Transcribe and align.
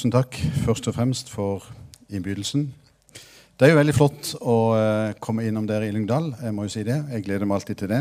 tusen 0.00 0.14
takk 0.14 0.36
først 0.64 0.86
og 0.88 0.94
fremst 0.96 1.28
for 1.28 1.64
innbydelsen. 2.08 2.62
Det 3.12 3.66
er 3.66 3.74
jo 3.74 3.76
veldig 3.76 3.92
flott 3.92 4.30
å 4.40 4.54
eh, 4.72 5.10
komme 5.20 5.44
innom 5.44 5.66
dere 5.68 5.90
i 5.90 5.92
Lyngdal. 5.92 6.30
Jeg 6.40 6.54
må 6.56 6.64
jo 6.64 6.72
si 6.72 6.86
det. 6.88 6.96
Jeg 7.10 7.26
gleder 7.26 7.44
meg 7.44 7.58
alltid 7.58 7.82
til 7.82 7.90
det. 7.92 7.98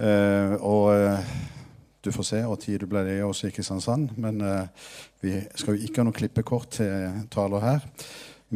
Eh, 0.00 0.54
og 0.64 0.94
eh, 0.94 1.34
du 2.00 2.08
får 2.16 2.28
se 2.30 2.40
hvor 2.46 2.56
tid 2.62 2.80
du 2.80 2.86
ble 2.88 3.02
det 3.04 3.18
også 3.26 3.50
i 3.50 3.52
Kristiansand. 3.52 4.14
Men 4.16 4.40
eh, 4.40 4.88
vi 5.20 5.34
skal 5.52 5.76
jo 5.76 5.84
ikke 5.84 6.00
ha 6.00 6.06
noe 6.08 6.16
klippekort 6.16 6.78
til 6.78 7.20
taler 7.34 7.66
her. 7.66 7.84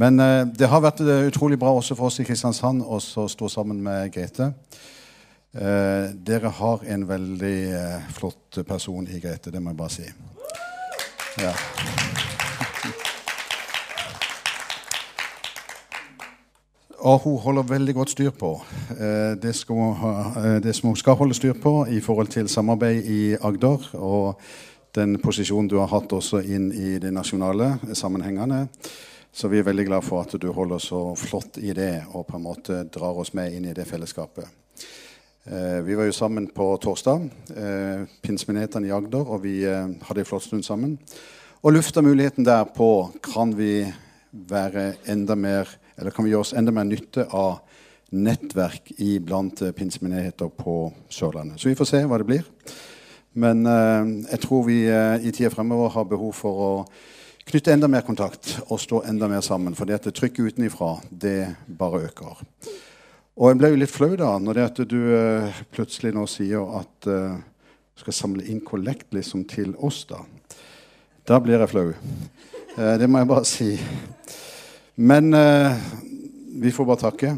Men 0.01 0.25
eh, 0.25 0.47
det 0.49 0.73
har 0.73 0.81
vært 0.81 1.05
eh, 1.05 1.29
utrolig 1.29 1.61
bra 1.61 1.75
også 1.77 1.99
for 1.99 2.09
oss 2.09 2.23
i 2.25 2.29
Kristiansand 2.31 2.89
å 2.89 3.03
stå 3.05 3.53
sammen 3.53 3.85
med 3.85 4.17
Grete. 4.17 4.49
dere 5.53 6.57
har 6.57 6.85
en 6.95 7.05
veldig 7.09 7.57
flott 8.17 8.65
person 8.65 9.05
i 9.13 9.21
Grete, 9.21 9.53
det 9.53 9.61
må 9.61 9.75
jeg 9.75 9.83
bare 9.85 9.97
si. 9.99 10.13
Ja. 11.39 12.30
Og 17.01 17.23
hun 17.25 17.39
holder 17.41 17.63
veldig 17.63 17.95
godt 17.97 18.11
styr 18.13 18.33
på 18.37 18.51
eh, 18.93 19.33
det, 19.41 19.55
skal, 19.57 19.95
eh, 20.37 20.59
det, 20.61 20.75
som 20.77 20.91
hun 20.91 20.99
skal 21.01 21.17
holde 21.17 21.37
styr 21.37 21.55
på 21.57 21.87
i 21.89 22.01
forhold 22.05 22.29
til 22.29 22.49
samarbeid 22.49 23.09
i 23.09 23.21
Agder, 23.41 23.87
og 23.97 24.41
den 24.95 25.17
posisjonen 25.23 25.71
du 25.71 25.79
har 25.81 25.89
hatt 25.89 26.13
også 26.13 26.43
inn 26.45 26.69
i 26.77 26.99
de 27.01 27.13
nasjonale 27.15 27.79
sammenhengene. 27.97 28.67
Så 29.33 29.49
vi 29.49 29.63
er 29.63 29.65
veldig 29.65 29.87
glad 29.87 30.05
for 30.05 30.27
at 30.27 30.37
du 30.43 30.51
holder 30.53 30.83
så 30.83 31.01
flott 31.17 31.57
i 31.63 31.73
det 31.73 32.03
og 32.11 32.27
på 32.29 32.37
en 32.37 32.45
måte 32.45 32.83
drar 32.93 33.17
oss 33.23 33.33
med 33.33 33.55
inn 33.57 33.71
i 33.71 33.75
det 33.77 33.89
fellesskapet. 33.89 34.45
Eh, 35.49 35.81
vi 35.87 35.97
var 35.97 36.11
jo 36.11 36.13
sammen 36.13 36.51
på 36.53 36.69
torsdag, 36.85 37.31
pinsemenighetene 38.21 38.91
i 38.91 38.93
Agder, 38.93 39.25
og 39.25 39.47
vi 39.47 39.63
hadde 39.65 40.21
en 40.21 40.29
flott 40.29 40.51
stund 40.51 40.69
sammen. 40.69 40.99
Og 41.63 41.79
lufta 41.79 42.05
muligheten 42.05 42.45
der 42.45 42.69
på 42.77 43.09
kan 43.25 43.57
vi 43.57 43.87
være 44.33 44.91
enda 45.09 45.35
mer 45.35 45.80
eller 46.01 46.15
kan 46.15 46.27
vi 46.27 46.33
gjøre 46.33 46.47
oss 46.47 46.55
enda 46.57 46.75
mer 46.75 46.89
nytte 46.89 47.27
av 47.37 47.61
nettverk 48.11 48.91
i 48.99 49.19
blant 49.23 49.63
eh, 49.63 49.75
pinsemenigheter 49.77 50.51
på 50.57 50.91
Sørlandet. 51.13 51.61
Så 51.61 51.71
vi 51.71 51.79
får 51.79 51.91
se 51.93 52.03
hva 52.09 52.19
det 52.19 52.27
blir. 52.27 52.49
Men 53.39 53.63
eh, 53.69 54.11
jeg 54.33 54.43
tror 54.43 54.67
vi 54.67 54.83
eh, 54.91 55.23
i 55.23 55.31
tida 55.31 55.53
fremover 55.55 55.93
har 55.95 56.11
behov 56.11 56.35
for 56.35 56.65
å 56.67 56.73
knytte 57.51 57.73
enda 57.75 57.89
mer 57.91 58.03
kontakt 58.07 58.57
og 58.69 58.81
stå 58.83 59.05
enda 59.11 59.29
mer 59.31 59.45
sammen. 59.47 59.77
For 59.79 59.87
det 59.87 60.01
at 60.01 60.11
trykket 60.15 60.55
utenifra, 60.55 60.97
det 61.11 61.55
bare 61.67 62.07
øker. 62.09 62.43
Og 63.41 63.49
jeg 63.49 63.61
ble 63.61 63.71
jo 63.73 63.79
litt 63.81 63.93
flau 63.93 64.11
da 64.19 64.35
når 64.43 64.59
det 64.59 64.67
at 64.69 64.83
du 64.91 64.99
eh, 65.17 65.63
plutselig 65.73 66.13
nå 66.17 66.27
sier 66.29 66.75
at 66.81 67.07
du 67.07 67.15
eh, 67.15 67.39
skal 68.01 68.17
samle 68.17 68.47
inn 68.49 68.63
kollekt 68.65 69.13
liksom 69.13 69.47
til 69.49 69.75
oss. 69.77 70.07
Da 70.09 70.23
Da 71.29 71.39
blir 71.41 71.61
jeg 71.61 71.71
flau. 71.71 71.91
Eh, 71.93 72.95
det 72.99 73.09
må 73.09 73.21
jeg 73.21 73.29
bare 73.31 73.49
si. 73.49 73.71
Men 74.95 75.35
eh, 75.35 75.77
vi 76.63 76.71
får 76.71 76.87
bare 76.89 77.01
takke. 77.01 77.37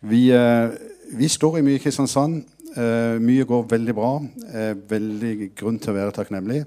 Vi, 0.00 0.28
eh, 0.30 0.70
vi, 1.18 1.28
står 1.28 1.58
i 1.58 1.64
mye 1.66 1.78
i 1.78 1.82
Kristiansand. 1.82 2.44
Eh, 2.78 3.18
mye 3.22 3.46
går 3.48 3.66
veldig 3.70 3.94
bra. 3.96 4.12
Eh, 4.52 4.74
veldig 4.90 5.50
grunn 5.58 5.80
til 5.82 5.92
å 5.92 5.96
være 5.98 6.14
takknemlig. 6.14 6.62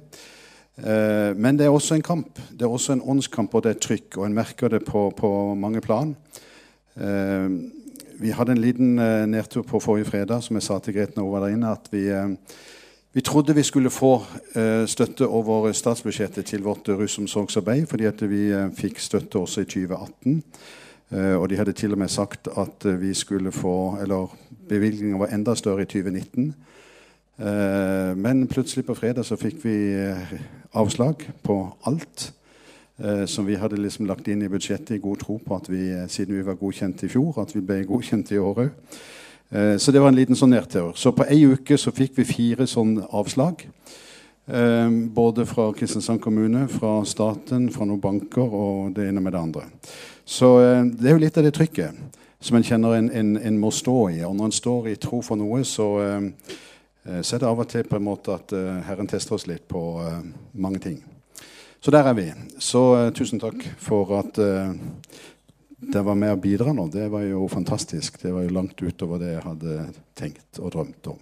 Eh, 0.75 1.31
men 1.37 1.59
det 1.59 1.67
er 1.67 1.75
også 1.75 1.95
en 1.95 2.05
kamp. 2.05 2.41
Det 2.51 2.67
er 2.67 2.73
også 2.73 2.97
en 2.97 3.05
åndskamp, 3.15 3.55
og 3.55 3.63
det 3.63 3.75
er 3.75 3.83
trykk. 3.87 4.19
Og 4.19 4.27
en 4.27 4.35
merker 4.35 4.75
det 4.75 4.83
på, 4.87 5.07
på 5.15 5.31
mange 5.55 5.81
plan. 5.81 6.15
Eh, 6.99 7.47
vi 8.21 8.35
hadde 8.35 8.53
en 8.53 8.61
liten 8.61 8.99
nedtur 9.31 9.63
på 9.65 9.79
forrige 9.81 10.11
fredag, 10.11 10.43
som 10.45 10.59
jeg 10.59 10.67
sa 10.67 10.75
til 10.77 10.93
Grete 10.93 11.17
når 11.17 11.25
hun 11.25 11.33
var 11.33 11.47
der 11.47 11.55
inne. 11.55 11.71
at 11.73 11.87
vi 11.89 12.03
vi 13.13 13.21
trodde 13.21 13.55
vi 13.55 13.63
skulle 13.63 13.89
få 13.89 14.23
eh, 14.55 14.85
støtte 14.87 15.27
over 15.27 15.71
statsbudsjettet 15.71 16.45
til 16.45 16.63
vårt 16.63 16.87
rusomsorgsarbeid, 16.89 17.85
fordi 17.91 18.27
vi 18.31 18.45
eh, 18.55 18.69
fikk 18.71 18.99
støtte 19.03 19.39
også 19.39 19.61
i 19.61 19.67
2018. 19.67 20.43
Eh, 21.11 21.35
og 21.35 21.49
de 21.49 21.57
hadde 21.59 21.73
til 21.75 21.91
og 21.91 21.99
med 21.99 22.07
sagt 22.07 22.47
at 22.47 22.87
vi 23.01 23.13
skulle 23.13 23.51
få 23.51 23.97
Eller 24.01 24.37
bevilgningen 24.69 25.19
var 25.19 25.27
enda 25.27 25.55
større 25.55 25.81
i 25.81 25.85
2019. 25.85 26.55
men 28.15 28.47
plutselig 28.47 28.85
på 28.85 28.93
fredag 28.93 29.25
så 29.25 29.35
fikk 29.35 29.65
vi 29.65 29.97
avslag 30.73 31.15
på 31.43 31.75
alt 31.85 32.33
som 33.25 33.47
vi 33.47 33.55
hadde 33.55 33.81
liksom 33.81 34.05
lagt 34.05 34.27
inn 34.27 34.41
i 34.41 34.47
budsjettet 34.47 34.95
i 34.95 34.99
god 34.99 35.17
tro 35.17 35.37
på 35.47 35.55
at 35.55 35.69
vi, 35.69 36.05
siden 36.07 36.37
vi 36.37 36.45
var 36.45 36.53
godkjent 36.53 37.03
i 37.03 37.07
fjor, 37.07 37.41
at 37.41 37.55
vi 37.55 37.61
ble 37.61 37.83
godkjent 37.85 38.31
i 38.31 38.37
år 38.37 38.61
òg. 38.61 38.69
Eh, 39.51 39.77
så 39.77 39.91
det 39.91 39.99
var 39.99 40.11
en 40.11 40.15
liten 40.15 40.37
sånn 40.37 40.53
nedtur. 40.55 40.93
Så 40.95 41.11
på 41.15 41.27
ei 41.27 41.43
uke 41.51 41.77
så 41.79 41.91
fikk 41.91 42.15
vi 42.21 42.27
fire 42.27 42.67
sånne 42.69 43.09
avslag. 43.11 43.65
Eh, 44.47 44.89
både 45.11 45.45
fra 45.45 45.69
Kristiansand 45.75 46.21
kommune, 46.23 46.67
fra 46.71 47.01
staten, 47.05 47.67
fra 47.71 47.87
noen 47.87 48.01
banker 48.01 48.47
og 48.47 48.95
det 48.95 49.09
ene 49.09 49.23
med 49.23 49.35
det 49.35 49.41
andre. 49.41 49.67
Så 50.25 50.53
eh, 50.63 50.85
det 50.87 51.11
er 51.11 51.17
jo 51.17 51.23
litt 51.25 51.37
av 51.39 51.47
det 51.47 51.55
trykket 51.57 52.19
som 52.41 52.57
en 52.57 52.65
kjenner 52.65 52.95
en, 52.97 53.11
en, 53.11 53.35
en 53.37 53.59
må 53.59 53.73
stå 53.75 53.97
i. 54.15 54.21
Og 54.25 54.35
når 54.37 54.49
en 54.49 54.59
står 54.61 54.91
i 54.93 54.99
tro 55.01 55.19
for 55.21 55.37
noe, 55.37 55.61
så, 55.67 55.89
så 57.21 57.35
er 57.35 57.43
det 57.43 57.45
av 57.45 57.59
og 57.61 57.67
til 57.69 57.85
på 57.85 57.99
en 57.99 58.07
måte 58.07 58.33
at 58.33 58.49
Herren 58.87 59.05
tester 59.05 59.35
oss 59.37 59.45
litt 59.45 59.67
på 59.69 59.81
mange 60.57 60.81
ting. 60.81 60.95
Så 61.85 61.93
der 61.93 62.09
er 62.09 62.17
vi. 62.17 62.25
Så 62.57 62.81
tusen 63.13 63.37
takk 63.43 63.61
for 63.77 64.15
at 64.17 64.41
det 65.81 66.01
var 66.05 66.15
med 66.15 66.35
å 66.35 66.37
bidra 66.37 66.73
nå, 66.77 66.85
det 66.93 67.07
var 67.09 67.23
jo 67.25 67.47
fantastisk. 67.49 68.19
Det 68.21 68.31
var 68.31 68.45
jo 68.45 68.53
langt 68.53 68.81
utover 68.81 69.21
det 69.21 69.31
jeg 69.33 69.45
hadde 69.47 69.77
tenkt 70.17 70.59
og 70.61 70.75
drømt 70.75 71.07
om. 71.09 71.21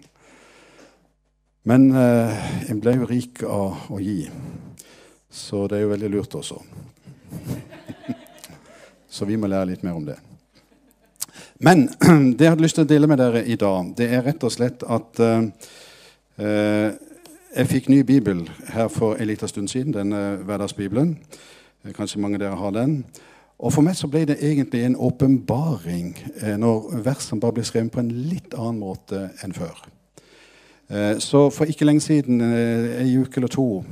Men 1.70 1.86
eh, 1.96 2.42
en 2.72 2.82
ble 2.84 2.98
jo 2.98 3.08
rik 3.08 3.44
av 3.48 3.92
å 3.94 4.00
gi, 4.04 4.26
så 5.32 5.64
det 5.70 5.78
er 5.78 5.86
jo 5.86 5.94
veldig 5.94 6.10
lurt 6.12 6.36
også. 6.36 6.60
så 9.16 9.28
vi 9.30 9.38
må 9.40 9.48
lære 9.48 9.72
litt 9.72 9.86
mer 9.88 9.96
om 9.96 10.10
det. 10.10 10.18
Men 11.64 11.88
det 12.36 12.48
jeg 12.48 12.52
hadde 12.52 12.66
lyst 12.68 12.80
til 12.82 12.88
å 12.88 12.92
dele 12.92 13.08
med 13.08 13.22
dere 13.24 13.46
i 13.48 13.56
dag, 13.60 13.94
det 13.96 14.10
er 14.12 14.28
rett 14.28 14.44
og 14.44 14.56
slett 14.56 14.84
at 14.88 15.24
eh, 15.24 15.70
eh 16.40 17.06
jeg 17.50 17.66
fikk 17.66 17.88
ny 17.90 18.04
bibel 18.06 18.44
her 18.70 18.92
for 18.94 19.18
en 19.18 19.26
liten 19.26 19.50
stund 19.50 19.72
siden, 19.72 19.96
denne 19.96 20.38
hverdagsbibelen. 20.46 21.16
Kanskje 21.98 22.22
mange 22.22 22.38
av 22.38 22.44
dere 22.44 22.60
har 22.60 22.76
den. 22.76 22.92
Og 23.60 23.74
For 23.76 23.84
meg 23.84 23.98
så 24.00 24.08
ble 24.08 24.24
det 24.30 24.38
egentlig 24.40 24.86
en 24.86 24.96
åpenbaring 24.96 26.14
eh, 26.42 26.56
når 26.60 27.02
versene 27.04 27.42
bare 27.44 27.58
ble 27.58 27.66
skrevet 27.68 27.92
på 27.92 28.00
en 28.00 28.12
litt 28.30 28.56
annen 28.56 28.80
måte 28.80 29.26
enn 29.44 29.56
før. 29.56 29.82
Eh, 30.88 31.18
så 31.20 31.50
for 31.52 31.68
ikke 31.68 31.86
lenge 31.86 32.06
siden, 32.06 32.40
eh, 32.42 33.02
ei 33.04 33.18
uke 33.20 33.42
eller 33.42 33.52
to, 33.52 33.84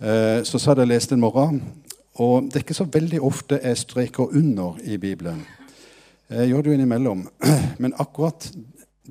eh, 0.00 0.38
så 0.46 0.58
satt 0.58 0.78
jeg 0.78 0.86
og 0.86 0.92
leste 0.92 1.18
en 1.18 1.24
morgen. 1.24 1.60
Og 2.22 2.46
det 2.46 2.56
er 2.56 2.64
ikke 2.64 2.78
så 2.78 2.86
veldig 2.88 3.20
ofte 3.20 3.58
jeg 3.62 3.76
streker 3.76 4.30
under 4.38 4.78
i 4.84 4.96
Bibelen. 4.96 5.42
Jeg 6.30 6.48
gjør 6.48 6.62
det 6.62 6.70
jo 6.70 6.78
innimellom. 6.78 7.28
Men 7.82 7.92
akkurat 7.98 8.52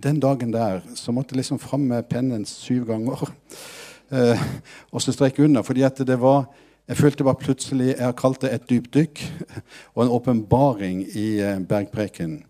den 0.04 0.20
dagen 0.20 0.54
der 0.54 0.82
så 0.96 1.12
måtte 1.12 1.36
jeg 1.36 1.44
liksom 1.44 1.60
fram 1.60 1.80
med 1.80 2.08
pennen 2.10 2.46
syv 2.46 2.88
ganger 2.88 3.30
eh, 4.12 4.42
og 4.92 5.02
så 5.02 5.12
streke 5.12 5.44
under. 5.44 5.62
fordi 5.62 5.82
at 5.82 5.98
det 5.98 6.22
var 6.22 6.46
jeg 6.88 6.98
følte 6.98 7.26
bare 7.26 7.42
plutselig 7.42 7.88
Jeg 7.96 8.06
har 8.06 8.14
kalt 8.14 8.42
det 8.42 8.54
et 8.54 8.70
dypdykk 8.70 9.22
og 9.96 10.04
en 10.04 10.12
åpenbaring 10.14 11.02
i 11.18 11.40
eh, 11.42 11.60
bergpreken. 11.60 12.44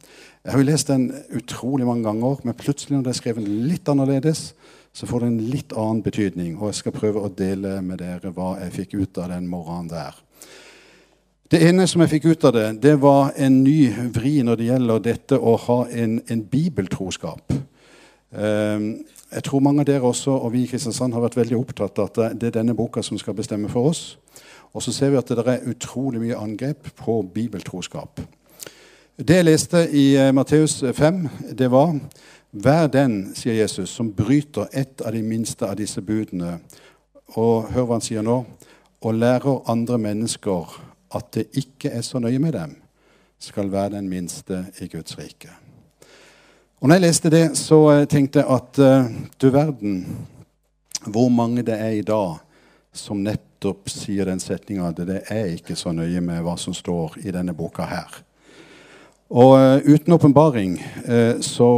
Jeg 0.44 0.52
har 0.52 0.60
jo 0.60 0.66
lest 0.68 0.88
den 0.88 1.14
utrolig 1.34 1.86
mange 1.88 2.04
ganger, 2.04 2.42
men 2.44 2.54
plutselig 2.54 2.98
når 2.98 3.04
det 3.04 3.14
er 3.14 3.20
skrevet 3.22 3.48
litt 3.48 3.90
annerledes, 3.90 4.54
så 4.94 5.08
får 5.08 5.24
det 5.24 5.28
en 5.28 5.40
litt 5.54 5.74
annen 5.74 6.04
betydning. 6.04 6.58
Og 6.60 6.70
jeg 6.70 6.82
skal 6.82 6.96
prøve 6.96 7.24
å 7.24 7.32
dele 7.32 7.80
med 7.82 8.04
dere 8.04 8.34
hva 8.36 8.58
jeg 8.62 8.76
fikk 8.76 8.94
ut 9.00 9.18
av 9.24 9.32
den 9.32 9.48
morgenen 9.48 9.90
der. 9.90 10.20
Det 11.52 11.62
ene 11.62 11.88
som 11.88 12.04
jeg 12.04 12.12
fikk 12.18 12.28
ut 12.30 12.46
av 12.50 12.54
det, 12.56 12.68
det 12.84 12.96
var 13.02 13.32
en 13.38 13.62
ny 13.64 13.88
vri 14.14 14.40
når 14.44 14.60
det 14.60 14.70
gjelder 14.70 15.04
dette 15.08 15.40
å 15.40 15.56
ha 15.66 15.80
en, 15.94 16.20
en 16.28 16.44
bibeltroskap. 16.44 17.56
Um, 18.36 18.88
jeg 19.32 19.44
tror 19.48 19.64
mange 19.64 19.84
av 19.84 19.90
dere 19.90 20.10
også, 20.10 20.34
og 20.36 20.54
vi 20.54 20.64
i 20.66 20.70
Kristiansand 20.70 21.14
har 21.16 21.24
vært 21.24 21.38
veldig 21.38 21.58
opptatt 21.58 22.02
av 22.02 22.10
at 22.12 22.38
det 22.40 22.50
er 22.50 22.58
denne 22.60 22.76
boka 22.78 23.04
som 23.06 23.18
skal 23.22 23.38
bestemme 23.38 23.70
for 23.72 23.92
oss. 23.92 24.04
Og 24.76 24.84
så 24.84 24.92
ser 24.92 25.14
vi 25.14 25.20
at 25.20 25.30
det 25.32 25.46
er 25.48 25.70
utrolig 25.72 26.20
mye 26.20 26.36
angrep 26.36 26.90
på 27.00 27.22
bibeltroskap. 27.34 28.20
Det 29.16 29.38
jeg 29.38 29.48
leste 29.48 29.86
i 29.96 30.06
uh, 30.20 30.34
Matteus 30.36 30.82
5, 30.94 31.28
det 31.56 31.72
var 31.72 31.96
Vær 32.56 32.88
den, 32.88 33.34
sier 33.36 33.56
Jesus, 33.56 33.90
som 33.92 34.14
bryter 34.16 34.68
ett 34.72 35.02
av 35.04 35.12
de 35.12 35.22
minste 35.24 35.68
av 35.68 35.76
disse 35.76 36.00
budene. 36.02 36.58
Og 37.36 37.68
hør 37.72 37.88
hva 37.88 37.98
han 37.98 38.04
sier 38.04 38.24
nå. 38.24 38.38
Og 39.04 39.18
lærer 39.20 39.72
andre 39.72 39.98
mennesker 40.00 40.78
at 41.16 41.34
det 41.36 41.50
ikke 41.60 41.92
er 41.92 42.04
så 42.04 42.20
nøye 42.24 42.40
med 42.40 42.56
dem, 42.56 42.78
skal 43.40 43.72
være 43.72 43.98
den 43.98 44.08
minste 44.12 44.66
i 44.80 44.88
Guds 44.92 45.18
rike. 45.20 45.52
Og 46.80 46.88
når 46.88 46.96
jeg 46.96 47.04
leste 47.04 47.32
det, 47.32 47.44
så 47.60 47.80
eh, 47.92 48.08
tenkte 48.08 48.44
jeg 48.44 48.52
at 48.56 48.80
uh, 48.80 49.12
du 49.42 49.50
verden 49.52 50.02
hvor 51.06 51.30
mange 51.30 51.64
det 51.64 51.76
er 51.76 52.00
i 52.00 52.08
dag 52.08 52.40
som 52.96 53.22
nettopp 53.24 53.90
sier 53.92 54.30
den 54.30 54.42
setninga 54.42 54.90
at 54.90 55.02
det 55.08 55.22
er 55.32 55.52
ikke 55.56 55.76
så 55.78 55.94
nøye 55.96 56.22
med 56.24 56.44
hva 56.46 56.56
som 56.60 56.74
står 56.76 57.20
i 57.26 57.34
denne 57.36 57.56
boka 57.56 57.88
her. 57.90 58.22
Og 59.36 59.56
uh, 59.58 59.88
uten 59.88 60.14
åpenbaring 60.14 60.78
uh, 61.08 61.42
så 61.44 61.70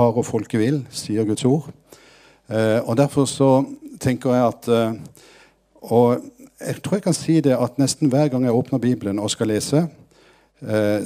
og 0.00 0.22
folket 0.26 0.60
vil, 0.60 0.80
sier 0.90 1.26
Guds 1.28 1.44
ord. 1.44 1.72
og 2.86 2.96
derfor 2.96 3.24
så 3.26 3.64
tenker 3.98 4.30
jeg 4.30 4.46
at 4.46 4.68
Og 5.82 6.22
jeg 6.60 6.82
tror 6.82 6.94
jeg 6.94 7.02
kan 7.02 7.14
si 7.14 7.40
det 7.40 7.56
at 7.58 7.78
nesten 7.78 8.08
hver 8.08 8.28
gang 8.28 8.44
jeg 8.44 8.54
åpner 8.54 8.78
Bibelen 8.78 9.18
og 9.18 9.30
skal 9.30 9.48
lese, 9.48 9.88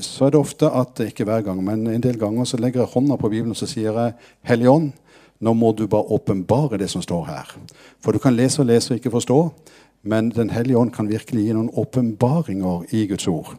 så 0.01 0.25
er 0.25 0.31
det 0.31 0.39
ofte 0.41 0.69
at 0.69 1.01
Ikke 1.01 1.25
hver 1.25 1.41
gang, 1.41 1.65
men 1.65 1.87
en 1.87 2.03
del 2.03 2.19
ganger 2.19 2.45
så 2.45 2.57
legger 2.57 2.81
jeg 2.81 2.93
hånda 2.93 3.17
på 3.17 3.29
Bibelen 3.29 3.51
og 3.51 3.57
så 3.57 3.67
sier 3.67 3.97
jeg 3.97 4.13
Hellig 4.43 4.69
ånd, 4.69 4.93
nå 5.41 5.53
må 5.57 5.73
du 5.73 5.87
bare 5.89 6.13
åpenbare 6.13 6.79
det 6.79 6.91
som 6.93 7.03
står 7.03 7.25
her. 7.25 7.55
For 8.05 8.13
du 8.13 8.19
kan 8.19 8.37
lese 8.37 8.61
og 8.61 8.69
lese 8.69 8.93
og 8.93 9.01
ikke 9.01 9.15
forstå, 9.17 9.39
men 10.03 10.31
Den 10.31 10.51
hellige 10.51 10.79
ånd 10.79 10.91
kan 10.91 11.09
virkelig 11.09 11.45
gi 11.45 11.53
noen 11.53 11.71
åpenbaringer 11.77 12.85
i 12.93 13.07
Guds 13.07 13.27
ord. 13.29 13.57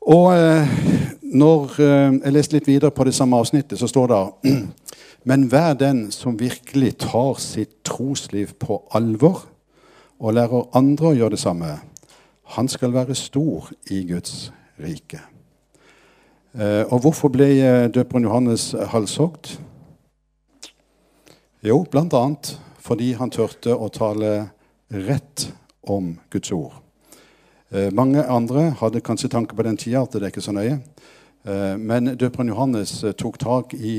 Og 0.00 0.34
eh, 0.36 0.68
når 1.22 1.76
eh, 1.80 2.16
jeg 2.24 2.32
leste 2.32 2.56
litt 2.56 2.66
videre 2.68 2.90
på 2.90 3.04
det 3.04 3.14
samme 3.14 3.36
avsnittet, 3.36 3.78
så 3.78 3.86
står 3.88 4.10
det 4.10 4.54
Men 5.30 5.46
vær 5.52 5.72
den 5.74 6.10
som 6.12 6.36
virkelig 6.40 6.98
tar 6.98 7.38
sitt 7.40 7.84
trosliv 7.84 8.52
på 8.60 8.82
alvor 8.92 9.46
og 10.20 10.34
lærer 10.34 10.66
andre 10.76 11.06
å 11.08 11.14
gjøre 11.16 11.36
det 11.36 11.40
samme, 11.40 11.78
han 12.56 12.68
skal 12.68 12.92
være 12.92 13.14
stor 13.16 13.70
i 13.90 14.02
Guds 14.04 14.52
rike. 14.82 15.22
Eh, 16.58 16.84
og 16.90 17.00
hvorfor 17.00 17.32
ble 17.32 17.48
døperen 17.88 18.28
Johannes 18.28 18.74
halshogd? 18.92 19.56
Jo, 21.64 21.86
bl.a. 21.90 22.34
fordi 22.84 23.14
han 23.16 23.30
turte 23.32 23.72
å 23.72 23.86
tale 23.88 24.50
rett 24.92 25.46
om 25.88 26.10
Guds 26.28 26.50
ord. 26.52 26.74
Eh, 27.72 27.88
mange 27.88 28.20
andre 28.28 28.66
hadde 28.82 29.00
kanskje 29.00 29.30
tanke 29.32 29.56
på 29.56 29.64
den 29.64 29.78
tida 29.80 30.02
at 30.04 30.12
det 30.12 30.26
er 30.26 30.34
ikke 30.34 30.44
så 30.44 30.52
nøye. 30.52 30.74
Eh, 31.48 31.78
men 31.80 32.12
døperen 32.20 32.52
Johannes 32.52 32.92
eh, 33.00 33.16
tok 33.16 33.40
tak 33.40 33.72
i 33.78 33.94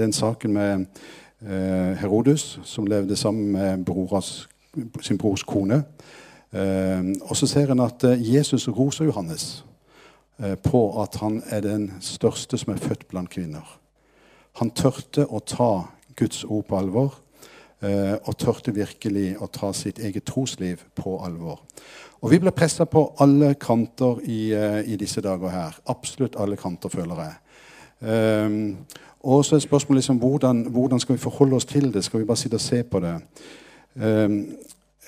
den 0.00 0.16
saken 0.16 0.56
med 0.56 1.04
Herodes, 2.00 2.58
som 2.64 2.88
levde 2.88 3.16
sammen 3.16 3.52
med 3.52 3.84
broras, 3.84 4.48
sin 5.00 5.20
brors 5.20 5.44
kone. 5.48 5.78
Og 6.52 7.30
så 7.32 7.46
ser 7.48 7.72
en 7.72 7.80
at 7.80 8.04
Jesus 8.20 8.66
roser 8.68 9.08
Johannes 9.08 9.62
på 10.36 10.82
at 11.00 11.16
han 11.22 11.38
er 11.48 11.64
den 11.64 11.86
største 12.04 12.60
som 12.60 12.74
er 12.74 12.82
født 12.84 13.06
blant 13.08 13.32
kvinner. 13.32 13.64
Han 14.60 14.74
tørte 14.76 15.24
å 15.24 15.40
ta 15.40 15.70
Guds 16.20 16.44
ord 16.44 16.68
på 16.68 16.78
alvor. 16.78 17.18
Og 17.80 18.34
tørte 18.36 18.74
virkelig 18.76 19.30
å 19.40 19.46
ta 19.48 19.70
sitt 19.72 20.02
eget 20.04 20.26
trosliv 20.28 20.82
på 21.00 21.14
alvor. 21.24 21.62
Og 22.20 22.30
vi 22.30 22.38
blir 22.38 22.52
pressa 22.52 22.84
på 22.84 23.02
alle 23.24 23.54
kanter 23.60 24.20
i, 24.28 24.40
uh, 24.52 24.80
i, 24.84 24.96
disse 25.00 25.22
dager 25.24 25.52
her. 25.52 25.76
Absolutt 25.88 26.36
alle 26.36 26.58
kanter, 26.60 26.92
føler 26.92 27.22
jeg. 27.24 27.38
Um, 28.00 28.76
og 29.20 29.44
så 29.44 29.56
er 29.56 29.64
spørsmålet 29.64 30.00
liksom, 30.00 30.18
hvordan, 30.20 30.62
hvordan, 30.72 31.00
skal 31.00 31.16
vi 31.16 31.20
forholde 31.20 31.56
oss 31.56 31.68
til 31.68 31.92
det? 31.92 32.04
Skal 32.04 32.20
vi 32.20 32.28
bare 32.28 32.40
sitte 32.40 32.60
og 32.60 32.64
se 32.64 32.82
på 32.82 33.00
det? 33.00 33.14
Um, 33.94 34.36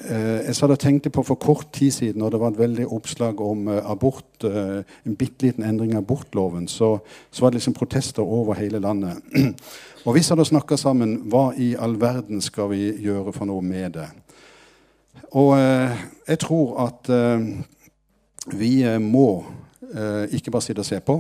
jeg 0.01 0.55
satt 0.57 0.73
og 0.73 0.81
tenkte 0.81 1.11
på 1.13 1.23
for 1.23 1.39
kort 1.39 1.69
tid 1.77 1.93
siden, 1.95 2.23
og 2.25 2.33
det 2.33 2.39
var 2.41 2.55
et 2.55 2.59
veldig 2.59 2.87
oppslag 2.97 3.41
om 3.45 3.67
uh, 3.69 3.77
abort, 3.93 4.43
en 4.43 5.17
bitte 5.21 5.45
liten 5.45 5.67
endring 5.69 5.93
av 5.93 6.01
abortloven, 6.01 6.65
så, 6.67 6.97
så, 7.31 7.45
var 7.45 7.53
det 7.53 7.61
liksom 7.61 7.77
protester 7.77 8.25
over 8.25 8.57
hele 8.59 8.81
landet. 8.83 9.21
og 10.07 10.17
vi 10.17 10.25
satt 10.25 10.41
og 10.41 10.49
snakka 10.49 10.81
sammen. 10.81 11.19
Hva 11.31 11.53
i 11.55 11.75
all 11.79 11.99
verden 12.01 12.41
skal 12.43 12.73
vi 12.73 12.89
gjøre 13.05 13.37
for 13.37 13.47
noe 13.47 13.63
med 13.63 14.01
det? 14.01 14.09
Og 15.33 15.55
eh, 15.59 16.03
jeg 16.29 16.39
tror 16.45 16.77
at 16.87 17.09
eh, 17.13 17.47
vi 18.59 18.83
eh, 18.85 19.01
må 19.01 19.45
ikke 20.33 20.51
bare 20.51 20.65
sitte 20.65 20.81
og 20.81 20.87
se 20.89 20.97
på. 21.05 21.19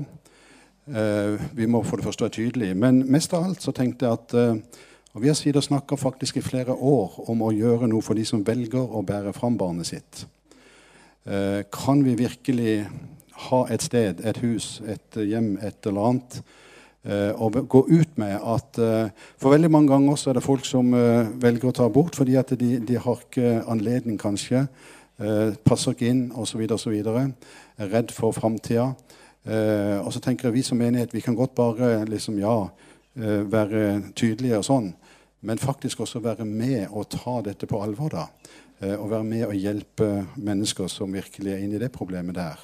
vi 1.52 1.66
må 1.66 1.82
for 1.82 2.00
det 2.00 2.04
første 2.04 2.24
være 2.24 2.32
tydelige. 2.32 2.74
Men 2.74 3.02
mest 3.12 3.34
av 3.34 3.44
alt 3.44 3.60
så 3.62 3.72
tenkte 3.76 4.06
jeg 4.06 4.12
at 4.12 4.70
og 5.12 5.22
Vi 5.22 5.28
har 5.28 5.34
siden 5.34 5.60
og 5.60 5.64
snakka 5.64 5.96
faktisk 5.96 6.36
i 6.36 6.44
flere 6.44 6.72
år 6.72 7.24
om 7.28 7.42
å 7.42 7.52
gjøre 7.52 7.88
noe 7.88 8.02
for 8.02 8.14
de 8.14 8.24
som 8.24 8.46
velger 8.46 8.80
å 8.80 9.02
bære 9.04 9.32
fram 9.32 9.58
barnet 9.58 9.86
sitt. 9.86 10.26
kan 11.70 12.04
vi 12.04 12.14
virkelig 12.14 12.88
ha 13.50 13.66
et 13.70 13.82
sted, 13.82 14.20
et 14.24 14.38
hus, 14.38 14.80
et 14.86 15.16
hjem, 15.16 15.58
et 15.62 15.86
eller 15.86 16.08
annet 16.08 16.42
og 17.02 17.56
eh, 17.56 17.64
gå 17.66 17.82
ut 17.90 18.18
med 18.20 18.36
at 18.38 18.78
eh, 18.78 19.10
For 19.40 19.50
veldig 19.50 19.70
mange 19.70 19.90
ganger 19.90 20.16
så 20.16 20.30
er 20.30 20.38
det 20.38 20.44
folk 20.46 20.66
som 20.66 20.92
eh, 20.94 21.30
velger 21.42 21.72
å 21.72 21.74
ta 21.74 21.86
abort 21.88 22.14
fordi 22.14 22.36
at 22.38 22.54
de, 22.58 22.76
de 22.78 22.98
har 22.98 23.24
ikke 23.24 23.62
anledning, 23.66 24.18
kanskje. 24.18 24.66
passer 25.62 25.92
ikke 25.92 26.08
inn, 26.08 26.22
osv., 26.34 26.62
osv. 26.72 26.94
Er 26.98 27.90
redd 27.92 28.10
for 28.10 28.32
framtida. 28.34 28.94
og 30.02 30.12
så 30.12 30.20
tenker 30.20 30.48
jeg 30.48 30.54
vi 30.54 30.62
som 30.62 30.78
menighet 30.78 31.14
vi 31.14 31.20
kan 31.20 31.34
godt 31.34 31.54
bare 31.54 32.04
liksom, 32.08 32.38
ja, 32.38 32.70
være 33.14 34.12
tydelige 34.16 34.56
og 34.56 34.64
sånn, 34.64 34.86
men 35.44 35.60
faktisk 35.60 36.00
også 36.00 36.22
være 36.24 36.46
med 36.48 36.86
og 36.90 37.10
ta 37.12 37.40
dette 37.44 37.68
på 37.68 37.80
alvor. 37.84 38.08
da. 38.14 38.26
og 38.96 39.10
være 39.10 39.24
med 39.24 39.44
og 39.46 39.54
hjelpe 39.54 40.26
mennesker 40.36 40.88
som 40.88 41.12
virkelig 41.12 41.52
er 41.52 41.58
inne 41.62 41.76
i 41.76 41.82
det 41.82 41.92
problemet 41.92 42.34
der. 42.34 42.58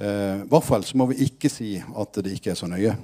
I 0.00 0.46
hvert 0.48 0.64
fall 0.64 0.84
så 0.84 0.96
må 0.96 1.06
vi 1.10 1.26
ikke 1.26 1.50
si 1.52 1.74
at 1.76 2.20
det 2.22 2.32
ikke 2.32 2.50
er 2.54 2.60
så 2.60 2.66
nøye. 2.70 2.94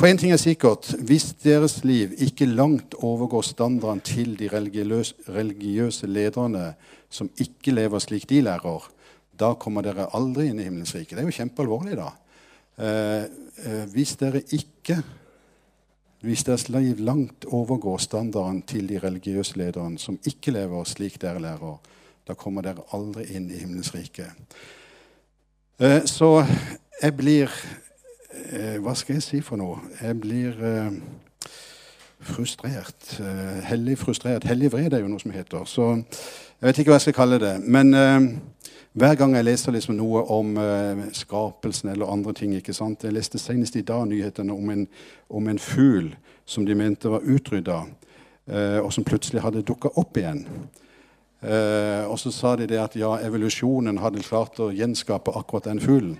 For 0.00 0.08
én 0.08 0.16
ting 0.16 0.32
er 0.32 0.40
sikkert 0.40 0.94
hvis 1.04 1.32
deres 1.42 1.82
liv 1.84 2.14
ikke 2.24 2.46
langt 2.48 2.94
overgår 3.04 3.42
standarden 3.44 4.00
til 4.00 4.32
de 4.38 4.48
religiøse 4.48 6.08
lederne 6.08 6.70
som 7.10 7.28
ikke 7.36 7.74
lever 7.74 8.00
slik 8.00 8.24
de 8.30 8.40
lærer, 8.46 8.86
da 9.36 9.54
kommer 9.60 9.84
dere 9.84 10.08
aldri 10.16 10.46
inn 10.48 10.60
i 10.60 10.64
himmelens 10.64 10.94
rike. 10.94 11.16
Det 11.16 11.20
er 11.20 11.28
jo 11.28 11.36
kjempealvorlig, 11.36 11.98
da. 11.98 12.08
Eh, 12.80 13.24
eh, 13.66 13.84
hvis 13.92 14.14
dere 14.20 14.40
ikke 14.56 15.02
hvis 16.20 16.44
deres 16.44 16.68
liv 16.68 16.98
langt 16.98 17.44
overgår 17.48 17.98
standarden 17.98 18.62
til 18.62 18.88
de 18.88 18.98
religiøse 18.98 19.56
lederne 19.56 19.98
som 19.98 20.18
ikke 20.26 20.52
lever 20.52 20.84
slik 20.84 21.20
dere 21.22 21.40
lærer, 21.40 21.78
da 22.28 22.34
kommer 22.34 22.62
dere 22.62 22.84
aldri 22.92 23.24
inn 23.34 23.48
i 23.50 23.58
himmelens 23.62 23.94
rike. 23.94 24.26
Eh, 25.80 26.04
så 26.04 26.44
jeg 27.02 27.16
blir 27.16 27.48
eh, 28.52 28.76
Hva 28.84 28.94
skal 28.94 29.16
jeg 29.16 29.24
si 29.24 29.40
for 29.40 29.56
noe? 29.56 29.80
Jeg 30.02 30.20
blir 30.20 30.60
eh, 30.60 30.92
frustrert. 32.20 33.14
Hellig 33.64 33.96
frustrert. 33.98 34.44
Hellig 34.44 34.68
vred 34.72 34.92
er 34.92 35.00
jo 35.00 35.08
noe 35.08 35.22
som 35.22 35.32
heter. 35.32 35.64
Så 35.64 35.88
jeg 35.96 36.68
vet 36.68 36.78
ikke 36.82 36.92
hva 36.92 36.98
jeg 37.00 37.08
skal 37.08 37.16
kalle 37.16 37.40
det. 37.40 37.54
Men 37.64 37.94
hver 39.00 39.16
gang 39.16 39.34
jeg 39.36 39.46
leser 39.46 39.74
liksom 39.74 39.96
noe 39.96 40.22
om 40.32 40.52
eh, 40.60 41.06
skapelsen 41.16 41.92
eller 41.92 42.12
andre 42.12 42.34
ting 42.36 42.52
ikke 42.58 42.74
sant? 42.76 43.06
Jeg 43.06 43.16
leste 43.16 43.40
senest 43.40 43.78
i 43.80 43.84
dag 43.86 44.04
nyhetene 44.08 44.52
om 44.52 44.70
en, 44.74 44.84
om 45.28 45.48
en 45.48 45.58
fugl 45.58 46.12
som 46.44 46.66
de 46.66 46.76
mente 46.76 47.08
var 47.08 47.24
utrydda, 47.24 47.80
eh, 48.50 48.78
og 48.82 48.92
som 48.92 49.06
plutselig 49.06 49.42
hadde 49.44 49.64
dukka 49.64 49.94
opp 50.00 50.20
igjen. 50.20 50.44
Uh, 51.40 52.04
og 52.12 52.18
så 52.20 52.28
sa 52.36 52.50
de 52.60 52.66
det 52.68 52.76
at 52.76 52.92
ja, 53.00 53.14
evolusjonen 53.24 53.96
hadde 53.96 54.20
klart 54.20 54.58
å 54.60 54.66
gjenskape 54.76 55.32
akkurat 55.32 55.70
den 55.70 55.78
fuglen 55.80 56.18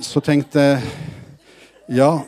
så 0.00 0.20
tenkte 0.20 0.60
jeg 0.60 0.82
Ja, 1.88 2.20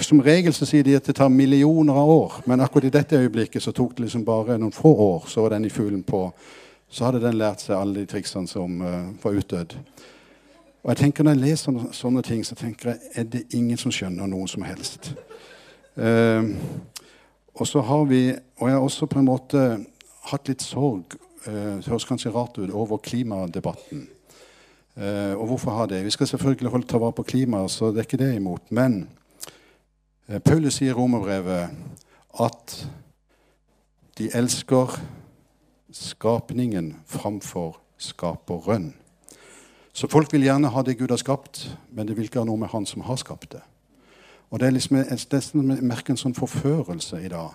som 0.00 0.20
regel 0.22 0.54
så 0.54 0.66
sier 0.66 0.84
de 0.86 0.94
at 0.94 1.06
det 1.06 1.16
tar 1.18 1.28
millioner 1.28 1.96
av 1.98 2.10
år. 2.10 2.34
Men 2.46 2.60
akkurat 2.62 2.84
i 2.86 2.92
dette 2.94 3.18
øyeblikket 3.18 3.62
så 3.62 3.72
tok 3.74 3.96
det 3.96 4.04
liksom 4.04 4.22
bare 4.24 4.54
noen 4.62 4.74
få 4.74 4.92
år, 4.94 5.24
så 5.26 5.42
var 5.42 5.56
den 5.56 5.66
i 5.66 5.72
fuglen 5.74 6.04
på. 6.06 6.20
Så 6.92 7.06
hadde 7.06 7.22
den 7.22 7.38
lært 7.40 7.62
seg 7.64 7.78
alle 7.78 8.02
de 8.02 8.08
triksene 8.08 8.48
som 8.50 8.82
uh, 8.84 9.12
var 9.22 9.38
utdødd. 9.40 9.78
Og 10.82 10.90
jeg 10.90 10.98
tenker 10.98 11.24
Når 11.24 11.36
jeg 11.36 11.40
leser 11.40 11.78
sånne, 11.94 12.22
ting, 12.22 12.42
så 12.44 12.54
tenker 12.58 12.90
jeg 12.90 12.98
er 13.14 13.28
det 13.32 13.42
ingen 13.56 13.78
som 13.80 13.92
skjønner 13.94 14.28
noe 14.28 14.48
som 14.50 14.64
helst. 14.66 15.14
Uh, 15.96 16.52
og 17.54 17.68
så 17.68 17.80
har 17.80 18.04
vi 18.08 18.32
Og 18.32 18.68
jeg 18.68 18.76
har 18.76 18.84
også 18.84 19.06
på 19.06 19.18
en 19.20 19.28
måte 19.28 19.62
hatt 20.30 20.48
litt 20.48 20.62
sorg, 20.62 21.16
uh, 21.46 21.78
det 21.80 21.88
høres 21.88 22.06
kanskje 22.08 22.34
rart 22.34 22.60
ut, 22.60 22.70
over 22.70 23.00
klimadebatten. 23.00 24.04
Uh, 24.92 25.32
og 25.40 25.46
hvorfor 25.46 25.72
ha 25.72 25.88
det? 25.88 26.04
Vi 26.04 26.12
skal 26.12 26.28
selvfølgelig 26.28 26.70
holde 26.70 26.86
ta 26.86 27.00
vare 27.00 27.16
på 27.16 27.24
klimaet, 27.24 27.70
så 27.70 27.88
det 27.88 28.02
er 28.02 28.10
ikke 28.10 28.20
det 28.20 28.34
imot. 28.36 28.68
Men 28.70 29.08
uh, 30.28 30.38
Paulus 30.44 30.76
sier 30.76 30.92
i 30.92 30.98
romerbrevet 30.98 31.72
at 32.40 32.76
de 34.18 34.28
elsker 34.36 35.00
skapningen 35.92 36.96
framfor 37.06 37.80
skaperen. 37.98 38.94
Så 39.92 40.08
folk 40.08 40.32
vil 40.32 40.46
gjerne 40.46 40.70
ha 40.72 40.82
det 40.82 40.96
Gud 40.98 41.10
har 41.10 41.20
skapt, 41.20 41.66
men 41.90 42.08
det 42.08 42.16
vil 42.16 42.24
ikke 42.24 42.40
ha 42.40 42.48
noe 42.48 42.60
med 42.60 42.72
Han 42.72 42.86
som 42.86 43.04
har 43.04 43.16
skapt 43.20 43.52
det. 43.52 43.60
Og 44.50 44.60
Det 44.60 44.66
er 44.66 44.72
liksom 44.72 44.96
nesten 45.32 45.86
merker 45.86 46.12
en 46.12 46.20
sånn 46.20 46.36
forførelse 46.36 47.22
i 47.24 47.28
dag. 47.28 47.54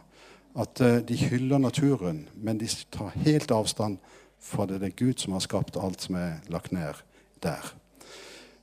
At 0.58 0.82
uh, 0.82 0.98
de 1.06 1.18
hyller 1.18 1.58
naturen, 1.62 2.28
men 2.36 2.58
de 2.58 2.68
tar 2.92 3.14
helt 3.26 3.52
avstand 3.52 3.98
fra 4.42 4.66
det 4.66 4.80
det 4.82 4.88
er 4.88 5.06
Gud 5.06 5.20
som 5.22 5.34
har 5.34 5.44
skapt 5.46 5.78
alt 5.78 6.02
som 6.02 6.16
er 6.16 6.40
lagt 6.50 6.72
ned 6.72 6.98
der. 7.44 7.74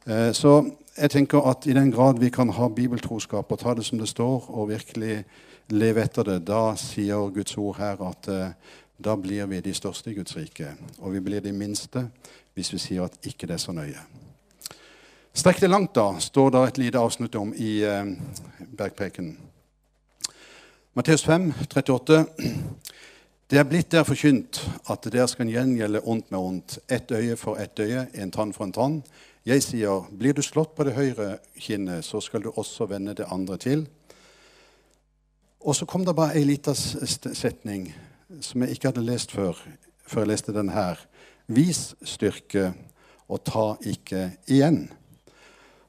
Eh, 0.07 0.33
så 0.33 0.62
jeg 0.97 1.11
tenker 1.11 1.47
at 1.49 1.66
i 1.66 1.75
den 1.75 1.90
grad 1.93 2.19
vi 2.21 2.28
kan 2.31 2.49
ha 2.49 2.69
bibeltroskap 2.69 3.52
og 3.52 3.59
ta 3.59 3.75
det 3.75 3.85
som 3.85 3.99
det 3.99 4.09
står, 4.09 4.50
og 4.50 4.69
virkelig 4.69 5.25
leve 5.73 6.02
etter 6.04 6.26
det, 6.28 6.38
da 6.47 6.75
sier 6.76 7.31
Guds 7.33 7.57
ord 7.57 7.78
her 7.78 8.02
at 8.04 8.28
eh, 8.28 8.52
da 8.96 9.16
blir 9.16 9.46
vi 9.46 9.60
de 9.60 9.74
største 9.74 10.10
i 10.10 10.14
Guds 10.14 10.36
rike. 10.36 10.74
Og 10.98 11.12
vi 11.12 11.20
blir 11.20 11.40
de 11.40 11.52
minste 11.52 12.06
hvis 12.54 12.72
vi 12.72 12.78
sier 12.78 13.06
at 13.06 13.18
ikke 13.26 13.48
det 13.50 13.58
er 13.58 13.64
så 13.64 13.74
nøye. 13.74 14.00
Strekk 15.34 15.64
det 15.64 15.70
langt, 15.70 15.94
da, 15.96 16.14
står 16.22 16.50
det 16.54 16.60
et 16.68 16.78
lite 16.78 17.00
avsnitt 17.02 17.34
om 17.34 17.50
i 17.58 17.80
eh, 17.82 18.12
Bergpreken. 18.78 19.32
Matteus 20.94 21.24
5, 21.26 21.48
38. 21.74 22.20
Det 23.50 23.58
er 23.58 23.66
blitt 23.66 23.90
der 23.90 24.06
forkynt 24.06 24.60
at 24.90 25.08
dere 25.10 25.26
skal 25.28 25.50
gjengjelde 25.50 26.04
ondt 26.06 26.30
med 26.30 26.38
ondt, 26.38 26.78
ett 26.88 27.10
øye 27.10 27.34
for 27.36 27.58
ett 27.58 27.80
øye, 27.82 28.06
en 28.14 28.30
tann 28.30 28.54
for 28.54 28.64
en 28.64 28.72
tann. 28.72 29.02
Jeg 29.44 29.62
sier, 29.62 30.06
blir 30.14 30.32
du 30.32 30.42
slått 30.42 30.76
på 30.76 30.86
det 30.86 30.94
høyre 30.94 31.40
kinnet, 31.58 32.06
så 32.06 32.22
skal 32.22 32.46
du 32.46 32.52
også 32.54 32.86
vende 32.86 33.16
det 33.18 33.26
andre 33.26 33.58
til. 33.58 33.84
Og 35.60 35.74
så 35.76 35.86
kom 35.86 36.06
det 36.06 36.14
bare 36.14 36.38
ei 36.38 36.46
lita 36.46 36.72
setning 36.74 37.90
som 38.40 38.62
jeg 38.62 38.75
ikke 38.75 38.90
hadde 38.90 39.04
lest 39.07 39.33
før, 39.35 39.59
før 40.07 40.25
jeg 40.25 40.33
leste 40.33 40.54
den 40.57 40.73
her. 40.75 41.00
Vis 41.47 41.95
styrke 42.04 42.73
og 43.28 43.43
ta 43.47 43.75
ikke 43.85 44.31
igjen. 44.50 44.87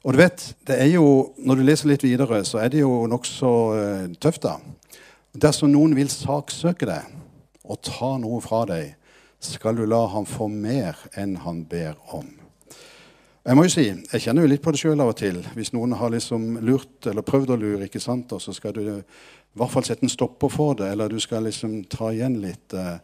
Og 0.06 0.14
du 0.14 0.22
vet, 0.22 0.56
det 0.68 0.78
er 0.82 0.92
jo, 0.94 1.34
Når 1.38 1.56
du 1.56 1.64
leser 1.64 1.90
litt 1.90 2.04
videre, 2.04 2.44
så 2.46 2.60
er 2.62 2.70
det 2.70 2.84
jo 2.84 3.08
nokså 3.08 3.52
uh, 3.74 4.14
tøft. 4.22 4.44
da. 4.44 4.60
Dersom 5.34 5.72
noen 5.72 5.96
vil 5.96 6.10
saksøke 6.10 6.86
deg 6.86 7.12
og 7.66 7.82
ta 7.82 8.18
noe 8.22 8.42
fra 8.42 8.66
deg, 8.70 8.96
skal 9.42 9.76
du 9.76 9.86
la 9.86 10.06
ham 10.08 10.26
få 10.26 10.48
mer 10.48 10.96
enn 11.18 11.36
han 11.44 11.66
ber 11.66 11.98
om. 12.14 12.45
Jeg 13.46 13.54
må 13.54 13.68
jo 13.68 13.70
si, 13.70 13.84
jeg 13.86 14.24
kjenner 14.24 14.42
jo 14.42 14.50
litt 14.50 14.62
på 14.66 14.72
det 14.74 14.80
sjøl 14.82 15.02
av 15.04 15.12
og 15.12 15.20
til. 15.20 15.36
Hvis 15.54 15.70
noen 15.76 15.92
har 16.00 16.10
liksom 16.10 16.56
lurt 16.66 17.06
eller 17.06 17.22
prøvd 17.22 17.52
å 17.54 17.58
lure, 17.62 17.86
ikke 17.86 18.02
sant, 18.02 18.32
og 18.34 18.42
så 18.42 18.56
skal 18.58 18.74
du 18.74 18.82
i 18.90 18.96
hvert 19.60 19.70
fall 19.70 19.84
sette 19.86 20.02
en 20.08 20.10
stopper 20.10 20.50
for 20.50 20.74
det, 20.80 20.88
eller 20.90 21.14
du 21.14 21.20
skal 21.22 21.46
liksom 21.46 21.84
ta 21.92 22.10
igjen 22.10 22.40
litt. 22.42 22.74
Uh, 22.74 22.98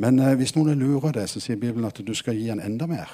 men 0.00 0.22
eh, 0.24 0.32
hvis 0.40 0.54
noen 0.56 0.80
lurer 0.80 1.12
deg, 1.18 1.28
så 1.28 1.42
sier 1.44 1.60
Bibelen 1.60 1.84
at 1.84 2.00
du 2.00 2.14
skal 2.16 2.38
gi 2.38 2.48
en 2.54 2.62
enda 2.64 2.88
mer. 2.88 3.12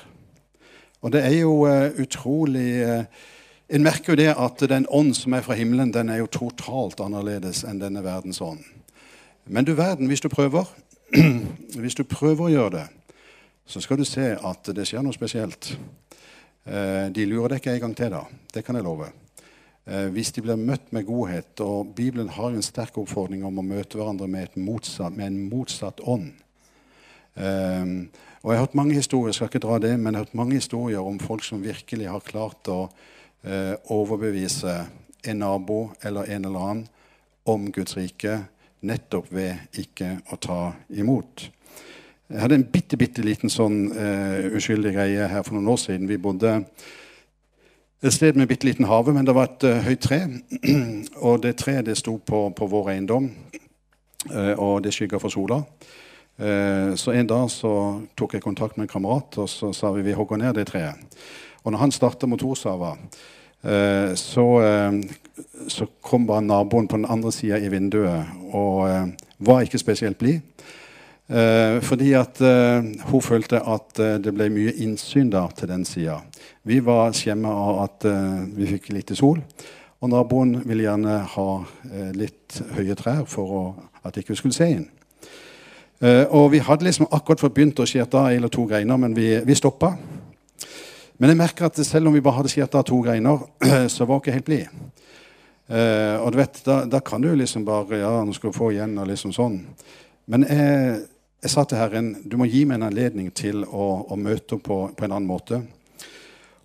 Og 1.02 1.10
det 1.16 1.24
er 1.26 1.34
jo 1.40 1.64
uh, 1.66 1.90
utrolig 2.00 2.84
En 3.74 3.82
merker 3.82 4.12
jo 4.12 4.18
det 4.20 4.28
at 4.36 4.60
den 4.68 4.84
ånd 4.92 5.14
som 5.16 5.34
er 5.34 5.42
fra 5.42 5.56
himmelen, 5.56 5.90
den 5.90 6.10
er 6.12 6.20
jo 6.20 6.28
totalt 6.28 7.00
annerledes 7.00 7.62
enn 7.64 7.80
denne 7.80 8.02
verdens 8.04 8.42
ånd. 8.44 8.60
Men 9.48 9.64
du 9.64 9.72
verden, 9.74 10.06
hvis 10.06 10.20
du 10.20 10.28
prøver, 10.28 10.68
hvis 11.82 11.96
du 11.96 12.04
prøver 12.04 12.44
å 12.44 12.52
gjøre 12.52 12.74
det, 12.76 12.84
så 13.66 13.80
skal 13.80 13.98
du 13.98 14.04
se 14.04 14.34
at 14.36 14.68
det 14.76 14.84
skjer 14.86 15.02
noe 15.02 15.16
spesielt. 15.16 15.72
Uh, 16.64 17.10
de 17.12 17.26
lurer 17.28 17.54
deg 17.54 17.62
ikke 17.62 17.74
en 17.76 17.84
gang 17.86 17.96
til, 17.98 18.14
da. 18.14 18.24
Det 18.54 18.64
kan 18.64 18.78
jeg 18.78 18.86
love. 18.86 19.10
Hvis 19.84 20.30
de 20.32 20.40
blir 20.40 20.56
møtt 20.56 20.94
med 20.96 21.04
godhet, 21.04 21.60
og 21.60 21.90
Bibelen 21.92 22.30
har 22.32 22.54
jo 22.54 22.56
en 22.56 22.64
sterk 22.64 22.94
oppfordring 22.96 23.42
om 23.44 23.58
å 23.60 23.64
møte 23.68 23.98
hverandre 23.98 24.24
med, 24.32 24.54
motsatt, 24.56 25.12
med 25.12 25.26
en 25.26 25.42
motsatt 25.50 26.00
ånd. 26.00 26.30
Um, 27.36 28.06
og 28.40 28.48
Jeg 28.48 28.56
har 28.56 28.62
hørt 28.62 28.78
mange 28.80 28.96
historier 28.96 29.28
jeg 29.28 29.36
skal 29.36 29.50
ikke 29.50 29.60
dra 29.66 29.76
det, 29.84 29.90
men 29.98 30.14
jeg 30.14 30.22
har 30.22 30.24
hørt 30.24 30.40
mange 30.40 30.56
historier 30.56 31.04
om 31.04 31.20
folk 31.20 31.44
som 31.44 31.60
virkelig 31.60 32.08
har 32.08 32.24
klart 32.24 32.72
å 32.72 32.78
overbevise 33.92 34.78
en 35.28 35.38
nabo 35.44 35.90
eller 36.00 36.32
en 36.32 36.48
eller 36.48 36.66
annen 36.70 36.86
om 37.44 37.68
Guds 37.72 37.96
rike 37.96 38.38
nettopp 38.84 39.32
ved 39.32 39.80
ikke 39.80 40.18
å 40.32 40.38
ta 40.40 40.60
imot. 40.88 41.48
Jeg 42.32 42.40
hadde 42.40 42.56
en 42.56 42.64
bitte, 42.72 42.96
bitte 42.96 43.20
liten 43.20 43.52
sånn 43.52 43.90
uh, 43.92 44.54
uskyldig 44.56 44.94
greie 44.94 45.26
her 45.28 45.42
for 45.44 45.58
noen 45.58 45.68
år 45.74 45.80
siden. 45.82 46.08
Vi 46.08 46.16
bodde 46.16 46.54
et 48.00 48.14
sted 48.16 48.38
med 48.40 48.48
bitte 48.48 48.64
liten 48.64 48.88
hage, 48.88 49.12
men 49.12 49.26
det 49.28 49.34
var 49.36 49.50
et 49.50 49.66
uh, 49.68 49.82
høyt 49.84 50.00
tre. 50.06 50.22
og 51.26 51.42
det 51.44 51.58
treet 51.60 51.84
det 51.84 51.98
sto 52.00 52.16
på, 52.16 52.46
på 52.56 52.68
vår 52.72 52.94
eiendom, 52.94 53.28
og 54.56 54.78
det 54.80 54.94
skygga 54.96 55.18
for 55.20 55.28
sola. 55.28 55.58
Så 56.96 57.12
en 57.12 57.26
dag 57.28 57.42
så 57.52 57.70
tok 58.16 58.32
jeg 58.34 58.42
kontakt 58.42 58.78
med 58.78 58.86
en 58.86 58.92
kamerat 58.94 59.36
og 59.38 59.50
så 59.52 59.68
sa 59.76 59.90
vi 59.92 60.06
vi 60.06 60.14
hogger 60.16 60.40
ned 60.40 60.56
det 60.56 60.64
treet. 60.70 60.96
Og 61.60 61.74
når 61.74 61.82
han 61.82 61.92
starta 61.92 62.26
motorsava, 62.26 62.94
så, 64.16 64.46
så, 65.68 65.86
kom 66.00 66.24
bare 66.26 66.46
naboen 66.48 66.88
på 66.88 66.96
den 66.96 67.04
andre 67.04 67.34
sida 67.36 67.60
i 67.60 67.68
vinduet 67.68 68.32
og 68.48 69.12
var 69.44 69.68
ikke 69.68 69.82
spesielt 69.84 70.18
blid. 70.18 70.40
Fordi 71.24 72.10
at 72.18 72.36
hun 73.08 73.22
følte 73.24 73.56
at 73.56 73.96
det 74.20 74.32
ble 74.36 74.50
mye 74.52 74.74
innsyn 74.84 75.30
da 75.32 75.46
til 75.56 75.70
den 75.70 75.86
sida. 75.88 76.18
Vi 76.68 76.82
var 76.84 77.14
skjemma 77.16 77.48
av 77.48 77.78
at 77.86 78.04
vi 78.52 78.68
fikk 78.74 78.90
lite 78.92 79.16
sol. 79.16 79.40
Og 80.04 80.12
naboen 80.12 80.58
ville 80.68 80.84
gjerne 80.84 81.14
ha 81.32 81.46
litt 82.12 82.58
høye 82.76 82.92
trær 83.00 83.24
for 83.24 83.56
å, 83.56 83.62
at 84.04 84.20
ikke 84.20 84.34
vi 84.34 84.40
skulle 84.42 84.58
se 84.58 84.68
inn. 84.74 84.84
Uh, 86.04 86.26
og 86.36 86.50
vi 86.52 86.58
hadde 86.58 86.84
liksom 86.84 87.06
akkurat 87.14 87.40
fått 87.40 87.54
begynt 87.56 87.78
å 87.80 87.86
skjære 87.88 88.18
av 88.18 88.26
en 88.28 88.36
eller 88.36 88.52
to 88.52 88.66
greiner, 88.68 88.98
men 89.00 89.14
vi, 89.16 89.28
vi 89.46 89.56
stoppa. 89.56 89.94
Men 91.16 91.30
jeg 91.30 91.38
merker 91.38 91.70
at 91.70 91.78
selv 91.86 92.10
om 92.10 92.16
vi 92.16 92.22
bare 92.24 92.40
hadde 92.40 92.50
skjært 92.52 92.74
av 92.76 92.84
to 92.88 92.98
greiner, 93.04 93.46
så 93.94 94.04
var 94.04 94.18
vi 94.18 94.24
ikke 94.24 94.34
helt 94.34 94.48
blide. 94.48 94.90
Og 96.20 96.26
du 96.28 96.36
vet, 96.36 96.58
da, 96.66 96.82
da, 96.90 96.98
kan 97.00 97.22
du 97.24 97.30
liksom 97.32 97.62
bare 97.64 98.02
Ja, 98.02 98.10
nå 98.20 98.34
skal 98.36 98.52
du 98.52 98.56
få 98.56 98.66
igjen, 98.74 98.98
og 99.00 99.06
liksom 99.08 99.32
sånn. 99.32 99.54
Men 100.28 100.44
jeg, 100.44 100.98
jeg 101.44 101.52
sa 101.52 101.66
til 101.68 101.76
Herren 101.76 102.06
du 102.24 102.38
må 102.40 102.46
gi 102.48 102.62
meg 102.64 102.78
en 102.78 102.86
anledning 102.86 103.26
til 103.36 103.66
å, 103.68 103.86
å 104.08 104.16
møte 104.16 104.56
henne 104.56 104.64
på, 104.64 104.78
på 104.96 105.04
en 105.04 105.12
annen 105.12 105.28
måte. 105.28 105.58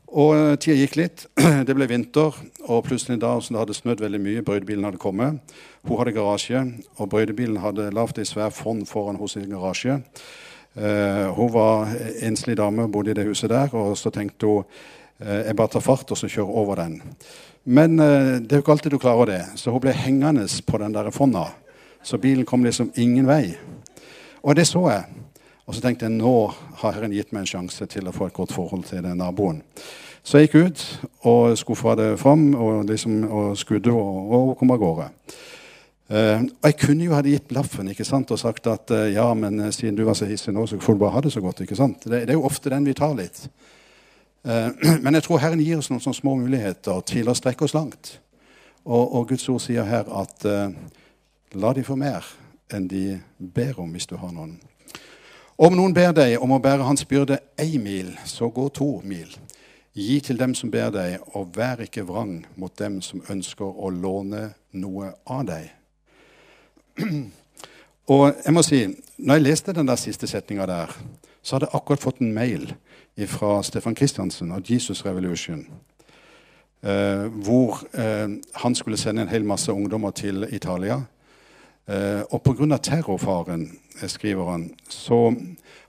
Og 0.09 0.29
uh, 0.31 0.53
tida 0.55 0.77
gikk 0.79 0.95
litt. 0.95 1.25
Det 1.67 1.75
ble 1.75 1.87
vinter, 1.89 2.37
og 2.63 2.85
plutselig 2.87 3.19
da 3.19 3.33
som 3.43 3.57
det 3.57 3.59
hadde 3.61 3.75
snødd 3.75 3.99
veldig 4.01 4.21
mye, 4.23 4.43
brøytebilen 4.45 4.87
hadde 4.87 5.01
kommet. 5.01 5.57
Hun 5.83 5.99
hadde 5.99 6.15
garasje, 6.15 6.61
og 6.95 7.09
brøytebilen 7.11 7.59
hadde 7.61 7.89
lagd 7.93 8.21
ei 8.21 8.27
svær 8.27 8.53
fond 8.55 8.87
foran 8.87 9.19
hos 9.19 9.35
sin 9.35 9.49
garasje. 9.51 9.99
Uh, 10.79 11.27
hun 11.35 11.51
var 11.53 11.91
enslig 12.23 12.55
dame, 12.57 12.87
bodde 12.87 13.11
i 13.11 13.19
det 13.19 13.27
huset 13.27 13.51
der, 13.51 13.75
og 13.75 13.97
så 13.99 14.13
tenkte 14.15 14.47
hun 14.47 14.63
uh, 14.63 15.41
jeg 15.43 15.57
bare 15.59 15.73
tar 15.75 15.83
fart 15.83 16.15
og 16.15 16.21
så 16.21 16.31
kjører 16.31 16.61
over 16.63 16.79
den. 16.79 17.01
Men 17.67 17.99
det 17.99 18.47
er 18.47 18.61
jo 18.61 18.63
ikke 18.63 18.71
alltid 18.71 18.93
du 18.95 19.01
klarer 19.03 19.27
det, 19.27 19.41
så 19.59 19.75
hun 19.75 19.83
ble 19.83 19.91
hengende 19.93 20.47
på 20.65 20.79
den 20.79 20.95
der 20.95 21.11
fonda. 21.11 21.49
Så 22.01 22.17
bilen 22.17 22.47
kom 22.47 22.63
liksom 22.63 22.93
ingen 22.95 23.27
vei. 23.27 23.57
Og 24.43 24.55
det 24.55 24.67
så 24.67 24.83
jeg. 24.89 25.03
Og 25.69 25.75
så 25.75 25.83
tenkte 25.83 26.07
jeg 26.07 26.17
nå 26.17 26.33
har 26.81 26.95
Herren 26.95 27.13
gitt 27.13 27.33
meg 27.35 27.43
en 27.43 27.51
sjanse 27.51 27.85
til 27.91 28.07
å 28.09 28.13
få 28.15 28.29
et 28.29 28.33
godt 28.33 28.55
forhold 28.55 28.87
til 28.89 29.03
den 29.05 29.19
naboen. 29.21 29.61
Så 30.25 30.39
jeg 30.39 30.49
gikk 30.49 30.65
ut 30.65 30.81
og 31.29 31.57
skuffa 31.59 31.93
det 31.99 32.09
fram 32.21 32.49
og, 32.55 32.87
liksom, 32.89 33.21
og 33.29 33.53
skudde 33.57 33.93
og, 33.93 34.33
og 34.33 34.51
kom 34.59 34.73
av 34.73 34.81
gårde. 34.81 35.07
Uh, 36.09 36.41
og 36.41 36.65
jeg 36.65 36.77
kunne 36.81 37.05
jo 37.05 37.13
ha 37.13 37.21
gitt 37.21 37.45
blaffen 37.51 37.91
ikke 37.91 38.07
sant, 38.07 38.31
og 38.33 38.41
sagt 38.41 38.65
at 38.65 38.89
uh, 38.89 39.03
ja, 39.13 39.27
men 39.37 39.59
uh, 39.61 39.69
siden 39.69 39.93
du 39.93 40.01
var 40.07 40.17
så 40.17 40.25
hissig 40.25 40.55
nå, 40.55 40.63
så 40.65 40.79
får 40.81 40.97
du 40.97 41.03
bare 41.03 41.13
ha 41.13 41.21
det 41.21 41.35
så 41.35 41.43
godt. 41.43 41.61
ikke 41.61 41.77
sant? 41.77 42.01
Det, 42.01 42.23
det 42.25 42.33
er 42.33 42.39
jo 42.39 42.47
ofte 42.49 42.73
den 42.73 42.87
vi 42.89 42.97
tar 42.97 43.13
litt. 43.17 43.45
men 45.03 45.17
jeg 45.17 45.25
tror 45.25 45.41
Herren 45.43 45.59
gir 45.59 45.81
oss 45.81 45.89
noen 45.91 45.99
sånne 45.99 46.15
små 46.15 46.33
muligheter 46.39 47.01
til 47.05 47.27
å 47.27 47.35
strekke 47.35 47.65
oss 47.67 47.75
langt. 47.75 48.13
Og, 48.87 49.03
og 49.03 49.25
Guds 49.29 49.43
ord 49.51 49.59
sier 49.61 49.83
her 49.85 50.07
at 50.15 50.45
la 51.59 51.73
de 51.75 51.83
få 51.83 51.97
mer 51.99 52.23
enn 52.73 52.87
de 52.87 53.19
ber 53.37 53.79
om, 53.79 53.91
hvis 53.91 54.07
du 54.09 54.15
har 54.17 54.31
noen. 54.33 54.57
Om 55.59 55.75
noen 55.75 55.93
ber 55.93 56.13
deg 56.15 56.37
om 56.39 56.53
å 56.55 56.61
bære 56.63 56.85
hans 56.87 57.03
byrde 57.05 57.39
ei 57.59 57.77
mil, 57.81 58.13
så 58.25 58.47
gå 58.53 58.69
to 58.71 59.01
mil. 59.03 59.33
Gi 59.97 60.19
til 60.23 60.37
dem 60.39 60.53
som 60.55 60.71
ber 60.71 60.93
deg, 60.95 61.17
og 61.35 61.51
vær 61.57 61.81
ikke 61.83 62.05
vrang 62.07 62.45
mot 62.55 62.71
dem 62.79 63.01
som 63.03 63.23
ønsker 63.27 63.65
å 63.67 63.89
låne 63.91 64.53
noe 64.71 65.11
av 65.27 65.43
deg. 65.49 65.67
Og 68.09 68.31
jeg 68.31 68.53
må 68.55 68.63
si, 68.65 68.79
når 69.21 69.37
jeg 69.37 69.45
leste 69.45 69.73
den 69.77 69.89
der 69.89 69.99
siste 70.01 70.27
setninga 70.27 70.65
der, 70.65 70.93
så 71.43 71.55
hadde 71.55 71.67
jeg 71.67 71.77
akkurat 71.77 72.01
fått 72.01 72.23
en 72.23 72.33
mail 72.33 72.71
fra 73.29 73.59
Stefan 73.63 73.95
Kristiansen 73.95 74.51
av 74.55 74.63
Jesus 74.65 75.03
Revolution. 75.05 75.65
Eh, 76.81 77.27
hvor 77.43 77.83
eh, 77.93 78.31
han 78.63 78.75
skulle 78.75 78.97
sende 78.97 79.21
en 79.25 79.31
hel 79.31 79.43
masse 79.43 79.71
ungdommer 79.71 80.11
til 80.15 80.47
Italia. 80.55 81.01
Eh, 81.89 82.21
og 82.29 82.41
pga. 82.43 82.77
terrorfaren 82.77 83.79
skriver 84.07 84.51
han, 84.51 84.75
så 84.89 85.35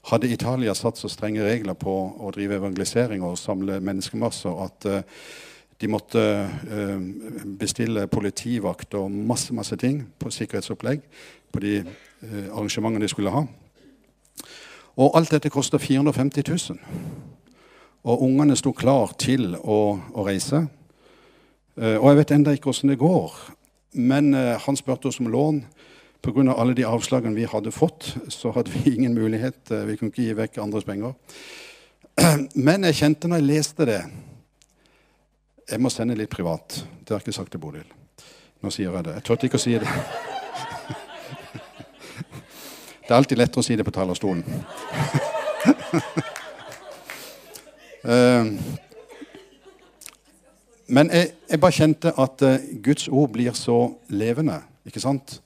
hadde 0.08 0.32
Italia 0.32 0.74
satt 0.74 0.96
så 0.96 1.08
strenge 1.08 1.44
regler 1.44 1.74
på 1.74 1.92
å 1.92 2.30
drive 2.32 2.56
evangelisering 2.56 3.22
og 3.22 3.38
samle 3.38 3.80
menneskemasser 3.84 4.62
at 4.64 4.86
uh, 4.88 5.02
de 5.80 5.88
måtte 5.88 6.22
uh, 6.48 7.02
bestille 7.44 8.06
politivakt 8.06 8.94
og 8.94 9.10
masse 9.10 9.52
masse 9.52 9.76
ting 9.76 10.06
på 10.18 10.30
sikkerhetsopplegg 10.32 11.04
på 11.52 11.60
de 11.60 11.82
arrangementene 12.52 13.04
de 13.04 13.08
skulle 13.08 13.32
ha. 13.34 13.44
Og 14.96 15.16
alt 15.16 15.30
dette 15.30 15.50
kosta 15.52 15.78
450 15.78 16.44
000. 16.48 16.78
Og 18.04 18.22
ungene 18.22 18.56
sto 18.56 18.72
klar 18.72 19.12
til 19.18 19.56
å, 19.56 19.98
å 20.14 20.24
reise. 20.24 20.66
og 21.76 22.06
jeg 22.08 22.16
vet 22.16 22.30
ennå 22.36 22.54
ikke 22.54 22.70
åssen 22.70 22.92
det 22.92 23.00
går. 23.00 23.32
Men 23.92 24.34
han 24.34 24.76
spurte 24.76 25.08
oss 25.08 25.20
om 25.20 25.32
lån. 25.32 25.64
Pga. 26.20 26.52
alle 26.52 26.74
de 26.74 26.84
avslagene 26.84 27.34
vi 27.34 27.46
hadde 27.48 27.72
fått, 27.72 28.14
så 28.28 28.50
hadde 28.52 28.70
vi 28.70 28.94
ingen 28.94 29.14
mulighet. 29.14 29.70
Eh, 29.70 29.86
vi 29.88 29.96
kunne 29.96 30.12
ikke 30.12 30.26
gi 30.26 30.34
vekk 30.36 30.58
andres 30.60 30.84
penger. 30.84 31.14
Men 32.66 32.84
jeg 32.84 32.98
kjente 32.98 33.28
når 33.28 33.40
jeg 33.40 33.48
leste 33.48 33.86
det 33.88 34.02
Jeg 35.70 35.80
må 35.80 35.90
sende 35.90 36.16
litt 36.18 36.32
privat. 36.32 36.82
Det 37.00 37.14
har 37.14 37.20
jeg 37.20 37.28
ikke 37.28 37.36
sagt 37.36 37.52
til 37.54 37.60
Bodil. 37.62 37.86
Nå 38.60 38.72
sier 38.74 38.90
jeg 38.90 39.04
det. 39.06 39.14
Jeg 39.20 39.24
turte 39.28 39.46
ikke 39.46 39.60
å 39.60 39.62
si 39.62 39.78
det. 39.78 39.86
Det 43.10 43.14
er 43.16 43.18
alltid 43.18 43.38
lettere 43.40 43.62
å 43.62 43.66
si 43.66 43.74
det 43.74 43.86
på 43.86 43.94
talerstolen. 43.94 44.44
Eh, 48.00 48.46
men 50.88 51.10
jeg, 51.12 51.26
jeg 51.50 51.60
bare 51.60 51.76
kjente 51.76 52.12
at 52.16 52.42
eh, 52.48 52.62
Guds 52.80 53.10
ord 53.12 53.28
blir 53.34 53.52
så 53.52 53.76
levende. 54.08 54.56
ikke 54.88 55.02
sant? 55.04 55.36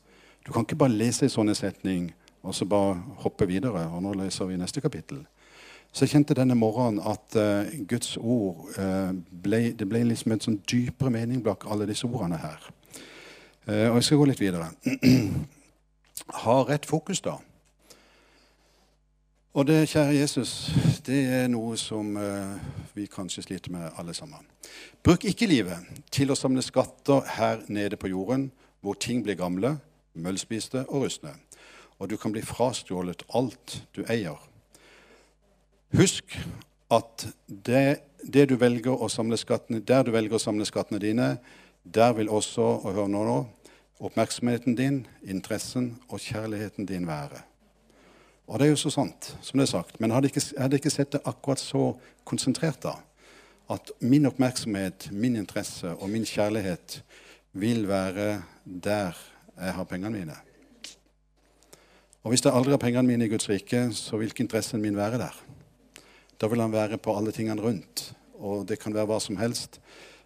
Du 0.47 0.53
kan 0.53 0.63
ikke 0.63 0.77
bare 0.77 0.93
lese 0.93 1.25
en 1.25 1.33
sånn 1.33 1.55
setning, 1.57 2.11
og 2.45 2.55
så 2.55 2.67
bare 2.69 2.99
hoppe 3.25 3.47
videre. 3.49 3.87
Og 3.89 4.03
nå 4.05 4.13
leser 4.19 4.49
vi 4.51 4.59
neste 4.61 4.83
kapittel. 4.85 5.23
Så 5.95 6.05
jeg 6.05 6.11
kjente 6.17 6.35
denne 6.37 6.57
morgenen 6.59 7.01
at 7.07 7.37
uh, 7.39 7.71
Guds 7.89 8.17
ord 8.19 8.67
uh, 8.77 9.15
ble, 9.15 9.71
det 9.79 9.87
ble 9.89 10.03
liksom 10.09 10.35
en 10.35 10.43
sånn 10.43 10.59
dypere 10.67 11.13
mening 11.15 11.39
bak 11.45 11.69
alle 11.71 11.87
disse 11.89 12.09
ordene 12.09 12.41
her. 12.43 12.67
Uh, 13.65 13.93
og 13.93 14.01
jeg 14.01 14.09
skal 14.09 14.21
gå 14.21 14.27
litt 14.29 14.43
videre. 14.43 14.69
ha 16.43 16.57
rett 16.69 16.89
fokus, 16.91 17.23
da. 17.25 17.39
Og 19.55 19.69
det, 19.71 19.85
kjære 19.87 20.19
Jesus, 20.19 20.53
det 21.07 21.21
er 21.31 21.45
noe 21.47 21.77
som 21.79 22.09
vi 22.97 23.05
kanskje 23.07 23.45
sliter 23.45 23.71
med 23.71 23.87
alle 24.03 24.11
sammen. 24.19 24.43
Bruk 25.07 25.23
ikke 25.31 25.47
livet 25.47 26.03
til 26.11 26.35
å 26.35 26.37
samle 26.37 26.65
skatter 26.67 27.23
her 27.37 27.63
nede 27.71 27.95
på 27.95 28.11
jorden, 28.11 28.49
hvor 28.83 28.99
ting 28.99 29.23
blir 29.23 29.39
gamle, 29.39 29.77
møllspiste 30.15 30.85
og 30.89 31.07
rustne, 31.07 31.35
og 31.99 32.11
du 32.11 32.17
kan 32.21 32.33
bli 32.35 32.43
frastjålet 32.45 33.25
alt 33.35 33.81
du 33.97 34.03
eier. 34.09 34.39
Husk 35.95 36.37
at 36.93 37.27
det, 37.47 38.01
det 38.27 38.49
du 38.51 38.57
velger 38.59 38.95
å 38.95 39.09
samle 39.13 39.39
skattene, 39.41 39.81
der 39.81 40.05
du 40.07 40.13
velger 40.15 40.39
å 40.39 40.43
samle 40.43 40.67
skattene 40.69 41.03
dine, 41.03 41.29
der 41.85 42.15
vil 42.17 42.31
også 42.33 42.65
og 42.81 42.93
hør 42.97 43.11
nå, 43.11 43.25
nå, 43.29 43.39
oppmerksomheten 44.05 44.77
din, 44.77 45.05
interessen 45.23 45.95
og 46.09 46.23
kjærligheten 46.25 46.89
din 46.89 47.07
være. 47.09 47.45
Og 48.47 48.59
det 48.59 48.67
er 48.67 48.75
jo 48.75 48.81
så 48.83 48.93
sant, 48.93 49.31
som 49.41 49.59
det 49.59 49.69
er 49.69 49.73
sagt. 49.73 50.01
Men 50.01 50.13
hadde 50.13 50.29
jeg 50.35 50.59
hadde 50.61 50.81
ikke 50.81 50.93
sett 50.93 51.15
det 51.15 51.23
akkurat 51.25 51.63
så 51.63 51.95
konsentrert 52.29 52.83
da. 52.85 52.99
At 53.73 53.95
min 54.05 54.27
oppmerksomhet, 54.29 55.09
min 55.13 55.39
interesse 55.41 55.95
og 55.95 56.11
min 56.13 56.27
kjærlighet 56.29 56.99
vil 57.57 57.87
være 57.89 58.43
der 58.65 59.17
jeg 59.61 59.75
har 59.75 59.85
pengene 59.85 60.19
mine. 60.19 60.37
Og 62.25 62.33
hvis 62.33 62.45
jeg 62.45 62.55
aldri 62.57 62.73
har 62.73 62.81
pengene 62.81 63.09
mine 63.09 63.27
i 63.27 63.29
Guds 63.29 63.49
rike, 63.49 63.89
så 63.93 64.17
vil 64.17 64.33
ikke 64.33 64.43
interessen 64.47 64.81
min 64.81 64.97
være 64.97 65.19
der. 65.19 65.45
Da 66.41 66.47
vil 66.47 66.61
han 66.61 66.73
være 66.73 66.99
på 66.99 67.17
alle 67.17 67.33
tingene 67.33 67.63
rundt. 67.63 68.15
Og 68.35 68.69
det 68.69 68.79
kan 68.79 68.95
være 68.95 69.07
hva 69.07 69.21
som 69.21 69.37
helst. 69.37 69.81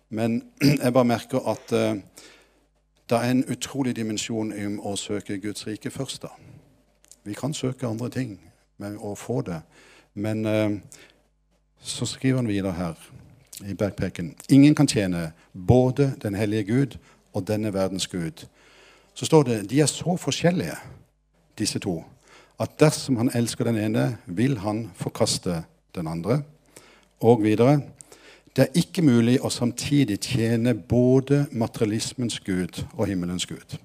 Men 0.08 0.42
jeg 0.84 0.92
bare 0.92 1.04
merker 1.04 1.42
at 1.50 1.72
uh, 1.72 1.98
det 3.10 3.18
er 3.18 3.30
en 3.30 3.44
utrolig 3.50 3.96
dimensjon 3.96 4.52
i 4.52 4.66
å 4.78 4.94
søke 4.96 5.40
Guds 5.42 5.66
rike 5.66 5.90
først. 5.90 6.22
da. 6.22 6.28
Vi 7.24 7.34
kan 7.34 7.54
søke 7.54 7.86
andre 7.86 8.10
ting 8.10 8.38
og 8.98 9.18
få 9.18 9.40
det. 9.42 9.60
Men 10.14 10.46
uh, 10.46 10.78
så 11.80 12.06
skriver 12.06 12.36
han 12.36 12.48
videre 12.48 12.72
her 12.72 12.94
i 13.66 13.74
backpacken 13.74 14.36
Ingen 14.48 14.74
kan 14.74 14.86
tjene 14.86 15.32
både 15.52 16.12
den 16.22 16.34
hellige 16.34 16.64
Gud 16.64 16.98
og 17.32 17.48
denne 17.48 17.74
verdens 17.74 18.06
Gud. 18.06 18.46
Så 19.18 19.26
står 19.26 19.48
det 19.48 19.58
de 19.70 19.80
er 19.82 19.90
så 19.90 20.14
forskjellige, 20.14 20.76
disse 21.58 21.80
to, 21.82 21.96
at 22.62 22.76
dersom 22.78 23.16
han 23.18 23.32
elsker 23.34 23.66
den 23.66 23.80
ene, 23.82 24.04
vil 24.26 24.60
han 24.62 24.84
forkaste 24.94 25.64
den 25.94 26.06
andre. 26.06 26.44
Og 27.26 27.42
videre 27.42 27.80
det 28.54 28.64
er 28.64 28.78
ikke 28.80 29.02
mulig 29.06 29.36
å 29.42 29.50
samtidig 29.50 30.20
tjene 30.22 30.72
både 30.74 31.44
materialismens 31.50 32.38
Gud 32.46 32.80
og 32.94 33.06
himmelens 33.10 33.46
Gud. 33.46 33.76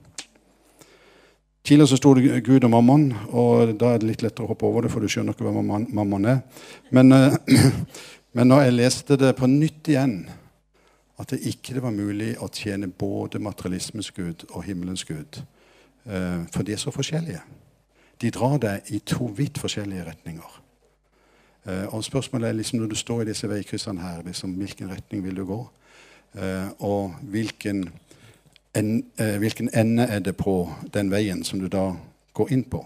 Tidligere 1.64 1.90
så 1.90 1.98
sto 1.98 2.14
det 2.18 2.44
Gud 2.46 2.66
og 2.66 2.72
mammon, 2.74 3.10
og 3.30 3.74
da 3.80 3.94
er 3.94 4.02
det 4.02 4.10
litt 4.10 4.24
lettere 4.26 4.46
å 4.46 4.52
hoppe 4.52 4.66
over 4.70 4.86
det, 4.86 4.94
for 4.94 5.02
du 5.02 5.10
skjønner 5.10 5.34
ikke 5.34 5.46
hva 5.46 5.82
mammon 5.82 6.30
er. 6.30 6.42
Men, 6.94 7.14
eh, 7.14 7.38
men 8.38 8.50
når 8.50 8.66
jeg 8.66 8.78
leste 8.80 9.18
det 9.22 9.34
på 9.38 9.50
nytt 9.50 9.94
igjen, 9.94 10.18
at 11.20 11.30
det 11.30 11.44
ikke 11.46 11.82
var 11.82 11.94
mulig 11.94 12.34
å 12.42 12.50
tjene 12.50 12.88
både 12.90 13.40
materialismens 13.40 14.12
Gud 14.12 14.48
og 14.50 14.64
himmelens 14.64 15.06
Gud, 15.06 15.44
eh, 16.06 16.42
for 16.52 16.64
de 16.64 16.74
er 16.74 16.82
så 16.82 16.92
forskjellige. 16.92 17.42
De 18.22 18.32
drar 18.32 18.58
deg 18.58 18.94
i 18.96 19.00
to 19.00 19.28
vidt 19.36 19.58
forskjellige 19.58 20.06
retninger. 20.06 20.60
Uh, 21.64 21.96
og 21.96 22.04
Spørsmålet 22.04 22.50
er 22.50 22.54
liksom 22.54 22.80
når 22.80 22.88
du 22.88 22.96
står 22.96 23.22
i 23.22 23.26
disse 23.26 23.50
veikryssene 23.50 24.02
her, 24.02 24.22
liksom, 24.26 24.52
hvilken 24.52 24.90
retning 24.92 25.24
vil 25.24 25.36
du 25.36 25.46
gå? 25.46 25.60
Uh, 26.36 26.70
og 26.80 27.16
hvilken, 27.22 27.90
en, 28.76 29.06
hvilken, 29.40 29.70
ende 29.74 30.04
er 30.04 30.20
det 30.20 30.36
på 30.38 30.70
den 30.94 31.12
veien 31.12 31.44
som 31.44 31.60
du 31.60 31.68
da 31.68 31.94
går 32.34 32.52
inn 32.52 32.64
på? 32.64 32.86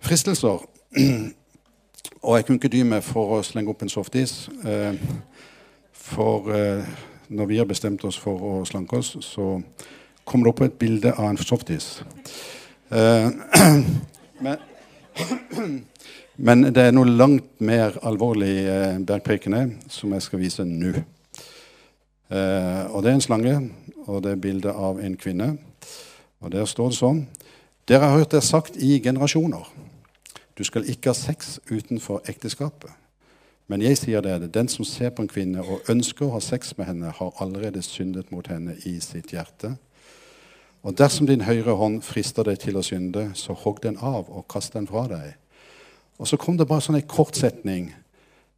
Fristelser. 0.00 0.68
og 2.22 2.36
jeg 2.36 2.44
kunne 2.44 2.56
ikke 2.60 2.68
dy 2.68 2.82
meg 2.84 3.04
for 3.06 3.38
å 3.38 3.42
slenge 3.42 3.72
opp 3.72 3.82
en 3.82 3.92
softis. 3.92 4.50
For 6.02 6.50
når 7.32 7.46
vi 7.48 7.58
har 7.60 7.68
bestemt 7.70 8.02
oss 8.04 8.18
for 8.18 8.42
å 8.42 8.52
slanke 8.66 8.98
oss, 8.98 9.14
så 9.22 9.62
kommer 10.26 10.48
det 10.48 10.52
opp 10.52 10.62
et 10.66 10.78
bilde 10.80 11.14
av 11.14 11.30
en 11.30 11.38
softis. 11.40 12.02
men 14.42 14.58
men 16.36 16.64
det 16.72 16.88
er 16.88 16.94
noe 16.94 17.06
langt 17.06 17.60
mer 17.60 17.98
alvorlig 18.06 18.54
eh, 18.64 18.96
bergprekende 19.04 19.66
som 19.92 20.14
jeg 20.16 20.24
skal 20.24 20.40
vise 20.40 20.64
nå. 20.66 20.94
Eh, 22.32 22.82
og 22.88 23.02
Det 23.02 23.10
er 23.10 23.14
en 23.18 23.24
slange, 23.24 23.56
og 24.06 24.22
det 24.24 24.32
er 24.32 24.40
bilde 24.40 24.72
av 24.72 25.00
en 25.00 25.16
kvinne. 25.16 25.56
Og 26.40 26.50
Der 26.52 26.64
står 26.64 26.90
det 26.90 26.98
sånn 26.98 27.26
Dere 27.88 28.06
har 28.06 28.18
hørt 28.18 28.30
det 28.30 28.44
sagt 28.46 28.76
i 28.78 29.00
generasjoner. 29.02 29.66
Du 30.54 30.64
skal 30.64 30.86
ikke 30.88 31.10
ha 31.10 31.14
sex 31.18 31.58
utenfor 31.70 32.22
ekteskapet. 32.30 32.90
Men 33.70 33.82
jeg 33.84 33.98
sier 34.00 34.24
det, 34.24 34.50
den 34.54 34.68
som 34.68 34.84
ser 34.84 35.12
på 35.14 35.22
en 35.22 35.30
kvinne 35.30 35.62
og 35.62 35.88
ønsker 35.90 36.26
å 36.26 36.34
ha 36.34 36.40
sex 36.42 36.74
med 36.78 36.88
henne, 36.90 37.12
har 37.14 37.36
allerede 37.40 37.82
syndet 37.82 38.32
mot 38.34 38.46
henne 38.50 38.74
i 38.88 38.98
sitt 39.00 39.32
hjerte. 39.32 39.76
Og 40.82 40.96
dersom 40.98 41.28
din 41.30 41.44
høyre 41.46 41.76
hånd 41.78 42.00
frister 42.02 42.46
deg 42.48 42.58
til 42.62 42.76
å 42.78 42.82
synde, 42.82 43.28
så 43.38 43.54
hogg 43.54 43.82
den 43.84 44.00
av 44.02 44.26
og 44.26 44.48
kast 44.50 44.74
den 44.74 44.88
fra 44.90 45.06
deg. 45.10 45.36
Og 46.18 46.28
så 46.28 46.38
kom 46.38 46.58
det 46.58 46.66
bare 46.70 46.82
sånn 46.82 46.98
en 46.98 47.08
kort 47.08 47.38
setning 47.38 47.92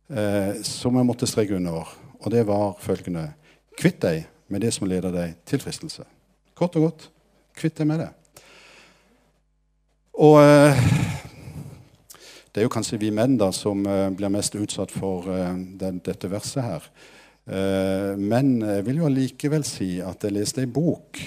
eh, 0.09 0.57
som 0.65 0.97
jeg 0.97 1.09
måtte 1.09 1.29
streke 1.29 1.57
under. 1.59 1.89
Og 2.25 2.33
det 2.33 2.47
var 2.49 2.77
følgende 2.81 3.31
Kvitt 3.75 3.99
deg 4.05 4.29
med 4.53 4.63
det 4.63 4.71
som 4.71 4.87
leder 4.87 5.11
deg 5.11 5.33
til 5.51 5.59
fristelse. 5.59 6.05
Kort 6.55 6.77
og 6.79 6.87
godt. 6.87 7.09
Kvitt 7.59 7.81
deg 7.81 7.89
med 7.91 8.05
det. 8.05 8.11
Og 10.23 10.39
eh, 10.39 10.85
det 12.55 12.63
er 12.63 12.69
jo 12.69 12.71
kanskje 12.71 13.01
vi 13.03 13.11
menn 13.11 13.35
da 13.35 13.49
som 13.51 13.81
eh, 13.83 14.09
blir 14.15 14.31
mest 14.31 14.55
utsatt 14.55 14.93
for 14.95 15.27
eh, 15.27 15.57
den, 15.81 15.99
dette 16.07 16.29
verset 16.31 16.63
her. 16.63 16.85
Eh, 17.51 18.13
men 18.15 18.61
jeg 18.63 18.85
vil 18.87 19.01
jo 19.01 19.09
allikevel 19.09 19.67
si 19.67 19.97
at 19.99 20.23
jeg 20.23 20.37
leste 20.37 20.63
ei 20.63 20.71
bok 20.71 21.19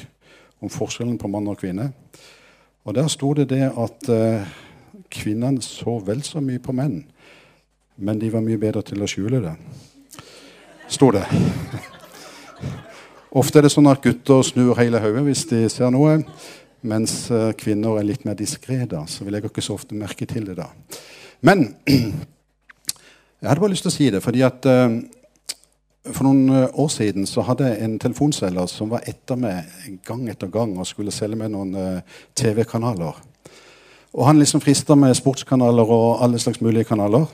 om 0.64 0.72
forskjellen 0.72 1.18
på 1.20 1.28
mann 1.28 1.50
og 1.52 1.60
kvinne. 1.60 1.90
Og 2.88 2.96
der 2.96 3.12
sto 3.12 3.34
det 3.36 3.50
det 3.52 3.66
at 3.68 4.08
kvinnene 5.12 5.60
så 5.62 5.98
vel 6.08 6.24
så 6.24 6.40
mye 6.40 6.62
på 6.64 6.72
menn, 6.72 7.02
men 8.00 8.22
de 8.22 8.30
var 8.32 8.46
mye 8.46 8.62
bedre 8.62 8.86
til 8.88 9.04
å 9.04 9.10
skjule 9.12 9.42
det. 9.44 9.52
Sto 10.88 11.12
det. 11.12 11.26
Ofte 13.44 13.60
er 13.60 13.68
det 13.68 13.74
sånn 13.76 13.92
at 13.92 14.00
gutter 14.00 14.48
snur 14.48 14.80
hele 14.80 15.04
hodet 15.04 15.26
hvis 15.28 15.44
de 15.52 15.66
ser 15.70 15.92
noe, 15.92 16.22
mens 16.82 17.30
eh, 17.32 17.52
kvinner 17.58 18.00
er 18.00 18.08
litt 18.08 18.26
mer 18.28 18.38
diskré. 18.38 18.84
Så 19.08 19.26
vi 19.26 19.34
legger 19.34 19.52
ikke 19.52 19.66
så 19.66 19.78
ofte 19.78 19.98
merke 19.98 20.28
til 20.30 20.46
det 20.48 20.58
da. 20.60 20.70
Men 21.42 21.70
jeg 21.88 23.50
hadde 23.50 23.62
bare 23.62 23.74
lyst 23.74 23.88
til 23.88 23.94
å 23.94 23.98
si 23.98 24.10
det, 24.14 24.24
fordi 24.26 24.44
at 24.46 24.66
uh, 24.66 24.98
for 26.08 26.26
noen 26.26 26.50
eh, 26.50 26.80
år 26.80 26.92
siden 26.94 27.28
så 27.30 27.44
hadde 27.46 27.68
jeg 27.68 27.84
en 27.84 27.98
telefonselger 28.02 28.70
som 28.72 28.92
var 28.94 29.06
etter 29.10 29.40
meg 29.40 30.00
gang 30.08 30.28
etter 30.32 30.50
gang 30.52 30.78
og 30.78 30.88
skulle 30.88 31.14
selge 31.14 31.40
meg 31.40 31.52
noen 31.54 32.02
TV-kanaler. 32.38 33.18
Og 34.18 34.24
han 34.26 34.40
liksom 34.40 34.64
frista 34.64 34.96
med 34.98 35.14
sportskanaler 35.18 35.92
og 35.94 36.24
alle 36.24 36.40
slags 36.42 36.62
mulige 36.64 36.88
kanaler. 36.90 37.28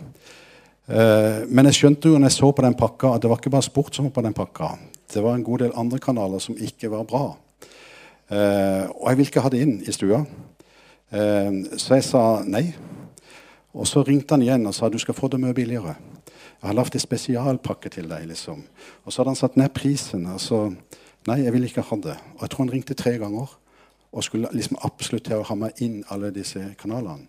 Eh, 0.88 1.44
men 1.48 1.70
jeg 1.70 1.78
skjønte 1.78 2.12
jo 2.12 2.18
når 2.18 2.32
jeg 2.32 2.40
så 2.40 2.50
på 2.52 2.66
den 2.66 2.76
pakka, 2.76 3.14
at 3.16 3.24
det 3.24 3.32
var 3.32 3.40
ikke 3.40 3.54
bare 3.54 3.66
sport 3.70 3.96
som 3.96 4.10
var 4.10 4.16
på 4.18 4.26
den 4.26 4.36
pakka. 4.36 4.74
Det 5.14 5.24
var 5.24 5.38
en 5.38 5.46
god 5.46 5.64
del 5.64 5.78
andre 5.80 6.00
kanaler 6.04 6.44
som 6.44 6.58
ikke 6.60 6.92
var 6.92 7.06
bra. 7.08 7.26
Eh, 8.34 8.86
og 8.90 9.10
jeg 9.12 9.20
ville 9.20 9.30
ikke 9.30 9.44
ha 9.46 9.52
det 9.54 9.62
inn 9.62 9.76
i 9.86 9.94
stua. 9.94 10.24
Eh, 11.14 11.52
så 11.78 12.00
jeg 12.00 12.06
sa 12.08 12.24
nei. 12.50 12.66
Og 13.74 13.86
så 13.90 14.04
ringte 14.06 14.34
han 14.34 14.46
igjen 14.46 14.66
og 14.70 14.76
sa 14.78 14.90
du 14.90 15.00
skal 15.02 15.18
få 15.18 15.30
det 15.30 15.42
mye 15.42 15.56
billigere. 15.58 15.96
Jeg 16.64 16.70
har 16.70 16.78
lagd 16.78 16.96
en 16.96 17.04
spesialpakke 17.04 17.92
til 17.94 18.08
deg. 18.10 18.28
liksom. 18.30 18.64
Og 19.04 19.14
så 19.14 19.22
hadde 19.22 19.34
han 19.34 19.42
satt 19.42 19.58
ned 19.60 19.74
prisen. 19.76 20.26
og 20.32 20.42
så, 20.42 20.70
Nei, 21.28 21.44
jeg 21.44 21.54
vil 21.54 21.68
ikke 21.68 21.86
ha 21.88 21.98
det. 22.04 22.18
Og 22.36 22.42
jeg 22.42 22.50
tror 22.50 22.66
han 22.66 22.74
ringte 22.74 22.94
tre 23.00 23.18
ganger 23.18 23.52
og 24.14 24.24
skulle 24.24 24.50
liksom 24.54 24.78
absolutt 24.84 25.26
til 25.26 25.40
å 25.40 25.48
ha 25.48 25.56
meg 25.56 25.80
inn 25.82 26.04
alle 26.12 26.32
disse 26.36 26.62
kanalene. 26.80 27.28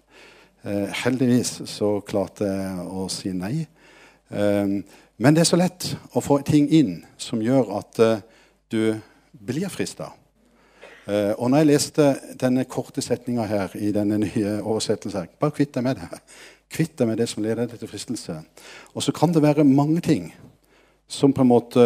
Eh, 0.64 0.88
heldigvis 1.04 1.62
så 1.68 1.98
klarte 2.06 2.48
jeg 2.48 2.84
å 2.88 3.06
si 3.12 3.32
nei. 3.36 3.66
Eh, 4.30 4.74
men 5.16 5.36
det 5.36 5.44
er 5.44 5.48
så 5.48 5.60
lett 5.60 5.90
å 6.12 6.22
få 6.24 6.40
ting 6.46 6.68
inn 6.72 7.04
som 7.20 7.42
gjør 7.44 7.72
at 7.78 8.00
eh, 8.02 8.22
du 8.72 8.94
blir 9.32 9.68
frista. 9.72 10.10
Eh, 11.04 11.32
og 11.36 11.50
når 11.50 11.60
jeg 11.60 11.68
leste 11.68 12.08
denne 12.40 12.64
korte 12.64 13.02
setninga 13.04 13.44
her 13.48 13.74
i 13.76 13.90
denne 13.92 14.16
nye 14.22 14.56
oversettelsen 14.62 15.34
Bare 15.40 15.52
kvitt 15.52 15.74
deg 15.76 15.84
med 15.84 16.00
det. 16.00 16.20
Kvitt 16.72 16.96
deg 16.98 17.10
med 17.10 17.20
det 17.20 17.28
som 17.28 17.44
leder 17.44 17.68
deg 17.68 17.78
til 17.78 17.90
fristelse. 17.90 18.38
Og 18.94 19.04
så 19.04 19.12
kan 19.12 19.34
det 19.34 19.44
være 19.44 19.66
mange 19.68 20.00
ting 20.00 20.32
som 21.08 21.34
på 21.36 21.44
en 21.44 21.50
måte 21.50 21.82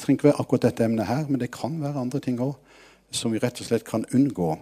trenger 0.00 0.16
ikke 0.16 0.30
være 0.30 0.40
akkurat 0.40 0.64
dette 0.70 0.84
emnet 0.86 1.06
her, 1.06 1.26
men 1.28 1.40
det 1.40 1.52
kan 1.52 1.74
være 1.82 2.00
andre 2.00 2.20
ting 2.24 2.40
òg 2.40 2.56
som 3.12 3.32
vi 3.32 3.40
rett 3.42 3.60
og 3.60 3.68
slett 3.68 3.84
kan 3.84 4.06
unngå. 4.16 4.54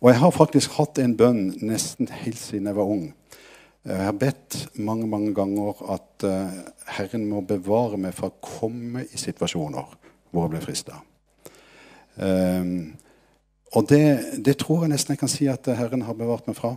Og 0.00 0.08
jeg 0.08 0.20
har 0.22 0.32
faktisk 0.32 0.78
hatt 0.78 0.98
en 1.02 1.16
bønn 1.16 1.50
nesten 1.60 2.08
helt 2.22 2.40
siden 2.40 2.70
jeg 2.70 2.78
var 2.78 2.88
ung. 2.88 3.10
Jeg 3.84 4.04
har 4.04 4.16
bedt 4.16 4.56
mange 4.80 5.06
mange 5.06 5.34
ganger 5.36 5.82
at 5.92 6.24
uh, 6.24 6.56
Herren 6.96 7.26
må 7.28 7.42
bevare 7.46 8.00
meg 8.00 8.16
fra 8.16 8.30
å 8.32 8.38
komme 8.40 9.04
i 9.04 9.20
situasjoner 9.20 9.92
hvor 10.32 10.46
jeg 10.46 10.54
blir 10.54 10.64
frista. 10.64 10.98
Um, 12.16 12.96
og 13.76 13.88
det, 13.90 14.04
det, 14.44 14.56
tror 14.60 14.84
jeg 14.84 14.92
nesten 14.94 15.14
jeg 15.14 15.20
kan 15.20 15.32
si 15.32 15.48
at 15.50 15.68
Herren 15.76 16.06
har 16.06 16.16
bevart 16.16 16.46
meg 16.48 16.56
fra. 16.56 16.74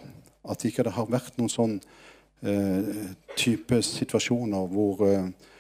At 0.50 0.66
ikke 0.66 0.84
det 0.84 0.96
har 0.96 1.08
vært 1.12 1.38
noen 1.40 1.52
sånn 1.52 1.78
uh, 1.80 3.06
type 3.40 3.80
situasjoner 3.86 4.68
hvor, 4.74 5.06
uh, 5.06 5.54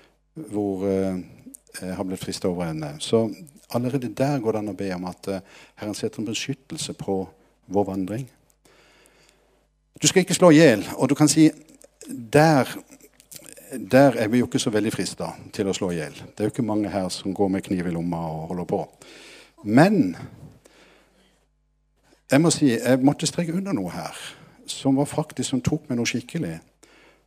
hvor 0.51 0.83
jeg 0.87 1.95
har 1.95 2.03
blitt 2.03 2.23
frista 2.23 2.49
over 2.49 2.67
ende. 2.67 2.95
Så 2.99 3.29
allerede 3.71 4.11
der 4.11 4.41
går 4.43 4.57
det 4.57 4.63
an 4.63 4.73
å 4.73 4.77
be 4.77 4.89
om 4.97 5.07
at 5.07 5.29
Herren 5.79 5.95
setter 5.95 6.19
en 6.19 6.27
beskyttelse 6.27 6.97
på 6.99 7.21
vår 7.71 7.87
vandring. 7.87 8.27
Du 10.01 10.07
skal 10.07 10.25
ikke 10.25 10.35
slå 10.35 10.49
i 10.51 10.57
hjel. 10.57 10.83
Og 10.97 11.09
du 11.09 11.15
kan 11.15 11.29
si 11.29 11.47
der, 12.09 12.69
der 13.91 14.17
er 14.17 14.27
vi 14.27 14.41
jo 14.41 14.47
ikke 14.49 14.59
så 14.59 14.73
veldig 14.73 14.93
frista 14.93 15.29
til 15.53 15.69
å 15.69 15.75
slå 15.77 15.91
i 15.93 15.99
hjel. 15.99 16.15
Det 16.15 16.41
er 16.41 16.49
jo 16.49 16.53
ikke 16.55 16.65
mange 16.65 16.89
her 16.89 17.09
som 17.13 17.35
går 17.37 17.51
med 17.53 17.65
kniv 17.67 17.87
i 17.87 17.93
lomma 17.93 18.21
og 18.31 18.47
holder 18.51 18.69
på. 18.71 18.81
Men 19.69 20.15
jeg 22.31 22.41
må 22.41 22.51
si, 22.53 22.69
jeg 22.71 23.01
måtte 23.03 23.27
streke 23.27 23.53
under 23.53 23.75
noe 23.75 23.91
her 23.91 24.17
som 24.71 24.95
var 24.95 25.05
faktisk 25.05 25.49
som 25.49 25.61
tok 25.61 25.89
meg 25.89 25.99
noe 25.99 26.07
skikkelig. 26.07 26.55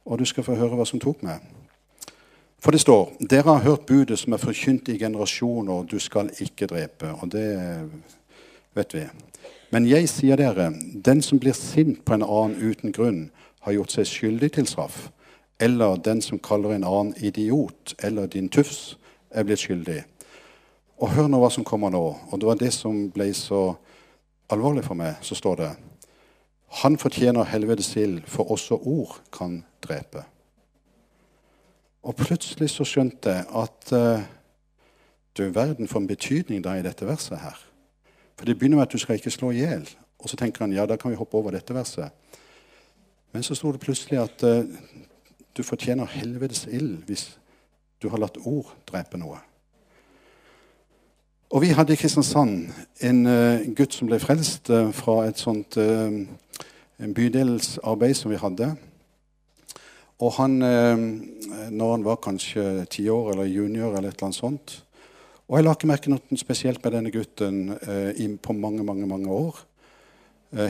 Og 0.04 0.18
du 0.20 0.24
skal 0.28 0.44
få 0.46 0.56
høre 0.58 0.76
hva 0.78 0.86
som 0.88 1.00
tok 1.00 1.22
meg. 1.24 1.42
For 2.60 2.72
det 2.72 2.80
står 2.80 3.10
dere 3.20 3.50
har 3.50 3.64
hørt 3.64 3.86
budet 3.88 4.18
som 4.20 4.32
er 4.32 4.40
forkynt 4.40 4.88
i 4.88 4.98
generasjoner, 4.98 5.84
du 5.84 5.98
skal 6.00 6.30
ikke 6.40 6.68
drepe. 6.70 7.12
Og 7.20 7.32
det 7.32 7.48
vet 8.74 8.94
vi. 8.96 9.04
Men 9.72 9.88
jeg 9.88 10.08
sier 10.08 10.40
dere, 10.40 10.70
den 11.04 11.20
som 11.22 11.40
blir 11.40 11.56
sint 11.56 12.04
på 12.04 12.16
en 12.16 12.24
annen 12.24 12.56
uten 12.60 12.92
grunn, 12.92 13.26
har 13.64 13.76
gjort 13.76 13.92
seg 13.92 14.08
skyldig 14.08 14.52
til 14.56 14.68
straff. 14.68 15.08
Eller 15.60 15.96
den 15.96 16.20
som 16.24 16.40
kaller 16.40 16.74
en 16.74 16.84
annen 16.84 17.14
idiot 17.20 17.94
eller 18.02 18.26
din 18.26 18.48
tufs, 18.48 18.96
er 19.30 19.44
blitt 19.44 19.64
skyldig. 19.64 20.02
Og 21.02 21.10
hør 21.16 21.28
nå 21.28 21.40
hva 21.42 21.50
som 21.50 21.64
kommer 21.66 21.90
nå. 21.90 22.04
Og 22.30 22.40
det 22.40 22.48
var 22.48 22.60
det 22.60 22.72
som 22.72 23.08
ble 23.12 23.32
så 23.34 23.74
alvorlig 24.50 24.84
for 24.84 24.98
meg. 24.98 25.16
Så 25.20 25.34
står 25.34 25.56
det 25.56 25.72
Han 26.82 26.98
fortjener 26.98 27.44
helvetes 27.44 27.96
ild, 27.96 28.22
for 28.26 28.50
også 28.50 28.74
ord 28.74 29.20
kan 29.32 29.64
drepe. 29.82 30.24
Og 32.02 32.16
plutselig 32.16 32.70
så 32.70 32.84
skjønte 32.84 33.30
jeg 33.30 33.44
at 33.54 33.92
uh, 33.92 34.24
du 35.38 35.44
verden 35.50 35.88
for 35.88 36.00
en 36.00 36.08
betydning 36.08 36.64
da 36.64 36.74
i 36.76 36.82
dette 36.82 37.06
verset 37.06 37.38
her. 37.38 37.56
For 38.38 38.44
det 38.44 38.58
begynner 38.58 38.76
med 38.76 38.88
at 38.88 38.92
du 38.92 38.98
skal 38.98 39.16
ikke 39.16 39.30
slå 39.30 39.50
i 39.50 39.62
hjel. 39.62 39.88
Og 40.18 40.28
så 40.28 40.36
tenker 40.36 40.64
han 40.64 40.72
ja, 40.72 40.86
da 40.86 40.96
kan 40.96 41.10
vi 41.10 41.16
hoppe 41.16 41.36
over 41.36 41.54
dette 41.54 41.74
verset. 41.74 42.10
Men 43.32 43.42
så 43.42 43.54
sto 43.54 43.72
det 43.72 43.80
plutselig 43.80 44.20
at 44.20 44.44
uh, 44.44 44.66
du 45.56 45.62
fortjener 45.62 46.10
helvetes 46.10 46.66
ild 46.66 47.04
hvis 47.06 47.38
du 48.02 48.10
har 48.10 48.20
latt 48.20 48.36
ord 48.44 48.74
drepe 48.90 49.18
noe. 49.18 49.38
Og 51.52 51.60
vi 51.62 51.74
hadde 51.76 51.92
i 51.92 51.96
Kristiansand 52.00 52.70
en 53.04 53.18
uh, 53.28 53.60
gutt 53.76 53.92
som 53.92 54.08
ble 54.08 54.16
frelst 54.22 54.70
uh, 54.72 54.88
fra 54.96 55.26
et 55.28 55.40
sånt 55.40 55.76
en 55.76 57.12
bydelsarbeid 57.14 58.14
som 58.16 58.32
vi 58.32 58.38
hadde. 58.40 58.70
Og 60.22 60.30
han, 60.38 60.60
når 61.74 61.90
han 61.90 62.04
var 62.06 62.20
kanskje 62.22 62.84
ti 62.88 63.08
år 63.10 63.32
eller 63.32 63.50
junior, 63.50 63.96
eller 63.96 64.08
et 64.08 64.14
eller 64.14 64.28
annet 64.28 64.38
sånt, 64.38 64.74
og 65.48 65.58
jeg 65.58 65.66
la 65.66 65.74
ikke 65.74 65.90
merke 65.90 66.12
noe 66.12 66.38
spesielt 66.38 66.80
med 66.84 66.94
denne 66.94 67.12
gutten 67.12 68.38
på 68.40 68.56
mange, 68.56 68.86
mange, 68.86 69.08
mange 69.10 69.28
år. 69.28 69.58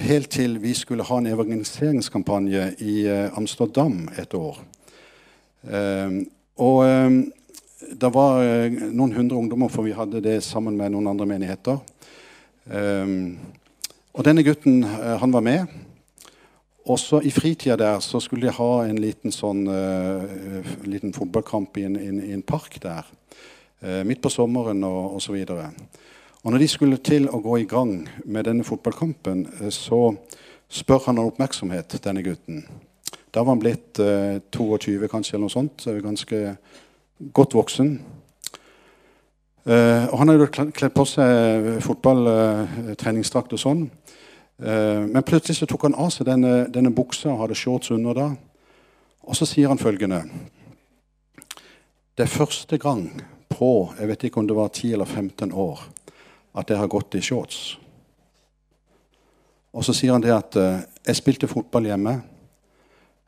Helt 0.00 0.32
til 0.32 0.56
vi 0.64 0.72
skulle 0.74 1.04
ha 1.06 1.20
en 1.20 1.28
evangeliseringskampanje 1.28 2.70
i 2.80 2.96
Amsterdam 3.36 4.08
et 4.18 4.34
år. 4.34 4.58
Og 6.56 6.80
det 7.92 8.10
var 8.14 8.42
eh, 8.42 8.72
noen 8.90 9.12
hundre 9.16 9.38
ungdommer, 9.38 9.68
for 9.72 9.86
vi 9.86 9.96
hadde 9.96 10.22
det 10.24 10.38
sammen 10.44 10.76
med 10.78 10.94
noen 10.94 11.10
andre 11.12 11.26
menigheter. 11.26 11.80
og 14.14 14.24
denne 14.24 14.42
gutten, 14.42 14.84
han 15.20 15.32
var 15.32 15.42
med. 15.44 15.66
Også 16.88 17.20
i 17.20 17.30
fritida 17.30 17.76
der 17.76 18.00
så 18.00 18.20
skulle 18.20 18.46
de 18.46 18.54
ha 18.56 18.86
en 18.86 18.96
liten, 18.96 19.32
sånn, 19.32 19.66
liten 20.88 21.12
fotballkamp 21.12 21.76
i 21.76 21.84
en, 21.84 21.98
i 22.00 22.32
en 22.32 22.42
park 22.42 22.78
der. 22.80 23.04
Eh, 23.84 24.00
midt 24.04 24.22
på 24.24 24.30
sommeren 24.32 24.80
og 24.86 25.18
osv. 25.18 25.36
Og, 25.52 25.60
og 26.42 26.52
når 26.52 26.62
de 26.62 26.68
skulle 26.72 27.00
til 27.04 27.28
å 27.28 27.42
gå 27.44 27.58
i 27.60 27.68
gang 27.68 28.06
med 28.24 28.46
denne 28.48 28.64
fotballkampen, 28.64 29.44
eh, 29.60 29.68
så 29.68 30.14
spør 30.72 31.10
han 31.10 31.20
om 31.20 31.28
oppmerksomhet, 31.28 31.98
denne 32.04 32.22
gutten. 32.24 32.62
Da 33.34 33.42
var 33.42 33.52
han 33.52 33.60
blitt 33.60 34.00
eh, 34.00 34.40
22, 34.56 35.04
kanskje, 35.12 35.36
eller 35.36 35.44
noe 35.44 35.52
sånt. 35.52 35.84
Ganske 36.04 36.40
godt 37.18 37.54
voksen. 37.54 37.94
Uh, 39.64 40.04
og 40.12 40.18
han 40.20 40.28
hadde 40.28 40.70
kledd 40.76 40.92
på 40.92 41.06
seg 41.08 41.68
fotballtreningsdrakt 41.84 43.54
og 43.56 43.60
sånn. 43.62 43.86
Uh, 44.60 45.06
men 45.08 45.24
plutselig 45.24 45.56
så 45.56 45.68
tok 45.70 45.86
han 45.88 45.96
av 45.96 46.10
seg 46.12 46.28
denne, 46.28 46.66
denne 46.72 46.92
buksa 46.94 47.30
og 47.32 47.46
hadde 47.46 47.56
shorts 47.56 47.94
under 47.94 48.18
da. 48.18 48.26
Og 49.24 49.38
så 49.38 49.48
sier 49.48 49.70
han 49.72 49.80
følgende 49.80 50.20
Det 52.14 52.26
er 52.26 52.30
første 52.30 52.76
gang 52.78 53.08
på 53.48 53.70
jeg 53.96 54.10
vet 54.10 54.26
ikke 54.28 54.42
om 54.42 54.50
det 54.50 54.58
var 54.58 54.68
10 54.68 54.92
eller 54.92 55.08
15 55.08 55.52
år 55.52 55.80
at 56.54 56.70
jeg 56.70 56.78
har 56.78 56.90
gått 56.92 57.16
i 57.16 57.22
shorts. 57.24 57.78
Og 59.74 59.82
så 59.82 59.94
sier 59.96 60.12
han 60.14 60.22
det 60.22 60.34
at 60.34 60.60
uh, 60.60 60.84
jeg 61.06 61.18
spilte 61.18 61.50
fotball 61.50 61.88
hjemme 61.88 62.18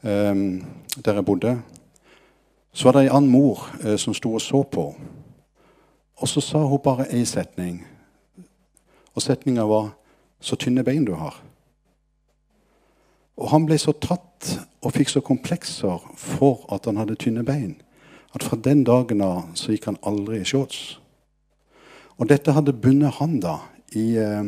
um, 0.04 0.44
der 1.00 1.18
jeg 1.18 1.26
bodde. 1.26 1.56
Så 2.76 2.84
var 2.84 2.92
det 2.92 3.06
ei 3.06 3.12
annen 3.12 3.32
mor 3.32 3.62
eh, 3.80 3.96
som 3.96 4.12
sto 4.14 4.34
og 4.36 4.42
så 4.44 4.60
på. 4.68 4.90
Og 6.16 6.28
så 6.28 6.40
sa 6.44 6.60
hun 6.68 6.82
bare 6.84 7.08
ei 7.08 7.24
setning. 7.24 7.80
Og 9.14 9.22
setninga 9.22 9.64
var 9.64 9.96
'Så 10.40 10.56
tynne 10.56 10.84
bein 10.84 11.04
du 11.04 11.14
har'. 11.14 11.42
Og 13.36 13.50
han 13.50 13.66
ble 13.66 13.78
så 13.78 13.92
tatt 13.92 14.60
og 14.82 14.92
fikk 14.92 15.08
så 15.08 15.20
komplekser 15.20 16.14
for 16.16 16.74
at 16.74 16.84
han 16.84 16.96
hadde 16.96 17.14
tynne 17.14 17.44
bein 17.44 17.82
at 18.34 18.42
fra 18.42 18.56
den 18.56 18.84
dagen 18.84 19.20
av 19.20 19.42
så 19.54 19.72
gikk 19.72 19.84
han 19.84 19.98
aldri 20.02 20.40
i 20.40 20.44
shorts. 20.44 21.00
Og 22.18 22.28
dette 22.28 22.52
hadde 22.52 22.72
bundet 22.72 23.14
han 23.14 23.40
da 23.40 23.58
i 23.92 24.16
eh, 24.16 24.44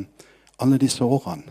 alle 0.59 0.79
disse 0.79 1.05
årene. 1.05 1.43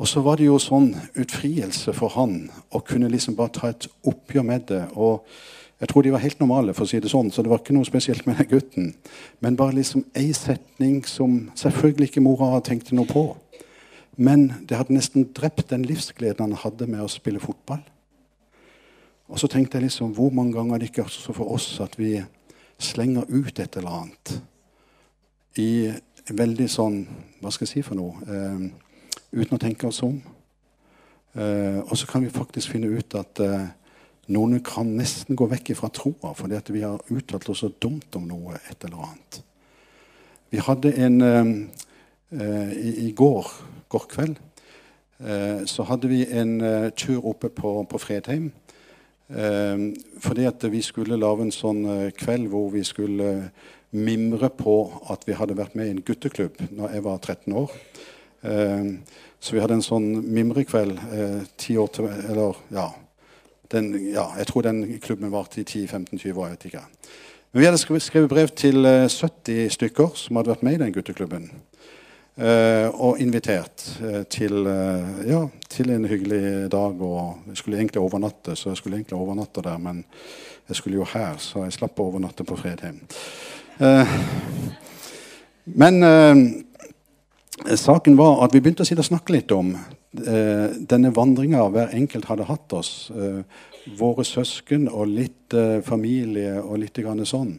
Og 0.00 0.08
så 0.08 0.22
var 0.24 0.40
det 0.40 0.46
jo 0.48 0.56
sånn 0.56 0.94
utfrielse 1.20 1.92
for 1.92 2.14
han 2.16 2.46
å 2.72 2.80
kunne 2.80 3.10
liksom 3.12 3.36
bare 3.36 3.52
ta 3.52 3.68
et 3.68 3.84
oppgjør 4.08 4.46
med 4.48 4.64
det. 4.70 4.86
Og 4.96 5.26
jeg 5.80 5.90
tror 5.90 6.04
de 6.04 6.12
var 6.14 6.24
helt 6.24 6.40
normale, 6.40 6.72
for 6.76 6.86
å 6.86 6.88
si 6.88 7.00
det 7.04 7.12
sånn, 7.12 7.28
så 7.32 7.44
det 7.44 7.52
var 7.52 7.60
ikke 7.60 7.76
noe 7.76 7.88
spesielt 7.88 8.24
med 8.28 8.40
den 8.40 8.48
gutten. 8.48 8.88
Men 9.44 9.58
bare 9.60 9.76
liksom 9.76 10.06
ei 10.16 10.32
setning 10.36 11.02
som 11.08 11.50
selvfølgelig 11.56 12.10
ikke 12.10 12.24
mora 12.24 12.48
tenkte 12.56 12.70
tenkt 12.70 12.96
noe 12.96 13.08
på. 13.12 13.26
Men 14.16 14.48
det 14.68 14.80
hadde 14.80 14.96
nesten 14.96 15.28
drept 15.36 15.68
den 15.68 15.84
livsgleden 15.88 16.48
han 16.48 16.60
hadde 16.64 16.88
med 16.88 17.04
å 17.04 17.12
spille 17.12 17.40
fotball. 17.40 17.84
Og 19.30 19.38
så 19.38 19.48
tenkte 19.48 19.78
jeg 19.78 19.86
liksom 19.86 20.14
Hvor 20.16 20.32
mange 20.34 20.56
ganger 20.56 20.74
er 20.74 20.82
det 20.82 20.90
ikke 20.90 21.04
også 21.04 21.32
for 21.36 21.52
oss 21.54 21.68
at 21.80 21.94
vi 22.00 22.16
slenger 22.80 23.28
ut 23.28 23.60
et 23.60 23.76
eller 23.76 24.00
annet 24.00 24.32
i 25.60 25.92
veldig 26.34 26.66
sånn 26.70 26.96
Hva 27.38 27.52
skal 27.54 27.68
jeg 27.68 27.70
si 27.76 27.82
for 27.86 27.98
noe? 28.00 28.16
Eh, 28.26 28.89
uten 29.32 29.56
å 29.56 29.60
tenke 29.62 29.88
oss 29.88 30.02
om. 30.06 30.20
Eh, 31.34 31.78
og 31.84 31.94
så 31.98 32.08
kan 32.10 32.24
vi 32.24 32.32
faktisk 32.34 32.72
finne 32.74 32.90
ut 32.90 33.14
at 33.18 33.42
eh, 33.44 33.68
noen 34.34 34.60
kan 34.66 34.88
nesten 34.98 35.38
gå 35.38 35.46
vekk 35.50 35.72
fra 35.78 35.90
troa 35.94 36.34
fordi 36.38 36.58
at 36.58 36.70
vi 36.74 36.82
har 36.82 37.02
uttalt 37.10 37.48
oss 37.52 37.62
så 37.64 37.70
dumt 37.82 38.18
om 38.18 38.26
noe, 38.30 38.58
et 38.70 38.86
eller 38.86 39.06
annet. 39.06 39.40
Vi 40.50 40.62
hadde 40.66 40.94
en 40.98 41.20
eh, 41.22 41.52
eh, 42.34 42.72
i, 42.74 42.94
i, 43.06 43.10
går, 43.16 43.52
går 43.90 44.08
kveld 44.10 44.40
eh, 45.22 45.62
så 45.70 45.86
hadde 45.86 46.10
vi 46.10 46.24
en 46.26 46.58
tur 46.98 47.22
oppe 47.30 47.52
på, 47.54 47.78
på 47.86 48.02
Fredheim. 48.02 48.50
Fordi 49.30 50.44
at 50.48 50.64
vi 50.72 50.80
skulle 50.82 51.14
lage 51.14 51.44
en 51.46 51.52
sånn 51.54 51.84
eh, 51.86 52.08
kveld 52.18 52.48
hvor 52.50 52.72
vi 52.72 52.80
skulle 52.82 53.50
mimre 53.90 54.50
på 54.54 54.74
at 55.10 55.22
vi 55.26 55.36
hadde 55.38 55.54
vært 55.58 55.76
med 55.78 55.86
i 55.86 55.94
en 55.94 56.02
gutteklubb 56.06 56.58
når 56.70 56.96
jeg 56.96 57.04
var 57.04 57.18
13 57.18 57.54
år. 57.58 57.76
Ehm, 58.42 58.98
så 59.40 59.54
vi 59.54 59.60
hadde 59.60 59.76
en 59.76 59.84
sånn 59.84 60.08
mimrekveld 60.32 61.00
eh, 61.12 61.40
ti 61.60 61.76
år 61.80 61.90
til 61.92 62.06
Eller 62.08 62.56
ja, 62.72 62.86
den, 63.72 63.90
ja, 64.12 64.30
Jeg 64.38 64.48
tror 64.48 64.64
den 64.64 64.84
klubben 65.00 65.32
varte 65.32 65.60
i 65.60 65.64
10-15-20 65.64 66.32
år. 66.36 66.46
jeg 66.46 66.56
vet 66.56 66.64
ikke. 66.70 66.84
Men 67.52 67.60
vi 67.60 67.66
hadde 67.66 68.00
skrevet 68.00 68.30
brev 68.30 68.48
til 68.48 68.84
70 68.84 69.52
eh, 69.52 69.68
stykker 69.70 70.16
som 70.16 70.36
hadde 70.36 70.54
vært 70.54 70.64
med 70.64 70.78
i 70.78 70.82
den 70.84 70.92
gutteklubben. 70.92 71.50
Og 72.40 73.18
invitert 73.20 73.82
til, 74.32 74.64
ja, 75.28 75.40
til, 75.68 75.90
en 75.92 76.06
hyggelig 76.08 76.70
dag. 76.72 77.02
Og 77.02 77.50
jeg 77.50 77.58
skulle 77.58 77.76
egentlig 77.76 78.00
overnatte, 78.00 78.54
så 78.56 78.70
jeg 78.70 78.78
skulle 78.78 78.96
egentlig 78.96 79.18
overnatte 79.18 79.60
der, 79.60 79.76
men 79.76 79.98
jeg 80.68 80.78
skulle 80.78 80.96
jo 80.96 81.04
her, 81.04 81.36
så 81.36 81.66
jeg 81.66 81.74
slapp 81.76 82.00
å 82.00 82.06
overnatte 82.08 82.46
på 82.48 82.56
Fredheim. 82.56 83.02
Men 85.64 86.02
eh, 86.02 86.36
saken 87.76 88.16
var 88.16 88.44
at 88.44 88.54
vi 88.54 88.60
begynte 88.60 88.84
å 88.84 88.88
sitte 88.88 89.02
og 89.04 89.10
snakke 89.10 89.34
litt 89.34 89.52
om 89.52 89.74
eh, 89.76 90.72
denne 90.90 91.12
vandringa 91.14 91.66
hver 91.72 91.94
enkelt 91.96 92.28
hadde 92.30 92.48
hatt 92.48 92.72
oss. 92.76 93.10
Eh, 93.14 93.42
våre 93.98 94.24
søsken 94.24 94.88
og 94.88 95.08
litt 95.08 95.54
eh, 95.56 95.80
familie 95.84 96.58
og 96.62 96.80
litt 96.82 96.98
sånn. 97.24 97.58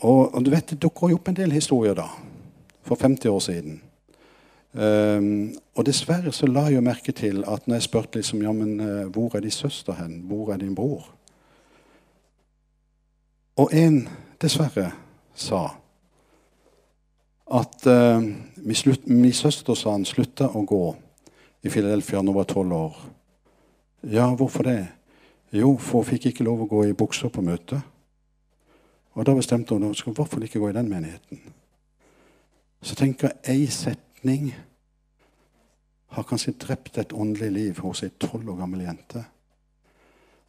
Og, 0.00 0.34
og, 0.34 0.42
du 0.44 0.50
vet, 0.50 0.68
Det 0.68 0.80
dukker 0.80 1.10
jo 1.10 1.20
opp 1.20 1.28
en 1.28 1.36
del 1.36 1.52
historier 1.52 1.94
da, 1.94 2.08
for 2.82 2.96
50 2.96 3.28
år 3.28 3.40
siden. 3.40 3.80
Um, 4.70 5.50
og 5.74 5.82
dessverre 5.84 6.30
så 6.30 6.46
la 6.46 6.68
jeg 6.68 6.76
jo 6.76 6.80
merke 6.86 7.12
til 7.12 7.40
at 7.42 7.64
når 7.66 7.80
jeg 7.80 7.86
spurte 7.88 8.20
liksom, 8.20 8.42
ja, 8.44 8.52
men, 8.54 8.76
uh, 8.78 9.08
hvor 9.10 9.34
er 9.34 9.42
din 9.42 9.50
søster 9.50 9.96
hen, 9.98 10.20
hvor 10.30 10.52
er 10.54 10.60
din 10.62 10.76
bror, 10.78 11.08
og 13.58 13.74
en 13.74 14.04
dessverre 14.40 14.92
sa 15.34 15.79
at 17.50 17.86
uh, 17.86 18.22
min, 18.62 19.32
søster 19.32 19.74
sa 19.74 19.94
han 19.96 20.06
slutta 20.06 20.50
å 20.54 20.62
gå 20.66 20.84
i 21.66 21.72
Filadelfia 21.72 22.20
da 22.20 22.30
hun 22.30 22.36
var 22.36 22.48
tolv 22.48 22.76
år. 22.76 22.98
Ja, 24.10 24.28
hvorfor 24.34 24.68
det? 24.68 24.86
Jo, 25.52 25.74
for 25.76 26.04
hun 26.04 26.10
fikk 26.12 26.30
ikke 26.30 26.46
lov 26.46 26.64
å 26.64 26.70
gå 26.70 26.84
i 26.86 26.96
bukser 26.96 27.32
på 27.32 27.42
møte. 27.44 27.80
Og 29.18 29.26
da 29.26 29.34
bestemte 29.34 29.74
hun 29.74 29.90
at 29.90 30.04
hun 30.06 30.14
fall 30.14 30.46
ikke 30.46 30.62
gå 30.62 30.70
i 30.70 30.76
den 30.76 30.88
menigheten. 30.88 31.42
Så 32.82 32.94
tenker 32.96 33.28
jeg 33.28 33.56
ei 33.56 33.66
setning 33.66 34.52
har 36.10 36.26
kanskje 36.26 36.56
drept 36.58 36.98
et 36.98 37.12
åndelig 37.12 37.50
liv 37.52 37.82
hos 37.84 38.02
ei 38.02 38.10
tolv 38.18 38.48
år 38.50 38.62
gammel 38.62 38.86
jente. 38.86 39.24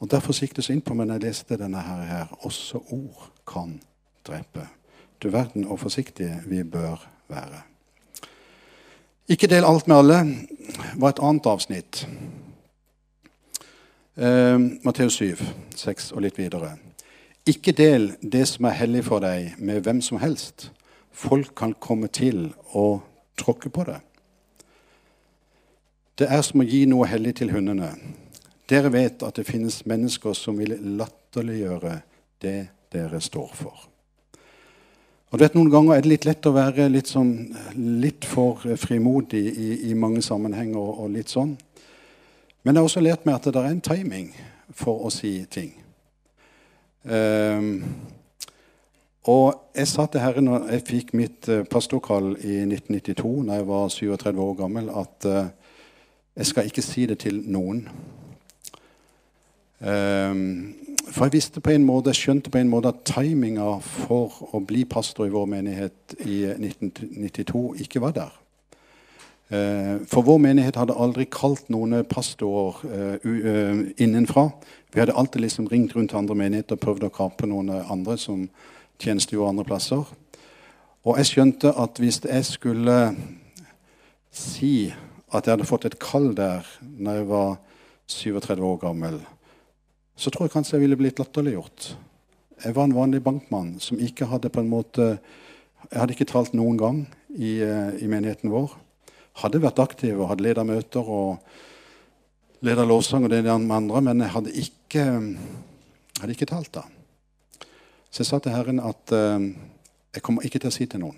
Og 0.01 0.09
Derfor 0.09 0.33
siktes 0.33 0.71
inn 0.73 0.81
på 0.81 0.95
meg 0.97 1.07
når 1.07 1.19
jeg 1.19 1.27
leste 1.27 1.57
denne 1.61 1.81
her, 1.85 2.05
her. 2.09 2.31
Også 2.47 2.81
ord 2.89 3.27
kan 3.45 3.75
drepe. 4.25 4.65
Du 5.23 5.29
verden 5.29 5.67
og 5.67 5.79
forsiktige 5.79 6.41
vi 6.45 6.63
bør 6.63 7.09
være. 7.29 7.61
Ikke 9.29 9.47
del 9.47 9.65
alt 9.65 9.87
med 9.87 9.97
alle 9.97 10.19
var 10.97 11.09
et 11.09 11.19
annet 11.21 11.45
avsnitt. 11.45 12.07
Eh, 14.17 14.59
Matteus 14.83 15.13
7, 15.13 15.37
6 15.75 16.11
og 16.11 16.21
litt 16.25 16.37
videre. 16.37 16.73
Ikke 17.45 17.71
del 17.71 18.15
det 18.21 18.47
som 18.47 18.65
er 18.65 18.77
hellig 18.81 19.05
for 19.05 19.21
deg, 19.21 19.53
med 19.57 19.81
hvem 19.81 20.01
som 20.01 20.17
helst. 20.21 20.71
Folk 21.11 21.53
kan 21.55 21.73
komme 21.73 22.07
til 22.07 22.53
og 22.73 23.01
tråkke 23.37 23.69
på 23.69 23.83
det. 23.83 23.99
Det 26.17 26.27
er 26.29 26.41
som 26.41 26.61
å 26.61 26.67
gi 26.67 26.83
noe 26.85 27.07
hellig 27.09 27.35
til 27.39 27.53
hundene. 27.53 27.93
Dere 28.69 28.91
vet 28.93 29.23
at 29.23 29.37
det 29.37 29.47
finnes 29.47 29.83
mennesker 29.85 30.33
som 30.37 30.57
vil 30.57 30.75
latterliggjøre 30.97 31.95
det 32.41 32.57
dere 32.93 33.21
står 33.21 33.49
for. 33.53 33.90
Og 35.31 35.39
du 35.39 35.45
vet, 35.45 35.53
Noen 35.55 35.71
ganger 35.71 35.95
er 35.95 36.03
det 36.03 36.09
litt 36.11 36.25
lett 36.27 36.47
å 36.49 36.51
være 36.51 36.89
litt, 36.91 37.07
sånn, 37.07 37.31
litt 38.03 38.25
for 38.27 38.65
frimodig 38.75 39.45
i, 39.47 39.69
i 39.87 39.93
mange 39.95 40.19
sammenhenger. 40.25 40.79
og, 40.79 41.07
litt 41.13 41.31
sånn. 41.31 41.53
Men 42.63 42.75
jeg 42.75 42.81
har 42.81 42.89
også 42.89 43.03
lært 43.05 43.23
meg 43.25 43.37
at 43.37 43.47
det 43.47 43.61
er 43.61 43.69
en 43.69 43.85
timing 43.85 44.33
for 44.75 45.05
å 45.07 45.11
si 45.13 45.37
ting. 45.47 45.71
Um, 47.07 47.79
og 49.31 49.71
jeg 49.73 49.87
sa 49.87 50.05
til 50.11 50.21
Herren 50.21 50.49
når 50.49 50.67
jeg 50.75 50.85
fikk 50.89 51.15
mitt 51.17 51.47
uh, 51.49 51.63
pastorkall 51.63 52.33
i 52.35 52.59
1992, 52.67 53.31
da 53.47 53.61
jeg 53.61 53.69
var 53.71 53.87
37 53.95 54.43
år 54.45 54.53
gammel, 54.59 54.91
at 54.91 55.29
uh, 55.31 55.79
jeg 56.35 56.51
skal 56.51 56.67
ikke 56.67 56.83
si 56.85 57.07
det 57.07 57.21
til 57.23 57.39
noen. 57.47 57.85
Um, 59.79 60.75
for 61.11 61.27
jeg 61.27 61.35
visste 61.35 61.61
på 61.63 61.73
en 61.73 61.85
måte, 61.85 62.13
jeg 62.13 62.21
skjønte 62.21 62.51
på 62.51 62.61
en 62.61 62.69
måte 62.71 62.91
at 62.93 63.03
timinga 63.07 63.79
for 63.83 64.53
å 64.55 64.61
bli 64.63 64.85
pastor 64.89 65.27
i 65.27 65.33
vår 65.33 65.49
menighet 65.51 66.15
i 66.23 66.43
1992 66.55 67.63
ikke 67.83 68.01
var 68.03 68.15
der. 68.15 68.37
Uh, 69.51 69.99
for 70.07 70.23
vår 70.23 70.39
menighet 70.39 70.77
hadde 70.79 70.95
aldri 70.95 71.25
kalt 71.27 71.67
noen 71.73 71.97
pastorer 72.07 72.77
uh, 72.87 73.25
uh, 73.27 73.81
innenfra. 73.99 74.45
Vi 74.95 75.01
hadde 75.03 75.15
alltid 75.19 75.43
liksom 75.43 75.67
ringt 75.67 75.95
rundt 75.95 76.13
til 76.13 76.21
andre 76.21 76.37
menigheter 76.39 76.79
og 76.79 76.85
prøvd 76.85 77.09
å 77.09 77.11
kape 77.17 77.49
noen 77.51 77.73
andre 77.81 78.15
som 78.19 78.45
tjenestegjorde 79.01 79.51
andre 79.51 79.67
plasser. 79.67 80.07
Og 81.03 81.19
jeg 81.19 81.31
skjønte 81.33 81.73
at 81.75 81.99
hvis 81.99 82.21
jeg 82.23 82.47
skulle 82.47 82.97
si 84.31 84.93
at 85.31 85.43
jeg 85.43 85.57
hadde 85.57 85.67
fått 85.67 85.89
et 85.89 85.99
kall 85.99 86.31
der 86.37 86.67
når 86.79 87.19
jeg 87.19 87.29
var 87.31 87.53
37 88.11 88.63
år 88.63 88.79
gammel, 88.85 89.19
så 90.21 90.29
tror 90.29 90.45
jeg 90.45 90.53
kanskje 90.53 90.77
jeg 90.77 90.83
ville 90.83 90.99
blitt 90.99 91.17
latterliggjort. 91.17 91.95
Jeg 92.61 92.75
var 92.77 92.85
en 92.85 92.93
vanlig 92.93 93.23
bankmann 93.25 93.73
som 93.81 93.97
ikke 93.97 94.27
hadde 94.29 94.51
på 94.53 94.61
en 94.61 94.69
måte 94.69 95.15
Jeg 95.89 95.97
hadde 95.97 96.13
ikke 96.13 96.27
talt 96.29 96.53
noen 96.53 96.77
gang 96.77 96.97
i, 97.33 97.57
eh, 97.65 98.03
i 98.05 98.07
menigheten 98.07 98.51
vår. 98.53 98.75
Hadde 99.41 99.63
vært 99.63 99.79
aktiv 99.81 100.13
og 100.13 100.29
hadde 100.29 100.45
leda 100.45 100.63
møter 100.63 101.01
og 101.01 101.41
leda 102.61 102.85
lovsang 102.85 103.25
og 103.25 103.31
det 103.33 103.41
der 103.43 103.57
med 103.57 103.75
andre, 103.75 104.01
men 104.01 104.21
jeg 104.21 104.29
hadde 104.29 104.53
ikke, 104.61 105.05
hadde 106.21 106.35
ikke 106.35 106.45
talt 106.45 106.71
da. 106.77 106.85
Så 108.11 108.21
jeg 108.21 108.29
sa 108.29 108.39
til 108.39 108.53
Herren 108.53 108.79
at 108.79 109.11
uh, 109.11 109.41
jeg 110.13 110.21
kommer 110.21 110.45
ikke 110.45 110.61
til 110.61 110.69
å 110.69 110.75
si 110.77 110.85
til 110.85 111.01
noen. 111.01 111.17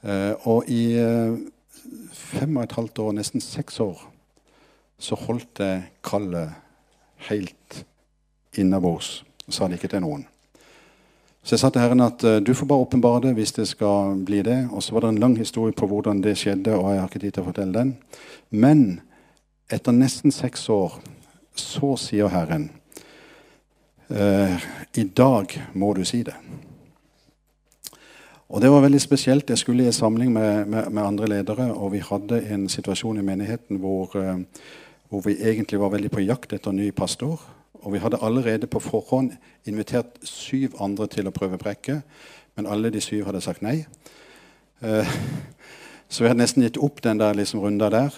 Uh, 0.00 0.32
og 0.48 0.72
i 0.72 0.96
uh, 0.96 1.36
fem 2.16 2.56
og 2.56 2.64
et 2.64 2.76
halvt 2.80 3.04
år, 3.04 3.12
nesten 3.20 3.44
seks 3.44 3.78
år, 3.84 4.00
så 4.98 5.20
holdt 5.20 5.60
jeg 5.60 5.84
kallet 6.02 6.63
helt 7.30 7.84
innabords. 8.58 9.24
Sa 9.48 9.68
det 9.68 9.78
ikke 9.78 9.92
til 9.92 10.04
noen. 10.04 10.24
Så 11.44 11.52
jeg 11.52 11.60
sa 11.60 11.68
til 11.68 11.82
Herren 11.84 12.00
at 12.00 12.24
uh, 12.24 12.38
du 12.40 12.54
får 12.56 12.66
bare 12.66 12.84
åpenbare 12.86 13.26
det 13.26 13.34
hvis 13.36 13.52
det 13.52 13.66
skal 13.68 14.16
bli 14.24 14.40
det. 14.42 14.68
Og 14.72 14.82
så 14.82 14.94
var 14.94 15.04
det 15.04 15.08
en 15.12 15.18
lang 15.20 15.36
historie 15.38 15.76
på 15.76 15.86
hvordan 15.86 16.22
det 16.24 16.38
skjedde, 16.40 16.72
og 16.72 16.92
jeg 16.92 17.00
har 17.02 17.10
ikke 17.10 17.20
tid 17.20 17.34
til 17.36 17.44
å 17.44 17.48
fortelle 17.50 17.76
den. 17.76 17.90
Men 18.50 18.84
etter 19.68 19.92
nesten 19.92 20.32
seks 20.32 20.68
år 20.72 20.96
så 21.54 21.94
sier 22.00 22.32
Herren 22.32 22.70
uh, 24.08 24.56
I 24.96 25.04
dag 25.04 25.52
må 25.74 25.92
du 25.92 26.04
si 26.08 26.22
det. 26.24 26.36
Og 28.48 28.60
Det 28.60 28.70
var 28.70 28.80
veldig 28.80 29.00
spesielt. 29.00 29.50
Jeg 29.50 29.58
skulle 29.58 29.84
i 29.84 29.86
en 29.86 29.92
samling 29.92 30.32
med, 30.32 30.66
med, 30.66 30.88
med, 30.90 31.02
andre 31.02 31.26
ledere, 31.26 31.72
og 31.74 31.92
vi 31.92 31.98
hadde 31.98 32.40
en 32.54 32.68
situasjon 32.68 33.18
i 33.18 33.24
menigheten 33.26 33.80
hvor, 33.82 34.16
uh, 34.16 34.40
hvor 35.08 35.20
vi 35.20 35.36
egentlig 35.40 35.80
var 35.80 35.92
veldig 35.94 36.10
på 36.10 36.24
jakt 36.24 36.52
etter 36.52 36.72
en 36.72 36.80
ny 36.80 36.90
pastor. 36.90 37.40
Og 37.84 37.92
vi 37.92 38.00
hadde 38.00 38.18
allerede 38.22 38.66
på 38.66 38.80
forhånd 38.80 39.34
invitert 39.68 40.16
syv 40.24 40.78
andre 40.80 41.06
til 41.06 41.28
å 41.28 41.34
prøve 41.34 41.60
brekket, 41.60 42.00
men 42.56 42.68
alle 42.70 42.90
de 42.90 43.00
syv 43.02 43.26
hadde 43.28 43.42
sagt 43.44 43.64
nei. 43.64 43.82
Eh, 44.80 45.10
så 46.08 46.24
vi 46.24 46.30
hadde 46.30 46.40
nesten 46.40 46.64
gitt 46.64 46.80
opp 46.80 47.02
den 47.04 47.20
der 47.20 47.36
liksom, 47.36 47.60
runda 47.60 47.90
der. 47.92 48.16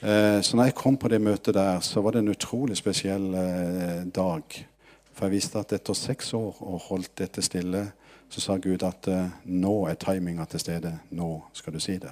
Eh, 0.00 0.40
så 0.42 0.56
når 0.56 0.70
jeg 0.70 0.78
kom 0.80 0.96
på 0.98 1.10
det 1.12 1.20
møtet 1.22 1.54
der, 1.54 1.80
så 1.80 2.02
var 2.02 2.16
det 2.16 2.24
en 2.24 2.32
utrolig 2.34 2.76
spesiell 2.76 3.28
eh, 3.34 4.02
dag. 4.14 4.58
For 5.14 5.26
jeg 5.26 5.36
visste 5.36 5.62
at 5.62 5.74
etter 5.74 5.94
seks 5.98 6.32
år 6.34 6.58
og 6.62 6.82
holdt 6.88 7.14
dette 7.18 7.42
stille, 7.42 7.84
så 8.28 8.42
sa 8.42 8.56
Gud 8.60 8.82
at 8.84 9.06
nå 9.48 9.74
er 9.88 9.96
timinga 9.96 10.44
til 10.44 10.60
stede. 10.60 10.90
Nå 11.16 11.30
skal 11.56 11.72
du 11.72 11.80
si 11.80 11.94
det. 11.96 12.10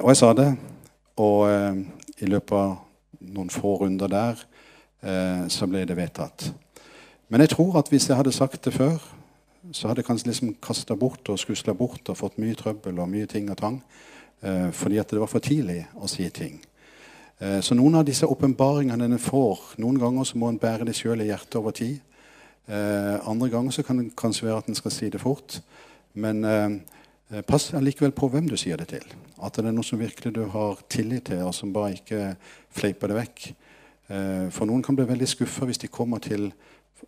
Og 0.00 0.08
jeg 0.08 0.16
sa 0.16 0.30
det. 0.32 0.46
Og 1.20 1.48
i 2.22 2.28
løpet 2.30 2.56
av 2.56 2.76
noen 3.22 3.50
få 3.52 3.76
runder 3.82 4.10
der 4.10 4.40
eh, 5.02 5.44
så 5.52 5.68
ble 5.70 5.84
det 5.88 5.96
vedtatt. 5.98 6.48
Men 7.32 7.44
jeg 7.44 7.54
tror 7.54 7.78
at 7.80 7.90
hvis 7.92 8.08
jeg 8.08 8.18
hadde 8.18 8.34
sagt 8.34 8.64
det 8.64 8.74
før, 8.74 8.98
så 9.72 9.88
hadde 9.88 10.02
jeg 10.02 10.08
kanskje 10.08 10.28
liksom 10.28 10.54
kasta 10.62 10.96
bort 10.98 11.28
og 11.32 11.38
skusla 11.40 11.74
bort 11.76 12.08
og 12.10 12.18
fått 12.18 12.40
mye 12.42 12.56
trøbbel 12.58 12.98
og 13.00 13.10
mye 13.10 13.28
ting 13.30 13.50
og 13.50 13.58
tang. 13.60 13.80
Eh, 14.42 14.70
fordi 14.74 14.98
at 14.98 15.10
det 15.10 15.20
var 15.22 15.30
for 15.30 15.44
tidlig 15.44 15.84
å 15.94 16.10
si 16.10 16.28
ting. 16.34 16.58
Eh, 17.40 17.60
så 17.62 17.76
noen 17.78 18.00
av 18.00 18.06
disse 18.06 18.26
åpenbaringene 18.26 19.06
en 19.06 19.20
får 19.20 19.76
Noen 19.82 20.00
ganger 20.02 20.26
så 20.28 20.38
må 20.38 20.50
en 20.50 20.60
bære 20.60 20.88
det 20.88 20.96
sjøl 20.98 21.22
i 21.22 21.30
hjertet 21.30 21.60
over 21.60 21.76
tid. 21.76 22.00
Eh, 22.66 23.28
andre 23.28 23.50
ganger 23.50 23.74
så 23.74 23.82
kan 23.86 23.98
det 23.98 24.16
kanskje 24.18 24.48
være 24.48 24.64
at 24.64 24.68
en 24.68 24.78
skal 24.78 24.94
si 24.94 25.10
det 25.10 25.22
fort. 25.22 25.60
Men 26.14 26.44
eh, 26.44 26.76
pass 27.40 27.70
allikevel 27.74 28.12
på 28.12 28.28
hvem 28.28 28.48
du 28.50 28.56
sier 28.60 28.76
det 28.76 28.90
til. 28.92 29.04
At 29.42 29.56
det 29.56 29.64
er 29.66 29.74
noe 29.74 29.86
som 29.86 30.00
virkelig 30.00 30.34
du 30.36 30.44
har 30.52 30.80
tillit 30.92 31.30
til, 31.30 31.40
og 31.46 31.54
som 31.56 31.72
bare 31.72 31.94
ikke 31.96 32.34
fleiper 32.76 33.08
det 33.08 33.16
vekk. 33.16 33.46
Eh, 34.12 34.50
for 34.52 34.68
noen 34.68 34.82
kan 34.84 34.96
bli 34.98 35.06
veldig 35.08 35.28
skuffa 35.28 35.66
hvis 35.68 35.80
de 35.82 35.88
kommer 35.88 36.20
til 36.22 36.50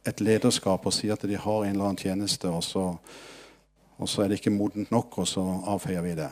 et 0.07 0.21
lederskap 0.21 0.87
og 0.87 0.95
sier 0.95 1.15
at 1.15 1.27
de 1.29 1.37
har 1.37 1.65
en 1.65 1.71
eller 1.71 1.91
annen 1.91 2.01
tjeneste, 2.01 2.49
og 2.49 2.65
så, 2.65 2.87
og 3.99 4.09
så 4.09 4.23
er 4.23 4.29
det 4.29 4.41
ikke 4.41 4.55
modent 4.55 4.91
nok, 4.91 5.19
og 5.19 5.29
så 5.29 5.45
avfeier 5.75 6.03
vi 6.03 6.17
det. 6.19 6.31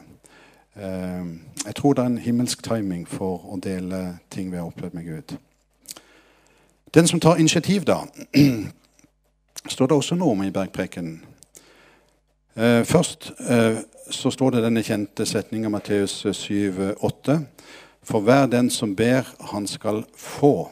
Eh, 0.76 1.26
jeg 1.66 1.74
tror 1.76 1.94
det 1.94 2.05
er 2.05 2.12
en 2.12 2.18
himmelsk 2.18 2.62
timing 2.64 3.09
for 3.09 3.44
å 3.52 3.59
dele 3.61 4.18
ting 4.31 4.50
vi 4.50 4.61
har 4.61 4.70
opplevd 4.70 4.96
med 4.96 5.09
Gud. 5.11 5.37
Den 6.94 7.07
som 7.09 7.20
tar 7.20 7.40
initiativ, 7.40 7.85
da, 7.85 8.02
står 9.74 9.87
det 9.87 9.96
også 9.96 10.16
noe 10.16 10.33
om 10.33 10.42
i 10.44 10.52
bergprekenen. 10.52 11.20
Eh, 12.56 12.84
først 12.84 13.32
så 14.10 14.30
står 14.30 14.50
det 14.50 14.62
denne 14.64 14.82
kjente 14.84 15.26
setninga 15.26 15.70
Matteus 15.72 16.26
7,8. 16.26 17.38
For 18.02 18.20
hver 18.20 18.46
den 18.46 18.70
som 18.70 18.96
ber, 18.96 19.22
han 19.52 19.66
skal 19.66 20.04
få. 20.16 20.68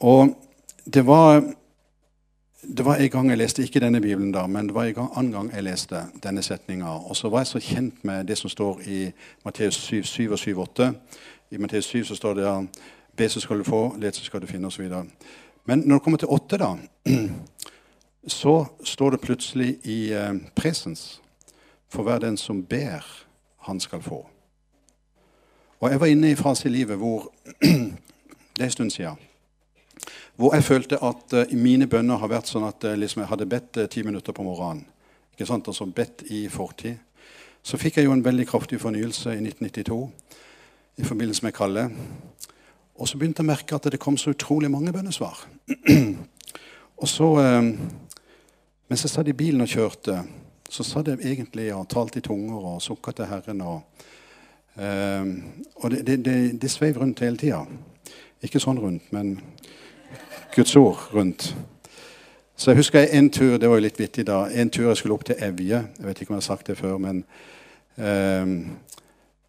Og 0.00 0.34
det 0.84 1.06
var 1.06 1.42
det 2.62 2.84
var 2.84 2.96
en 2.96 3.10
gang 3.10 3.30
jeg 3.30 3.38
leste 3.38 3.62
ikke 3.62 3.80
denne 3.80 4.00
bibelen 4.00 4.32
da, 4.32 4.46
men 4.46 4.66
det 4.68 4.74
var 4.74 4.84
en 4.84 5.08
annen 5.16 5.32
gang 5.32 5.50
jeg 5.54 5.64
leste 5.64 6.02
denne 6.22 6.42
setninga. 6.42 6.86
Og 7.08 7.16
så 7.16 7.28
var 7.28 7.38
jeg 7.38 7.46
så 7.46 7.60
kjent 7.60 8.04
med 8.04 8.24
det 8.28 8.36
som 8.38 8.50
står 8.50 8.80
i 8.86 9.12
Matteus 9.44 9.74
7, 9.74 10.02
7 10.04 10.32
og 10.32 10.38
7, 10.38 10.58
8. 10.58 10.92
I 11.50 11.56
Matteus 11.56 11.84
7 11.84 12.04
så 12.04 12.16
står 12.16 12.34
det 12.34 12.44
ja, 12.44 12.60
be 13.16 13.28
så 13.28 13.40
skal 13.40 13.58
du 13.58 13.64
få, 13.64 13.96
let 13.98 14.16
så 14.16 14.24
skal 14.24 14.40
du 14.40 14.46
finne 14.46 14.66
osv. 14.66 14.92
Men 15.64 15.78
når 15.86 15.94
det 15.94 16.02
kommer 16.02 16.18
til 16.18 16.28
8, 16.28 16.58
da, 16.58 16.76
så 18.26 18.66
står 18.84 19.10
det 19.10 19.20
plutselig 19.20 19.78
i 19.84 20.12
eh, 20.12 20.34
presens 20.56 21.20
for 21.90 22.06
hver 22.06 22.20
den 22.22 22.36
som 22.36 22.62
ber, 22.62 23.04
han 23.66 23.80
skal 23.80 24.02
få. 24.02 24.26
Og 25.80 25.90
jeg 25.90 26.00
var 26.00 26.06
inne 26.06 26.30
i 26.30 26.38
fase 26.38 26.68
i 26.68 26.72
livet 26.72 26.98
hvor 27.00 27.32
Det 28.60 28.64
er 28.64 28.68
en 28.68 28.70
stund 28.70 28.90
siden. 28.90 29.16
Hvor 30.36 30.54
jeg 30.54 30.64
følte 30.64 30.98
at 31.04 31.32
uh, 31.32 31.56
mine 31.56 31.86
bønner 31.86 32.18
har 32.20 32.28
vært 32.28 32.50
sånn 32.50 32.66
at 32.66 32.84
uh, 32.84 32.92
liksom 32.92 33.22
jeg 33.22 33.30
hadde 33.30 33.46
bedt 33.48 33.78
ti 33.88 34.02
minutter 34.04 34.36
på 34.36 34.44
morgenen. 34.44 34.82
Ikke 35.32 35.46
sant? 35.48 35.68
Altså 35.70 35.86
bedt 35.86 36.26
i 36.28 36.42
fortid. 36.52 36.98
Så 37.62 37.80
fikk 37.80 37.96
jeg 37.96 38.04
jo 38.04 38.12
en 38.12 38.24
veldig 38.24 38.44
kraftig 38.50 38.80
fornyelse 38.82 39.32
i 39.32 39.40
1992 39.40 40.00
i 41.00 41.06
forbindelse 41.08 41.46
med 41.46 41.56
Kalle. 41.56 41.86
Og 43.00 43.08
så 43.08 43.16
begynte 43.16 43.40
jeg 43.40 43.48
å 43.48 43.52
merke 43.54 43.78
at 43.78 43.88
det 43.88 44.02
kom 44.02 44.18
så 44.20 44.34
utrolig 44.34 44.68
mange 44.68 44.92
bønnesvar. 44.92 45.40
og 47.00 47.08
så, 47.08 47.30
Mens 48.90 49.04
jeg 49.06 49.12
satt 49.12 49.28
i 49.30 49.36
bilen 49.38 49.62
og 49.62 49.70
kjørte, 49.70 50.16
så 50.66 50.82
satt 50.82 51.06
jeg 51.06 51.20
egentlig 51.22 51.68
og 51.70 51.84
talte 51.92 52.18
i 52.18 52.24
tunger 52.26 52.64
og 52.72 52.80
sukka 52.82 53.12
til 53.14 53.28
Herren. 53.30 53.60
Og, 53.62 54.06
og 55.76 55.92
det, 55.92 56.00
det, 56.08 56.16
det, 56.26 56.34
det 56.58 56.70
sveiv 56.70 56.98
rundt 56.98 57.22
hele 57.22 57.38
tida. 57.38 57.60
Ikke 58.42 58.58
sånn 58.58 58.80
rundt, 58.82 59.06
men 59.14 59.36
Guds 60.56 60.74
ord 60.80 61.04
rundt. 61.14 61.52
Så 62.58 62.72
jeg 62.72 62.80
husker 62.80 63.14
en 63.14 63.30
tur 63.30 63.60
det 63.62 63.70
var 63.70 63.78
jo 63.78 63.86
litt 63.86 64.02
vittig 64.02 64.26
da, 64.26 64.42
en 64.50 64.74
tur 64.74 64.88
jeg 64.88 64.98
skulle 64.98 65.20
opp 65.20 65.28
til 65.30 65.38
Evje. 65.38 65.84
Jeg 65.86 66.08
vet 66.08 66.24
ikke 66.24 66.34
om 66.34 66.40
jeg 66.40 66.42
har 66.42 66.48
sagt 66.50 66.72
det 66.72 66.78
før, 66.82 66.98
men 66.98 67.22
eh, 67.94 68.56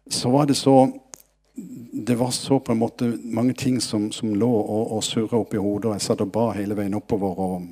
så 0.06 0.30
var 0.30 0.46
det 0.46 0.60
så 0.60 0.76
Det 1.54 2.14
var 2.14 2.30
så 2.30 2.58
på 2.60 2.72
en 2.72 2.80
måte 2.80 3.06
mange 3.24 3.52
ting 3.54 3.80
som, 3.80 4.06
som 4.12 4.32
lå 4.34 4.48
og, 4.48 4.92
og 4.96 5.02
surra 5.04 5.40
oppi 5.42 5.60
hodet. 5.60 5.90
og 5.90 5.96
Jeg 5.98 6.04
satt 6.06 6.24
og 6.24 6.32
ba 6.32 6.46
hele 6.56 6.76
veien 6.78 6.96
oppover 6.96 7.42
og 7.44 7.66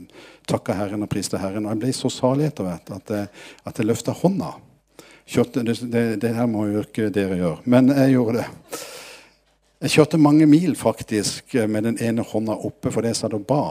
takka 0.49 0.77
Herren 0.77 1.07
og 1.07 1.11
priste 1.13 1.41
Herren. 1.41 1.65
Og 1.65 1.73
jeg 1.73 1.83
ble 1.85 1.95
så 1.97 2.11
salig 2.13 2.51
etter 2.51 2.69
hvert 2.69 2.93
at 2.99 3.15
jeg, 3.15 3.31
at 3.65 3.81
jeg 3.81 3.89
løfta 3.89 4.15
hånda. 4.21 4.53
Kjørte, 5.31 5.63
det, 5.65 5.79
det, 5.93 6.05
det, 6.21 6.33
her 6.35 6.49
må 6.51 6.67
jo 6.69 6.83
ikke 6.83 7.09
dere 7.15 7.39
gjøre, 7.39 7.61
men 7.71 7.93
jeg 7.95 8.17
gjorde 8.17 8.41
det. 8.41 8.81
Jeg 9.81 9.93
kjørte 9.95 10.19
mange 10.21 10.49
mil 10.51 10.75
faktisk 10.77 11.55
med 11.71 11.87
den 11.87 12.01
ene 12.03 12.25
hånda 12.27 12.57
oppe 12.67 12.91
fordi 12.93 13.13
jeg 13.13 13.21
satt 13.23 13.37
og 13.39 13.47
ba. 13.49 13.63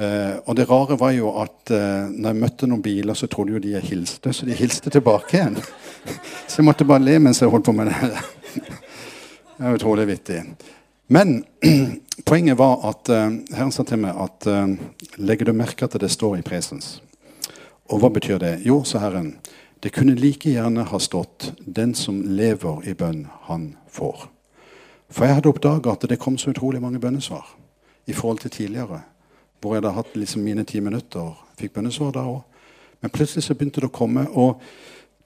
Eh, 0.00 0.36
og 0.48 0.56
det 0.56 0.66
rare 0.70 0.96
var 0.98 1.12
jo 1.12 1.34
at 1.42 1.70
eh, 1.76 2.08
når 2.08 2.32
jeg 2.32 2.40
møtte 2.40 2.70
noen 2.70 2.82
biler, 2.82 3.14
så 3.14 3.28
trodde 3.28 3.54
jo 3.58 3.62
de 3.62 3.76
jeg 3.76 3.86
hilste. 3.90 4.32
Så 4.32 4.48
de 4.48 4.56
hilste 4.56 4.90
tilbake 4.90 5.36
igjen. 5.36 5.60
så 6.48 6.60
jeg 6.62 6.66
måtte 6.66 6.88
bare 6.88 7.04
le 7.04 7.18
mens 7.20 7.42
jeg 7.42 7.52
holdt 7.52 7.68
på 7.68 7.76
med 7.76 7.92
det. 7.92 8.24
Det 8.54 9.66
er 9.66 9.76
utrolig 9.76 10.06
vittig. 10.10 10.42
Men 11.12 11.44
poenget 12.28 12.58
var 12.58 12.84
at 12.90 13.10
uh, 13.10 13.30
Herren 13.54 13.72
sa 13.74 13.84
til 13.86 14.02
meg 14.02 14.18
at 14.18 14.46
uh, 14.46 14.74
legger 15.18 15.50
du 15.50 15.56
merke 15.56 15.82
til 15.82 15.90
at 15.90 16.02
det 16.02 16.10
står 16.10 16.38
i 16.38 16.44
presens? 16.46 16.98
Og 17.90 18.02
hva 18.02 18.10
betyr 18.14 18.38
det? 18.38 18.60
Jo, 18.66 18.82
sa 18.86 19.02
Herren, 19.02 19.34
det 19.82 19.90
kunne 19.96 20.14
like 20.14 20.50
gjerne 20.50 20.84
ha 20.84 20.98
stått 20.98 21.52
'Den 21.66 21.94
som 21.94 22.22
lever 22.22 22.88
i 22.88 22.94
bønn, 22.94 23.26
han 23.48 23.76
får'. 23.90 24.28
For 25.10 25.24
jeg 25.24 25.34
hadde 25.34 25.48
oppdaga 25.48 25.92
at 25.92 26.06
det 26.08 26.18
kom 26.18 26.38
så 26.38 26.50
utrolig 26.50 26.82
mange 26.82 27.00
bønnesvar 27.00 27.56
i 28.06 28.12
forhold 28.12 28.38
til 28.38 28.50
tidligere. 28.50 29.00
Hvor 29.60 29.74
jeg 29.74 29.82
hadde 29.82 29.94
hatt 29.94 30.16
liksom 30.16 30.42
mine 30.42 30.64
ti 30.64 30.80
minutter. 30.80 31.34
Fikk 31.58 31.72
bønnesvar 31.72 32.12
da 32.12 32.20
òg. 32.20 32.42
Men 33.00 33.10
plutselig 33.10 33.44
så 33.44 33.54
begynte 33.54 33.80
det 33.80 33.90
å 33.90 33.96
komme. 33.98 34.26
Og 34.30 34.60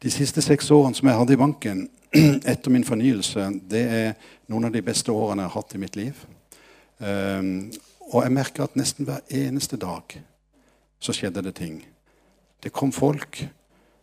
de 0.03 0.11
siste 0.13 0.43
seks 0.45 0.71
årene 0.75 0.97
som 0.97 1.09
jeg 1.09 1.19
hadde 1.19 1.35
i 1.37 1.41
banken 1.41 1.87
etter 2.53 2.71
min 2.71 2.87
fornyelse, 2.87 3.49
det 3.71 3.83
er 3.83 4.15
noen 4.53 4.69
av 4.69 4.75
de 4.75 4.83
beste 4.85 5.13
årene 5.13 5.45
jeg 5.45 5.53
har 5.53 5.61
hatt 5.61 5.75
i 5.75 5.83
mitt 5.83 5.99
liv. 5.99 6.21
Um, 6.99 7.73
og 8.13 8.23
jeg 8.23 8.35
merker 8.37 8.67
at 8.67 8.77
nesten 8.79 9.09
hver 9.09 9.25
eneste 9.35 9.79
dag 9.81 10.17
så 11.03 11.15
skjedde 11.17 11.43
det 11.45 11.57
ting. 11.59 11.81
Det 12.63 12.73
kom 12.73 12.93
folk 12.95 13.43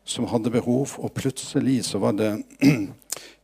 som 0.03 0.27
hadde 0.27 0.51
behov, 0.53 0.97
og 0.97 1.13
plutselig 1.15 1.85
så 1.87 2.01
var 2.01 2.17
det 2.17 2.33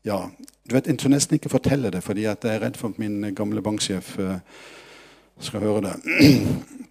Ja, 0.07 0.29
du 0.69 0.75
vet, 0.75 0.87
Jeg 0.87 0.99
tør 0.99 1.11
nesten 1.11 1.35
ikke 1.35 1.51
fortelle 1.51 1.89
det, 1.91 2.03
fordi 2.03 2.23
jeg 2.23 2.37
er 2.43 2.61
redd 2.63 2.77
for 2.79 2.89
at 2.89 2.99
min 2.99 3.33
gamle 3.35 3.61
banksjef 3.61 4.13
uh, 4.19 4.37
skal 5.39 5.59
høre 5.59 5.81
det. 5.81 5.95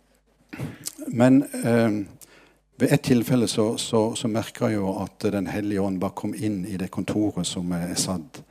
Men 1.20 1.42
uh, 1.64 2.04
ved 2.78 2.92
et 2.92 3.04
tilfelle 3.08 3.48
så, 3.48 3.76
så, 3.80 4.14
så 4.14 4.28
merka 4.28 4.70
jeg 4.70 4.80
jo 4.80 4.92
at 5.02 5.28
Den 5.32 5.46
hellige 5.46 5.82
ånd 5.82 6.00
bare 6.00 6.16
kom 6.16 6.34
inn 6.34 6.64
i 6.68 6.76
det 6.76 6.90
kontoret 6.90 7.46
som 7.46 7.72
jeg 7.72 7.98
satt. 8.00 8.42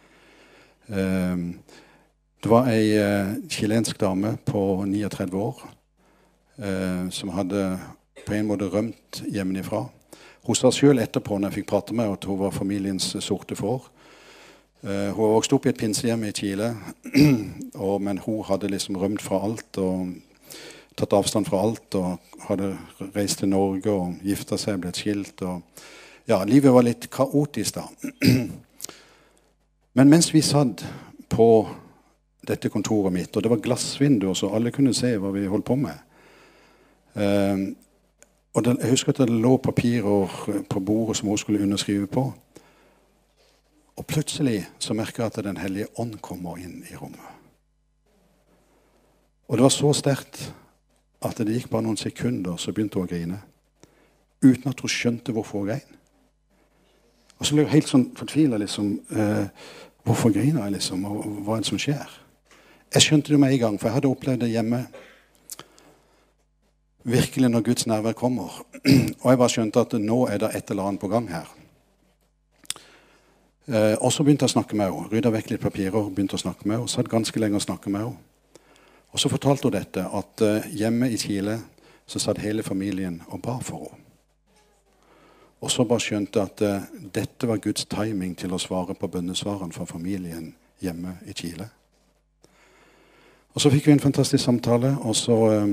Uh, 0.89 1.53
det 2.43 2.51
var 2.51 2.69
ei 2.69 2.93
chilensk 3.49 3.97
dame 3.97 4.35
på 4.45 4.85
39 4.85 5.39
år 5.41 5.63
som 7.11 7.31
hadde 7.33 7.61
på 8.23 8.35
en 8.38 8.45
måte 8.47 8.67
rømt 8.69 9.23
hjemmefra. 9.27 9.81
Hun 10.45 10.57
sa 10.57 10.69
sjøl 10.69 11.01
etterpå 11.01 11.39
når 11.39 11.49
jeg 11.49 11.57
fikk 11.59 11.71
prate 11.71 11.95
med 11.97 12.11
at 12.13 12.27
hun 12.29 12.38
var 12.38 12.53
familiens 12.53 13.15
sorte 13.25 13.57
får. 13.57 13.88
Uh, 14.85 15.09
hun 15.17 15.33
vokst 15.33 15.53
opp 15.55 15.65
i 15.65 15.71
et 15.71 15.79
pinsehjem 15.79 16.27
i 16.27 16.33
Chile, 16.35 16.75
men 18.05 18.21
hun 18.21 18.43
hadde 18.45 18.69
liksom 18.69 18.99
rømt 19.01 19.23
fra 19.25 19.39
alt 19.47 19.79
og 19.81 20.11
tatt 20.95 21.13
avstand 21.13 21.47
fra 21.47 21.62
alt. 21.63 21.95
Og 21.99 22.41
hadde 22.49 22.73
reist 23.15 23.41
til 23.41 23.51
Norge 23.51 23.91
og 23.91 24.19
gifta 24.25 24.60
seg, 24.60 24.81
blitt 24.84 25.01
skilt. 25.01 25.41
Og, 25.45 25.62
ja, 26.29 26.41
livet 26.47 26.73
var 26.73 26.86
litt 26.88 27.10
kaotisk 27.13 27.79
da. 27.79 27.88
Men 29.95 30.12
mens 30.12 30.34
vi 30.34 30.41
satt 30.43 30.84
på 31.31 31.49
dette 32.45 32.69
kontoret 32.69 33.13
mitt, 33.13 33.36
og 33.36 33.43
det 33.43 33.49
var 33.49 33.62
glassvinduer, 33.63 34.36
så 34.38 34.51
alle 34.53 34.73
kunne 34.73 34.93
se 34.93 35.15
hva 35.17 35.31
vi 35.34 35.47
holdt 35.49 35.65
på 35.65 35.77
med 35.81 35.95
uh, 37.17 37.71
og 38.55 38.63
det, 38.63 38.75
Jeg 38.81 38.89
husker 38.89 39.12
at 39.12 39.21
det 39.23 39.29
lå 39.29 39.58
papirer 39.58 40.36
på 40.69 40.79
bordet 40.79 41.17
som 41.17 41.27
hun 41.27 41.38
skulle 41.38 41.63
underskrive 41.63 42.08
på. 42.08 42.34
Og 43.95 44.05
plutselig 44.08 44.67
så 44.79 44.93
merker 44.93 45.23
jeg 45.23 45.31
at 45.31 45.43
Den 45.43 45.58
hellige 45.58 45.88
ånd 45.99 46.19
kommer 46.21 46.58
inn 46.58 46.84
i 46.91 46.95
rommet. 46.95 47.31
Og 49.47 49.58
det 49.58 49.63
var 49.63 49.69
så 49.69 49.93
sterkt 49.93 50.53
at 51.21 51.38
det 51.38 51.56
gikk 51.56 51.69
bare 51.71 51.86
noen 51.86 51.99
sekunder, 51.99 52.58
så 52.58 52.73
begynte 52.73 52.99
hun 52.99 53.08
å 53.08 53.12
grine. 53.12 53.39
Uten 54.43 54.71
at 54.71 54.82
hun 54.82 54.91
skjønte 54.91 55.34
hvorfor 55.36 55.63
hun 55.63 55.71
grein. 55.71 55.97
Og 57.39 57.47
så 57.47 57.56
ble 57.56 57.65
hun 57.65 57.73
helt 57.73 57.89
sånn 57.89 58.06
fortvila. 58.15 58.60
Liksom, 58.62 58.93
eh, 59.15 59.47
hvorfor 60.04 60.32
griner 60.34 60.63
jeg, 60.65 60.78
liksom? 60.78 61.06
Og 61.06 61.25
hva 61.45 61.58
er 61.58 61.65
det 61.65 61.71
som 61.71 61.82
skjer? 61.82 62.21
Jeg 62.93 63.01
skjønte 63.01 63.34
det 63.34 63.39
med 63.39 63.54
en 63.54 63.60
gang, 63.60 63.80
for 63.80 63.89
jeg 63.89 63.97
hadde 63.97 64.12
opplevd 64.12 64.45
det 64.45 64.54
hjemme. 64.54 64.86
Virkelig 67.06 67.49
når 67.49 67.62
Guds 67.62 67.88
nærvær 67.88 68.13
kommer. 68.13 68.65
Og 69.21 69.30
jeg 69.30 69.38
bare 69.38 69.49
skjønte 69.49 69.82
at 69.82 69.93
nå 69.99 70.25
er 70.28 70.38
det 70.41 70.56
et 70.56 70.71
eller 70.71 70.89
annet 70.89 71.01
på 71.01 71.12
gang 71.12 71.28
her. 71.30 71.49
Eh, 73.65 73.95
og 73.97 74.12
så 74.13 74.21
begynte 74.21 74.45
jeg 74.45 74.54
å 74.54 74.58
snakke 74.60 74.78
med 74.78 74.91
henne. 74.91 75.10
Rydda 75.10 75.32
vekk 75.34 75.49
litt 75.49 75.62
papirer. 75.62 76.10
begynte 76.13 76.38
å 76.38 76.41
snakke 76.41 76.67
med 76.67 76.78
henne, 76.78 76.89
Satt 76.89 77.10
ganske 77.10 77.39
lenge 77.39 77.58
og 77.58 77.65
snakket 77.65 77.91
med 77.91 78.01
henne. 78.01 78.17
Og 79.15 79.19
så 79.19 79.30
fortalte 79.32 79.69
hun 79.69 79.71
dette, 79.71 80.01
at 80.04 80.41
eh, 80.43 80.65
hjemme 80.75 81.08
i 81.08 81.17
Chile 81.17 81.54
så 82.06 82.19
satt 82.19 82.41
hele 82.43 82.63
familien 82.67 83.21
og 83.30 83.39
ba 83.45 83.54
for 83.63 83.86
henne. 83.88 84.01
Og 85.63 85.71
så 85.71 85.86
bare 85.88 86.03
skjønte 86.03 86.41
at 86.43 86.61
eh, 86.68 86.84
dette 87.16 87.47
var 87.47 87.61
Guds 87.63 87.88
timing 87.88 88.36
til 88.36 88.51
å 88.51 88.59
svare 88.59 88.91
på 88.99 89.07
bønnesvarene 89.07 89.72
for 89.72 89.88
familien 89.88 90.51
hjemme 90.84 91.16
i 91.24 91.32
Chile. 91.32 91.70
Og 93.55 93.63
så 93.63 93.72
fikk 93.72 93.88
vi 93.88 93.95
en 93.95 94.03
fantastisk 94.03 94.43
samtale, 94.43 94.97
og 94.99 95.16
så, 95.16 95.39
eh, 95.55 95.72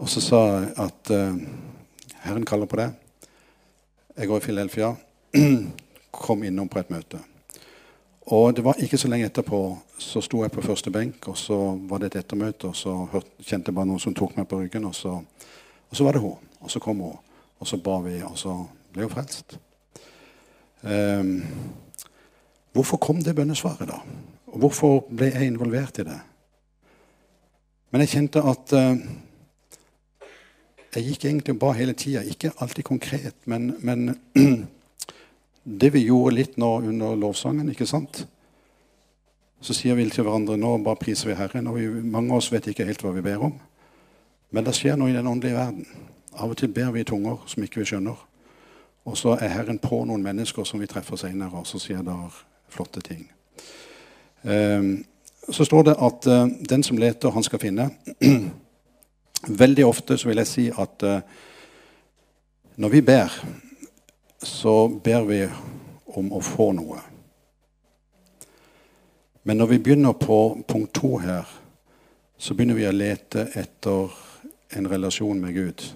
og 0.00 0.08
så 0.08 0.24
sa 0.24 0.42
jeg 0.56 0.72
at 0.88 1.12
Herren 2.24 2.48
kaller 2.48 2.66
på 2.66 2.80
deg. 2.80 2.96
Jeg 4.16 4.32
går 4.32 4.40
i 4.40 4.46
Filelfia. 4.48 4.94
kom 6.16 6.48
innom 6.48 6.68
på 6.68 6.80
et 6.80 6.90
møte. 6.90 7.20
Og 8.26 8.56
det 8.56 8.64
var 8.66 8.80
ikke 8.82 8.98
så 8.98 9.08
lenge 9.08 9.28
etterpå 9.28 9.58
så 10.02 10.20
sto 10.24 10.40
jeg 10.42 10.50
på 10.50 10.64
første 10.64 10.90
benk, 10.90 11.28
og 11.30 11.36
så 11.38 11.56
var 11.86 12.02
det 12.02 12.08
et 12.10 12.24
ettermøte, 12.24 12.72
og 12.72 12.76
så 12.76 12.94
kjente 13.38 13.70
jeg 13.70 13.76
bare 13.76 13.86
noen 13.86 14.02
som 14.02 14.16
tok 14.18 14.34
meg 14.34 14.48
på 14.50 14.58
ryggen, 14.58 14.88
og 14.88 14.94
så, 14.98 15.12
og 15.86 15.94
så 15.94 16.06
var 16.06 16.16
det 16.16 16.24
hun. 16.24 16.40
Og 16.60 16.72
så 16.72 16.82
kom 16.82 17.04
hun, 17.04 17.14
og 17.60 17.70
så 17.70 17.78
ba 17.78 18.00
vi, 18.02 18.16
og 18.26 18.34
så 18.40 18.56
ble 18.92 19.06
hun 19.06 19.12
frelst. 19.14 19.58
Um, 20.82 21.44
hvorfor 22.74 22.98
kom 23.02 23.22
det 23.22 23.36
bønnesvaret, 23.38 23.86
da? 23.88 24.00
Og 24.50 24.58
hvorfor 24.64 25.04
ble 25.06 25.30
jeg 25.30 25.52
involvert 25.52 26.02
i 26.02 26.08
det? 26.08 26.18
Men 27.94 28.02
jeg 28.02 28.14
kjente 28.16 28.42
at 28.42 28.74
uh, 28.74 30.26
jeg 30.96 31.12
gikk 31.12 31.28
egentlig 31.28 31.54
og 31.54 31.62
ba 31.62 31.72
hele 31.78 31.94
tida. 31.94 32.24
Ikke 32.26 32.50
alltid 32.58 32.88
konkret, 32.90 33.38
men, 33.46 33.76
men 33.86 34.16
det 35.66 35.90
vi 35.96 36.04
gjorde 36.06 36.36
litt 36.36 36.58
nå 36.62 36.76
under 36.86 37.16
lovsangen, 37.18 37.68
ikke 37.72 37.88
sant? 37.90 38.22
Så 39.60 39.74
sier 39.74 39.96
vi 39.98 40.04
til 40.10 40.22
hverandre 40.22 40.54
nå 40.60 40.76
bare 40.84 41.00
priser 41.00 41.32
vi 41.32 41.38
Herren. 41.38 41.66
Og 41.66 41.80
vi, 41.80 41.88
mange 42.06 42.30
av 42.30 42.38
oss 42.38 42.52
vet 42.52 42.68
ikke 42.70 42.86
helt 42.86 43.02
hva 43.02 43.10
vi 43.16 43.24
ber 43.24 43.42
om. 43.48 43.56
Men 44.54 44.66
det 44.66 44.76
skjer 44.78 44.98
noe 44.98 45.10
i 45.10 45.16
den 45.16 45.26
åndelige 45.26 45.58
verden. 45.58 45.88
Av 46.36 46.52
og 46.52 46.58
til 46.60 46.70
ber 46.70 46.92
vi 46.94 47.02
i 47.02 47.08
tunger 47.08 47.40
som 47.50 47.64
ikke 47.64 47.82
vi 47.82 47.88
skjønner. 47.90 48.20
Og 49.06 49.18
så 49.18 49.34
er 49.40 49.54
Herren 49.54 49.80
på 49.82 50.04
noen 50.06 50.22
mennesker 50.22 50.66
som 50.66 50.82
vi 50.82 50.88
treffer 50.90 51.18
senere, 51.18 51.62
og 51.62 51.66
så 51.66 51.80
sier 51.82 52.02
det 52.06 52.14
flotte 52.70 53.02
ting. 53.02 53.26
Um, 54.42 55.04
så 55.50 55.64
står 55.66 55.86
det 55.88 55.98
at 56.02 56.26
uh, 56.30 56.46
den 56.70 56.82
som 56.86 56.98
leter, 56.98 57.30
han 57.34 57.46
skal 57.46 57.62
finne. 57.62 57.90
Veldig 59.62 59.86
ofte 59.86 60.18
så 60.18 60.30
vil 60.30 60.42
jeg 60.42 60.50
si 60.50 60.66
at 60.70 61.06
uh, 61.06 61.20
når 62.76 62.92
vi 62.92 63.02
ber, 63.06 63.34
så 64.42 64.88
ber 64.88 65.24
vi 65.28 65.42
om 66.06 66.32
å 66.32 66.40
få 66.44 66.70
noe. 66.76 67.00
Men 69.46 69.60
når 69.60 69.66
vi 69.66 69.78
begynner 69.78 70.16
på 70.18 70.40
punkt 70.68 70.94
to 70.94 71.16
her, 71.22 71.46
så 72.38 72.54
begynner 72.54 72.76
vi 72.76 72.88
å 72.88 72.94
lete 72.94 73.46
etter 73.54 74.12
en 74.76 74.88
relasjon 74.90 75.40
med 75.40 75.54
Gud 75.54 75.86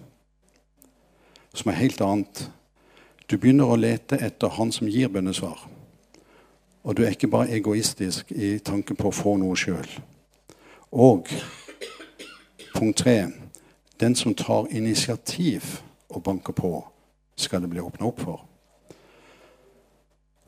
som 1.55 1.71
er 1.71 1.81
helt 1.81 2.01
annet. 2.01 2.45
Du 3.27 3.37
begynner 3.39 3.71
å 3.71 3.79
lete 3.79 4.19
etter 4.23 4.55
Han 4.55 4.73
som 4.73 4.89
gir 4.89 5.11
bønnesvar. 5.11 5.67
Og 6.83 6.97
du 6.97 7.03
er 7.05 7.15
ikke 7.15 7.31
bare 7.31 7.53
egoistisk 7.53 8.33
i 8.33 8.59
tanken 8.65 8.97
på 8.97 9.11
å 9.11 9.15
få 9.15 9.37
noe 9.39 9.59
sjøl. 9.59 9.89
Og 10.91 11.29
punkt 12.75 13.03
tre 13.03 13.29
den 14.01 14.15
som 14.17 14.35
tar 14.35 14.71
initiativ 14.73 15.83
og 16.09 16.23
banker 16.25 16.57
på, 16.57 16.71
skal 17.41 17.63
det 17.65 17.71
bli 17.73 17.83
åpna 17.83 18.07
opp 18.07 18.21
for. 18.25 18.45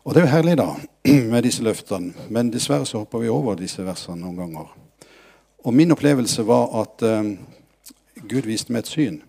Og 0.03 0.14
det 0.14 0.22
er 0.22 0.26
jo 0.26 0.32
herlig, 0.32 0.57
da, 0.59 0.68
med 1.32 1.43
disse 1.47 1.62
løftene. 1.62 2.28
Men 2.30 2.51
dessverre 2.53 2.86
så 2.88 3.03
hopper 3.03 3.22
vi 3.22 3.30
over 3.30 3.59
disse 3.59 3.84
versene 3.86 4.20
noen 4.22 4.38
ganger. 4.40 4.72
Og 5.62 5.74
min 5.74 5.95
opplevelse 5.95 6.47
var 6.47 6.72
at 6.82 7.05
eh, 7.07 7.34
Gud 8.22 8.49
viste 8.51 8.74
meg 8.74 8.82
et 8.82 8.90
syn. 8.90 9.20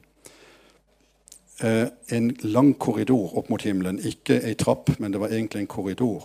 Eh, 1.61 1.87
en 2.17 2.31
lang 2.43 2.73
korridor 2.79 3.37
opp 3.37 3.53
mot 3.53 3.61
himmelen. 3.61 4.01
Ikke 4.01 4.41
ei 4.41 4.55
trapp, 4.57 4.95
men 4.97 5.13
det 5.13 5.21
var 5.21 5.33
egentlig 5.33 5.61
en 5.61 5.73
korridor 5.75 6.23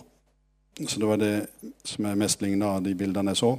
så 0.87 0.99
det 0.99 1.05
var 1.05 1.17
det 1.17 1.47
som 1.83 2.05
er 2.05 2.15
mest 2.15 2.41
ligna 2.41 2.77
de 2.79 2.93
bildene 2.95 3.33
jeg 3.33 3.41
så. 3.41 3.57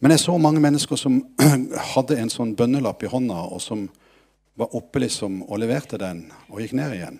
Men 0.00 0.10
jeg 0.10 0.20
så 0.20 0.36
mange 0.38 0.60
mennesker 0.60 0.96
som 0.96 1.20
hadde 1.94 2.16
en 2.20 2.32
sånn 2.32 2.54
bønnelapp 2.56 3.04
i 3.04 3.10
hånda, 3.12 3.42
og 3.52 3.60
som 3.62 3.88
var 4.54 4.76
oppe 4.76 5.02
liksom 5.02 5.42
og 5.42 5.58
leverte 5.58 5.98
den 5.98 6.26
og 6.48 6.60
gikk 6.62 6.76
ned 6.78 6.94
igjen. 6.94 7.18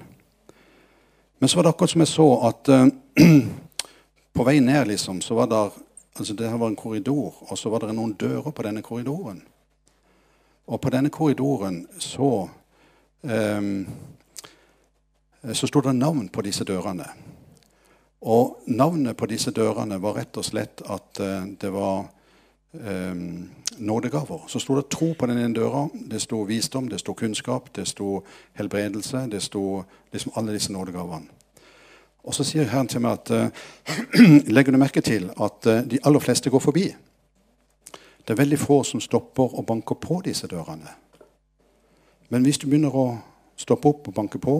Men 1.38 1.48
så 1.48 1.58
var 1.58 1.66
det 1.66 1.74
akkurat 1.74 1.90
som 1.90 2.04
jeg 2.04 2.12
så 2.12 2.28
at 2.48 2.70
uh, 2.70 2.86
på 4.36 4.46
vei 4.46 4.60
ned 4.62 4.88
liksom, 4.88 5.20
så 5.20 5.34
var 5.34 5.50
det 5.50 5.62
altså 6.14 6.34
det 6.34 6.48
her 6.50 6.58
var 6.58 6.70
en 6.70 6.78
korridor, 6.78 7.34
og 7.50 7.58
så 7.58 7.70
var 7.70 7.82
det 7.82 7.94
noen 7.94 8.14
dører 8.18 8.50
på 8.54 8.62
denne 8.62 8.82
korridoren. 8.82 9.42
Og 10.66 10.80
på 10.80 10.90
denne 10.94 11.10
korridoren 11.10 11.82
så 11.98 12.48
um, 13.22 13.86
så 15.52 15.68
sto 15.68 15.80
det 15.84 15.92
navn 15.92 16.28
på 16.32 16.42
disse 16.46 16.64
dørene. 16.64 17.04
Og 18.24 18.62
navnet 18.66 19.16
på 19.16 19.26
disse 19.28 19.52
dørene 19.52 19.98
var 20.00 20.16
rett 20.16 20.38
og 20.40 20.46
slett 20.46 20.80
at 20.88 21.20
uh, 21.20 21.42
det 21.60 21.72
var 21.74 22.06
um, 22.74 23.50
nådegaver. 23.76 24.44
Så 24.48 24.58
sto 24.58 24.76
det 24.76 24.88
tro 24.90 25.14
på 25.18 25.26
den 25.26 25.38
ene 25.38 25.54
døra. 25.54 25.88
Det 26.10 26.20
sto 26.22 26.42
visdom, 26.42 26.88
det 26.88 27.00
sto 27.00 27.14
kunnskap, 27.14 27.70
det 27.76 27.86
sto 27.88 28.22
helbredelse. 28.52 29.26
Det 29.30 29.42
sto 29.42 29.82
liksom 30.12 30.32
alle 30.36 30.52
disse 30.52 30.72
nådegavene. 30.72 31.26
Og 32.24 32.34
så 32.34 32.44
sier 32.44 32.64
Herren 32.64 32.88
til 32.88 33.02
meg 33.04 33.18
at 33.18 33.30
uh, 33.30 33.48
legger 34.56 34.72
du 34.72 34.78
merke 34.78 35.00
til 35.00 35.28
at 35.30 35.66
uh, 35.66 35.82
de 35.84 35.98
aller 36.04 36.20
fleste 36.20 36.50
går 36.50 36.58
forbi. 36.58 36.86
Det 38.24 38.32
er 38.32 38.40
veldig 38.40 38.58
få 38.58 38.82
som 38.82 39.00
stopper 39.00 39.58
og 39.58 39.66
banker 39.66 39.94
på 39.94 40.22
disse 40.24 40.46
dørene. 40.46 40.88
Men 42.28 42.42
hvis 42.42 42.58
du 42.58 42.66
begynner 42.66 42.96
å 42.96 43.18
stoppe 43.56 43.88
opp 43.88 44.08
og 44.08 44.14
banke 44.14 44.38
på, 44.38 44.56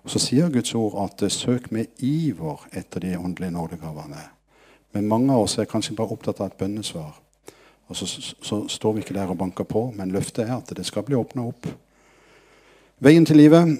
Og 0.03 0.13
så 0.13 0.21
sier 0.21 0.51
Guds 0.53 0.73
ord 0.75 0.97
at 1.03 1.23
uh, 1.23 1.29
søk 1.29 1.71
med 1.71 1.89
iver 2.05 2.61
etter 2.71 3.03
de 3.03 3.17
åndelige 3.17 3.51
nådegavene. 3.51 4.21
Men 4.93 5.07
mange 5.07 5.33
av 5.33 5.45
oss 5.45 5.57
er 5.57 5.69
kanskje 5.69 5.95
bare 5.97 6.15
opptatt 6.15 6.39
av 6.41 6.49
et 6.49 6.57
bønnesvar. 6.57 7.19
Og 7.89 7.97
så, 7.97 8.05
så, 8.41 8.67
står 8.69 8.93
vi 8.93 9.01
ikke 9.03 9.13
der 9.17 9.29
og 9.31 9.37
banker 9.37 9.65
på, 9.65 9.89
men 9.97 10.11
løftet 10.13 10.45
er 10.45 10.59
at 10.59 10.69
det 10.77 10.85
skal 10.85 11.03
bli 11.07 11.17
åpna 11.17 11.47
opp. 11.49 11.65
Veien 13.01 13.25
til 13.25 13.41
livet 13.41 13.79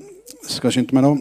skal 0.50 0.74
skynde 0.74 0.96
meg 0.98 1.06
nå. 1.06 1.14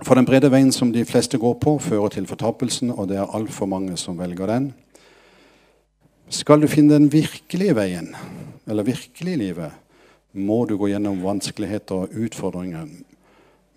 For 0.00 0.16
den 0.16 0.28
brede 0.28 0.48
veien 0.52 0.72
som 0.72 0.92
de 0.94 1.04
fleste 1.04 1.38
går 1.40 1.58
på, 1.60 1.76
fører 1.82 2.14
til 2.14 2.28
fortapelsen, 2.28 2.92
og 2.94 3.10
det 3.10 3.18
er 3.20 3.36
altfor 3.36 3.68
mange 3.68 3.98
som 4.00 4.16
velger 4.18 4.48
den. 4.48 4.70
Skal 6.30 6.62
du 6.62 6.68
finne 6.70 6.94
den 6.94 7.10
virkelige 7.12 7.76
veien, 7.76 8.14
eller 8.66 8.86
virkelige 8.86 9.36
livet, 9.36 9.72
må 10.32 10.64
du 10.64 10.76
gå 10.78 10.92
gjennom 10.92 11.20
vanskeligheter 11.24 12.06
og 12.06 12.16
utfordringer. 12.16 12.86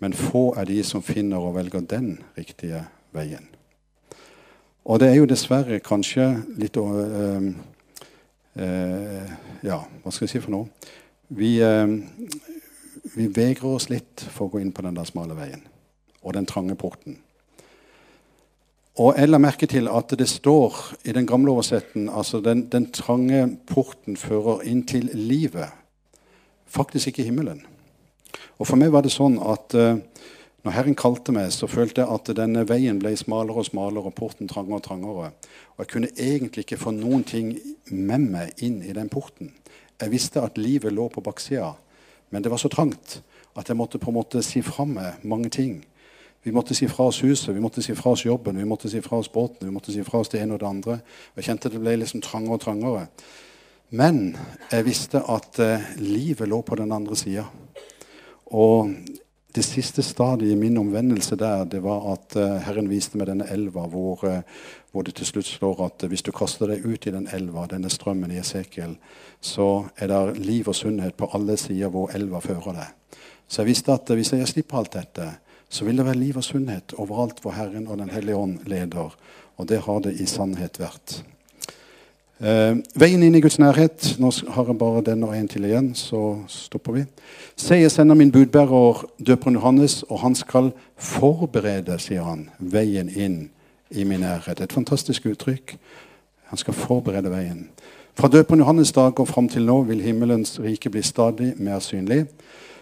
Men 0.00 0.16
få 0.16 0.52
er 0.56 0.68
de 0.70 0.80
som 0.86 1.02
finner 1.02 1.42
og 1.42 1.56
velger 1.58 1.84
den 1.90 2.18
riktige 2.38 2.84
veien. 3.12 3.48
Og 4.84 5.00
det 5.00 5.08
er 5.10 5.18
jo 5.18 5.28
dessverre 5.28 5.80
kanskje 5.80 6.28
litt 6.60 6.76
øh, 6.76 7.52
Ja, 8.54 9.80
hva 9.82 10.12
skal 10.12 10.26
jeg 10.26 10.34
si 10.36 10.40
for 10.44 10.54
noe? 10.54 10.68
Vi, 11.34 11.56
øh, 11.64 11.94
vi 13.16 13.26
vegrer 13.26 13.76
oss 13.76 13.88
litt 13.90 14.22
for 14.30 14.46
å 14.46 14.52
gå 14.52 14.60
inn 14.62 14.72
på 14.74 14.84
den 14.84 14.94
der 14.94 15.08
smale 15.08 15.36
veien 15.38 15.64
og 16.24 16.36
den 16.36 16.46
trange 16.48 16.76
porten. 16.78 17.18
Og 19.02 19.18
jeg 19.18 19.28
la 19.28 19.40
merke 19.42 19.66
til 19.66 19.88
at 19.90 20.12
det 20.16 20.28
står 20.30 20.76
i 21.04 21.12
den 21.16 21.26
gamle 21.26 21.50
oversetten 21.50 22.06
altså 22.08 22.38
den, 22.40 22.68
den 22.70 22.86
trange 22.94 23.48
porten 23.66 24.16
fører 24.16 24.62
inn 24.70 24.84
til 24.86 25.10
livet, 25.18 25.68
faktisk 26.70 27.10
ikke 27.10 27.26
himmelen. 27.26 27.64
Og 28.58 28.68
for 28.70 28.78
meg 28.78 28.94
var 28.94 29.02
det 29.02 29.12
sånn 29.12 29.36
at 29.42 29.74
uh, 29.74 29.98
når 30.64 30.72
Herren 30.72 30.96
kalte 30.96 31.32
meg, 31.36 31.50
så 31.52 31.68
følte 31.68 32.00
jeg 32.00 32.08
at 32.14 32.30
denne 32.38 32.62
veien 32.64 32.96
ble 33.00 33.12
smalere 33.20 33.60
og 33.60 33.66
smalere 33.68 34.08
og 34.08 34.14
porten 34.16 34.48
trangere 34.48 34.78
og 34.80 34.84
trangere. 34.86 35.30
Og 35.76 35.82
jeg 35.84 35.90
kunne 35.92 36.12
egentlig 36.16 36.64
ikke 36.64 36.80
få 36.80 36.94
noen 36.96 37.24
ting 37.28 37.50
med 37.92 38.30
meg 38.32 38.62
inn 38.64 38.78
i 38.80 38.94
den 38.96 39.10
porten. 39.12 39.52
Jeg 40.00 40.12
visste 40.14 40.40
at 40.40 40.56
livet 40.56 40.94
lå 40.96 41.10
på 41.12 41.22
baksida, 41.24 41.74
men 42.32 42.42
det 42.42 42.52
var 42.52 42.62
så 42.62 42.70
trangt 42.72 43.18
at 43.54 43.68
jeg 43.68 43.76
måtte 43.76 44.00
på 44.00 44.08
en 44.10 44.16
måte 44.16 44.40
si 44.42 44.62
fra 44.64 44.86
meg 44.88 45.20
mange 45.22 45.50
ting. 45.52 45.82
Vi 46.44 46.52
måtte 46.52 46.74
si 46.76 46.88
fra 46.88 47.06
oss 47.08 47.20
huset, 47.24 47.52
vi 47.54 47.62
måtte 47.62 47.84
si 47.84 47.94
fra 47.96 48.14
oss 48.16 48.24
jobben, 48.24 48.56
vi 48.58 48.68
måtte 48.68 48.88
si 48.90 49.02
fra 49.04 49.20
oss 49.20 49.30
båten, 49.32 49.68
vi 49.68 49.72
måtte 49.72 49.92
si 49.92 50.02
fra 50.04 50.22
oss 50.24 50.32
det 50.32 50.40
ene 50.42 50.56
og 50.56 50.62
det 50.64 50.68
andre. 50.68 50.96
Jeg 51.36 51.46
kjente 51.46 51.72
det 51.72 51.80
ble 51.80 51.94
liksom 52.00 52.24
trangere 52.24 52.56
og 52.56 52.64
trangere. 52.64 53.04
Men 53.92 54.34
jeg 54.72 54.88
visste 54.88 55.22
at 55.28 55.60
eh, 55.60 55.86
livet 56.00 56.48
lå 56.48 56.62
på 56.64 56.76
den 56.80 56.92
andre 56.92 57.16
sida. 57.16 57.44
Og 58.52 58.90
det 59.54 59.62
siste 59.62 60.02
stadiet 60.02 60.52
i 60.52 60.58
min 60.58 60.76
omvendelse 60.78 61.36
der, 61.38 61.64
det 61.64 61.82
var 61.82 62.08
at 62.12 62.34
uh, 62.36 62.56
Herren 62.66 62.88
viste 62.90 63.18
meg 63.18 63.28
denne 63.30 63.46
elva, 63.54 63.86
hvor, 63.90 64.24
uh, 64.26 64.40
hvor, 64.90 65.06
det 65.06 65.14
til 65.14 65.28
slutt 65.28 65.46
står 65.46 65.84
at 65.86 66.02
uh, 66.02 66.08
hvis 66.10 66.24
du 66.26 66.32
kaster 66.34 66.72
deg 66.72 66.82
ut 66.82 67.06
i 67.06 67.12
den 67.14 67.28
elva, 67.32 67.68
denne 67.70 67.90
strømmen 67.92 68.32
i 68.34 68.40
Esekiel, 68.42 68.96
så 69.40 69.86
er 69.96 70.10
det 70.10 70.42
liv 70.42 70.68
og 70.68 70.74
sunnhet 70.74 71.14
på 71.18 71.30
alle 71.36 71.56
sider 71.60 71.92
hvor 71.94 72.10
elva 72.16 72.42
fører 72.42 72.80
deg. 72.80 73.18
Så 73.46 73.62
jeg 73.62 73.70
visste 73.70 73.94
at 73.94 74.10
hvis 74.10 74.32
jeg 74.34 74.50
slipper 74.50 74.80
alt 74.80 74.96
dette, 74.96 75.28
så 75.68 75.86
vil 75.86 75.98
det 75.98 76.08
være 76.08 76.18
liv 76.18 76.40
og 76.40 76.46
sunnhet 76.46 76.96
overalt 76.98 77.42
hvor 77.42 77.54
Herren 77.54 77.86
og 77.86 77.98
Den 77.98 78.10
hellige 78.10 78.36
ånd 78.36 78.58
leder. 78.66 79.14
Og 79.56 79.68
det 79.68 79.84
har 79.86 80.02
det 80.02 80.16
i 80.18 80.26
sannhet 80.26 80.80
vært. 80.82 81.20
Eh, 82.44 82.74
veien 83.00 83.22
inn 83.24 83.38
i 83.38 83.40
Guds 83.40 83.56
nærhet. 83.56 84.18
Nå 84.20 84.28
har 84.52 84.66
jeg 84.68 84.76
bare 84.76 85.00
den 85.06 85.22
og 85.24 85.32
en 85.32 85.46
til 85.48 85.64
igjen, 85.64 85.94
så 85.96 86.42
stopper 86.52 86.92
vi. 86.92 87.04
Se, 87.56 87.78
jeg 87.78 87.90
sender 87.90 88.18
min 88.20 88.32
budbærer 88.32 89.00
døperen 89.16 89.56
Johannes, 89.56 90.02
og 90.02 90.20
han 90.20 90.34
skal 90.36 90.68
forberede, 91.00 91.96
sier 91.98 92.26
han, 92.26 92.50
veien 92.58 93.08
inn 93.08 93.38
i 93.88 94.04
min 94.04 94.20
nærhet. 94.20 94.60
Et 94.60 94.72
fantastisk 94.76 95.30
uttrykk. 95.30 95.78
Han 96.50 96.60
skal 96.60 96.76
forberede 96.76 97.32
veien. 97.32 97.70
Fra 98.14 98.28
døperen 98.28 98.60
Johannes 98.60 98.92
dag 98.92 99.20
og 99.20 99.28
fram 99.28 99.48
til 99.48 99.64
nå 99.64 99.78
vil 99.88 100.04
himmelens 100.04 100.58
rike 100.60 100.92
bli 100.92 101.02
stadig 101.02 101.54
mer 101.56 101.80
synlig. 101.80 102.26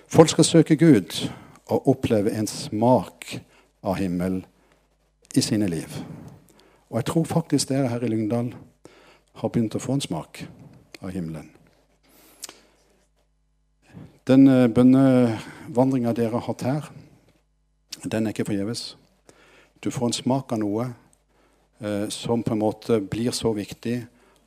Folk 0.08 0.34
skal 0.34 0.44
søke 0.44 0.76
Gud 0.76 1.28
og 1.70 1.88
oppleve 1.94 2.34
en 2.34 2.50
smak 2.50 3.38
av 3.84 3.94
himmel 4.02 4.42
i 5.38 5.40
sine 5.40 5.70
liv. 5.70 6.02
Og 6.90 6.98
jeg 6.98 7.10
tror 7.14 7.24
faktisk 7.24 7.70
dere 7.70 7.94
her 7.94 8.02
i 8.02 8.10
Lyngdal 8.10 8.54
har 9.40 9.52
begynt 9.52 9.76
å 9.76 9.82
få 9.82 9.96
en 9.96 10.04
smak 10.04 10.44
av 11.00 11.12
himmelen. 11.14 11.50
Den 14.28 14.46
eh, 14.48 14.68
bønnevandringa 14.70 16.14
dere 16.14 16.36
har 16.36 16.46
hatt 16.46 16.66
her, 16.66 16.90
den 18.04 18.26
er 18.26 18.34
ikke 18.34 18.46
forgjeves. 18.50 18.92
Du 19.82 19.90
får 19.90 20.10
en 20.10 20.18
smak 20.20 20.52
av 20.54 20.62
noe 20.62 20.88
eh, 21.82 22.06
som 22.14 22.42
på 22.42 22.54
en 22.54 22.62
måte 22.62 23.00
blir 23.02 23.34
så 23.34 23.50
viktig 23.56 23.98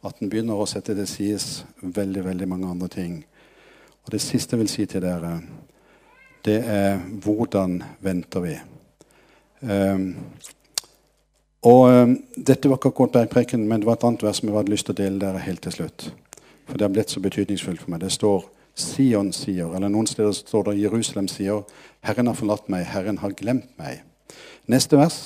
at 0.06 0.20
den 0.22 0.30
begynner 0.32 0.60
å 0.60 0.68
sette 0.70 0.96
til 0.96 1.08
side 1.10 1.92
veldig, 1.98 2.24
veldig 2.28 2.48
mange 2.48 2.70
andre 2.72 2.90
ting. 2.94 3.18
Og 4.06 4.12
Det 4.14 4.22
siste 4.22 4.56
jeg 4.56 4.62
vil 4.62 4.70
si 4.72 4.86
til 4.86 5.02
dere, 5.04 5.40
det 6.46 6.60
er 6.62 7.00
hvordan 7.26 7.80
venter 8.06 8.44
vi? 8.44 8.54
Um, 9.66 10.12
og 11.66 11.82
um, 11.90 12.18
Dette 12.38 12.70
var 12.70 12.78
ikke 12.78 12.92
akkurat 12.94 13.16
bergpreken, 13.16 13.64
men 13.68 13.82
det 13.82 13.90
var 13.90 13.98
et 13.98 14.06
annet 14.06 14.24
vers 14.24 14.38
som 14.42 14.50
jeg 14.50 14.58
hadde 14.58 14.74
lyst 14.74 14.86
til 14.86 14.94
å 14.94 15.00
dele 15.00 15.22
dere 15.22 15.42
helt 15.42 15.64
til 15.66 15.74
slutt. 15.74 16.12
For 16.66 16.78
det 16.78 16.86
har 16.86 16.94
blitt 16.94 17.14
så 17.14 17.22
betydningsfullt 17.24 17.82
for 17.82 17.94
meg. 17.94 18.04
Det 18.06 18.12
står 18.14 18.46
Sion 18.76 19.32
sier, 19.34 19.72
eller 19.74 19.90
noen 19.90 20.08
steder 20.10 20.34
står 20.36 20.70
det 20.70 20.80
Jerusalem 20.84 21.30
sier, 21.32 21.64
Herren 22.06 22.28
har 22.28 22.38
forlatt 22.38 22.68
meg, 22.70 22.86
Herren 22.92 23.22
har 23.22 23.34
glemt 23.38 23.72
meg. 23.80 24.04
Neste 24.68 25.00
vers. 25.00 25.20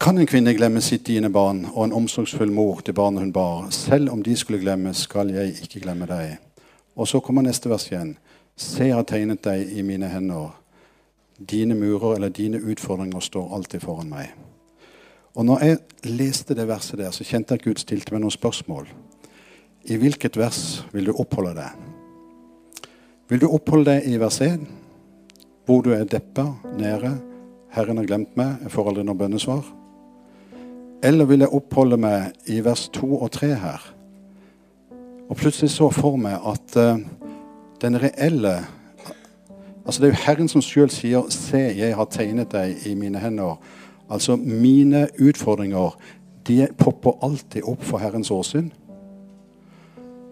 Kan 0.00 0.18
en 0.18 0.28
kvinne 0.28 0.54
glemme 0.56 0.80
sitt 0.80 1.04
dine 1.06 1.28
barn 1.30 1.66
og 1.74 1.84
en 1.84 1.96
omsorgsfull 1.96 2.52
mor 2.52 2.80
til 2.84 2.96
barnet 2.96 3.22
hun 3.22 3.32
bar? 3.36 3.68
Selv 3.72 4.12
om 4.12 4.24
de 4.24 4.36
skulle 4.36 4.60
glemme, 4.60 4.94
skal 4.96 5.30
jeg 5.32 5.60
ikke 5.64 5.84
glemme 5.84 6.08
deg. 6.08 6.38
Og 6.96 7.08
så 7.08 7.20
kommer 7.20 7.44
neste 7.46 7.70
vers 7.70 7.86
igjen. 7.92 8.14
Se, 8.56 8.88
jeg 8.88 8.96
har 8.96 9.06
tegnet 9.08 9.44
deg 9.44 9.70
i 9.76 9.84
mine 9.86 10.08
hender. 10.08 10.50
Dine 11.40 11.74
murer 11.74 12.16
eller 12.16 12.28
dine 12.28 12.60
utfordringer 12.60 13.20
står 13.20 13.54
alltid 13.54 13.80
foran 13.80 14.10
meg. 14.12 14.34
Og 15.34 15.46
når 15.46 15.64
jeg 15.64 15.78
leste 16.10 16.54
det 16.54 16.66
verset 16.68 16.98
der, 16.98 17.10
så 17.10 17.24
kjente 17.24 17.54
jeg 17.54 17.62
at 17.62 17.64
Gud 17.64 17.80
stilte 17.80 18.12
meg 18.12 18.24
noen 18.24 18.34
spørsmål. 18.34 18.88
I 19.88 19.96
hvilket 19.96 20.36
vers 20.36 20.82
vil 20.92 21.08
du 21.08 21.14
oppholde 21.14 21.54
deg? 21.56 22.88
Vil 23.30 23.40
du 23.40 23.46
oppholde 23.48 23.94
deg 23.94 24.08
i 24.10 24.18
vers 24.20 24.40
1, 24.42 24.66
hvor 25.64 25.84
du 25.86 25.92
er 25.94 26.04
deppa, 26.04 26.48
nede, 26.76 27.14
Herren 27.70 28.00
har 28.00 28.08
glemt 28.08 28.34
meg, 28.36 28.58
jeg 28.64 28.72
får 28.74 28.90
aldri 28.90 29.04
noe 29.06 29.18
bønnesvar? 29.20 29.62
Eller 31.06 31.28
vil 31.30 31.44
jeg 31.44 31.54
oppholde 31.56 31.96
meg 31.96 32.50
i 32.50 32.58
vers 32.64 32.88
2 32.92 33.06
og 33.14 33.30
3 33.38 33.52
her? 33.62 33.86
Og 35.30 35.38
plutselig 35.38 35.70
så 35.70 35.86
for 35.94 36.18
meg 36.18 36.42
at 36.42 36.76
uh, 36.76 36.98
den 37.80 37.96
reelle 38.02 38.56
Altså 39.86 40.00
Det 40.00 40.08
er 40.08 40.12
jo 40.12 40.24
Herren 40.26 40.48
som 40.48 40.62
sjøl 40.62 40.90
sier 40.90 41.22
'Se, 41.28 41.58
jeg 41.76 41.96
har 41.96 42.04
tegnet 42.04 42.52
deg 42.52 42.86
i 42.86 42.94
mine 42.94 43.18
hender'. 43.18 43.58
Altså 44.10 44.36
Mine 44.36 45.08
utfordringer 45.20 45.96
de 46.48 46.68
popper 46.78 47.18
alltid 47.22 47.62
opp 47.64 47.82
for 47.84 47.98
Herrens 47.98 48.30
åsyn. 48.30 48.72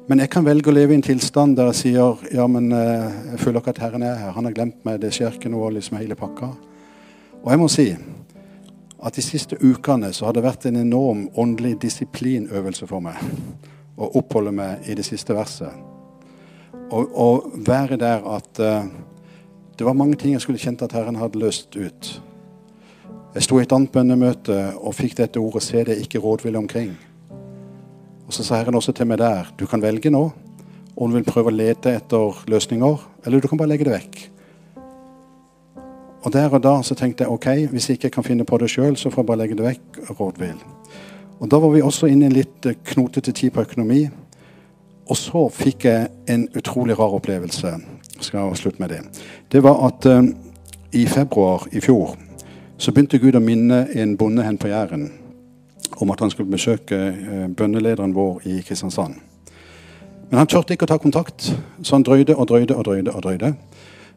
Men 0.09 0.19
jeg 0.19 0.31
kan 0.31 0.45
velge 0.45 0.71
å 0.71 0.73
leve 0.73 0.93
i 0.93 0.95
en 0.95 1.03
tilstand 1.03 1.57
der 1.57 1.69
jeg 1.69 1.75
sier 1.75 2.23
ja, 2.33 2.47
men 2.47 2.73
eh, 2.73 3.11
jeg 3.33 3.39
føler 3.39 3.61
ikke 3.61 3.75
at 3.77 3.79
Herren 3.79 4.03
er 4.03 4.15
her. 4.15 4.31
Han 4.31 4.45
har 4.45 4.53
glemt 4.53 4.85
meg. 4.85 5.03
Det 5.03 5.13
skjer 5.13 5.37
ikke 5.37 5.51
noe. 5.53 5.71
liksom 5.73 5.97
hele 5.97 6.15
pakka. 6.15 6.49
Og 7.43 7.51
jeg 7.51 7.59
må 7.59 7.69
si 7.69 7.97
at 9.05 9.15
de 9.15 9.23
siste 9.23 9.59
ukene 9.61 10.13
så 10.13 10.27
har 10.27 10.33
det 10.33 10.43
vært 10.43 10.67
en 10.67 10.81
enorm 10.81 11.29
åndelig 11.37 11.77
disiplinøvelse 11.83 12.89
for 12.89 13.05
meg 13.05 13.21
å 13.99 14.09
oppholde 14.19 14.53
meg 14.55 14.89
i 14.89 14.97
det 14.99 15.05
siste 15.07 15.37
verset. 15.37 15.71
Og, 16.91 17.13
og 17.13 17.53
være 17.67 17.99
der 18.01 18.25
at 18.33 18.61
uh, 18.65 18.89
det 19.79 19.87
var 19.87 19.93
mange 19.93 20.17
ting 20.17 20.33
jeg 20.33 20.41
skulle 20.41 20.59
kjent 20.59 20.83
at 20.83 20.93
Herren 20.93 21.17
hadde 21.17 21.39
løst 21.39 21.77
ut. 21.77 22.23
Jeg 23.35 23.43
sto 23.43 23.59
i 23.59 23.63
et 23.63 23.73
annet 23.73 23.93
bønnemøte 23.95 24.57
og 24.77 24.95
fikk 24.95 25.17
dette 25.17 25.39
ordet 25.39 25.63
'se 25.63 25.85
det 25.85 25.99
ikke 25.99 26.19
rådvill 26.19 26.57
omkring'. 26.57 26.97
Og 28.27 28.33
Så 28.33 28.45
sa 28.45 28.57
Herren 28.57 28.75
også 28.75 28.93
til 28.93 29.07
meg 29.07 29.19
der 29.19 29.45
du 29.59 29.67
kan 29.67 29.83
velge 29.83 30.11
nå 30.11 30.33
om 30.97 31.11
du 31.11 31.17
vil 31.17 31.25
prøve 31.25 31.51
å 31.51 31.57
lete 31.57 31.95
etter 31.95 32.45
løsninger, 32.47 32.99
eller 33.27 33.41
du 33.41 33.49
kan 33.49 33.59
bare 33.59 33.69
legge 33.69 33.85
det 33.85 33.93
vekk. 33.93 34.31
Og 36.23 36.33
Der 36.33 36.49
og 36.49 36.63
da 36.63 36.83
så 36.83 36.95
tenkte 36.95 37.25
jeg 37.25 37.31
ok, 37.31 37.71
hvis 37.71 37.89
jeg 37.89 37.95
ikke 37.95 38.11
kan 38.11 38.25
finne 38.25 38.45
på 38.45 38.59
det 38.59 38.71
sjøl, 38.71 38.97
så 38.97 39.11
får 39.11 39.23
jeg 39.23 39.27
bare 39.27 39.39
legge 39.39 39.57
det 39.57 39.65
vekk. 39.65 40.11
rådvill. 40.21 40.59
Og 41.41 41.51
Da 41.51 41.59
var 41.59 41.69
vi 41.69 41.81
også 41.81 42.07
inne 42.07 42.25
i 42.25 42.27
en 42.27 42.33
litt 42.33 42.67
knotete 42.85 43.33
tid 43.33 43.51
på 43.51 43.61
økonomi. 43.61 44.09
Og 45.09 45.17
så 45.17 45.49
fikk 45.53 45.85
jeg 45.89 46.09
en 46.29 46.49
utrolig 46.57 46.99
rar 46.99 47.15
opplevelse 47.17 47.73
skal 48.21 48.57
slutte 48.57 48.83
med 48.83 48.89
det. 48.89 49.01
Det 49.49 49.63
var 49.63 49.87
at 49.87 50.07
uh, 50.07 50.25
i 50.93 51.07
februar 51.07 51.67
i 51.73 51.81
fjor 51.81 52.17
så 52.79 52.93
begynte 52.93 53.19
Gud 53.19 53.37
å 53.37 53.43
minne 53.43 53.87
en 53.95 54.17
bonde 54.17 54.45
hen 54.45 54.59
på 54.59 54.69
Jæren 54.69 55.09
om 55.99 56.11
at 56.11 56.21
han 56.21 56.31
skulle 56.31 56.51
besøke 56.51 56.99
uh, 56.99 57.47
bønnelederen 57.49 58.15
vår 58.15 58.45
i 58.47 58.61
Kristiansand. 58.67 59.15
Men 60.31 60.43
han 60.43 60.51
turte 60.51 60.75
ikke 60.77 60.85
å 60.85 60.93
ta 60.93 60.99
kontakt, 61.01 61.55
så 61.83 61.97
han 61.97 62.05
drøyde 62.05 62.37
og 62.37 62.49
drøyde 62.51 62.77
og 62.77 62.85
drøyde. 62.85 63.15
og 63.15 63.23
drøyde. 63.23 63.55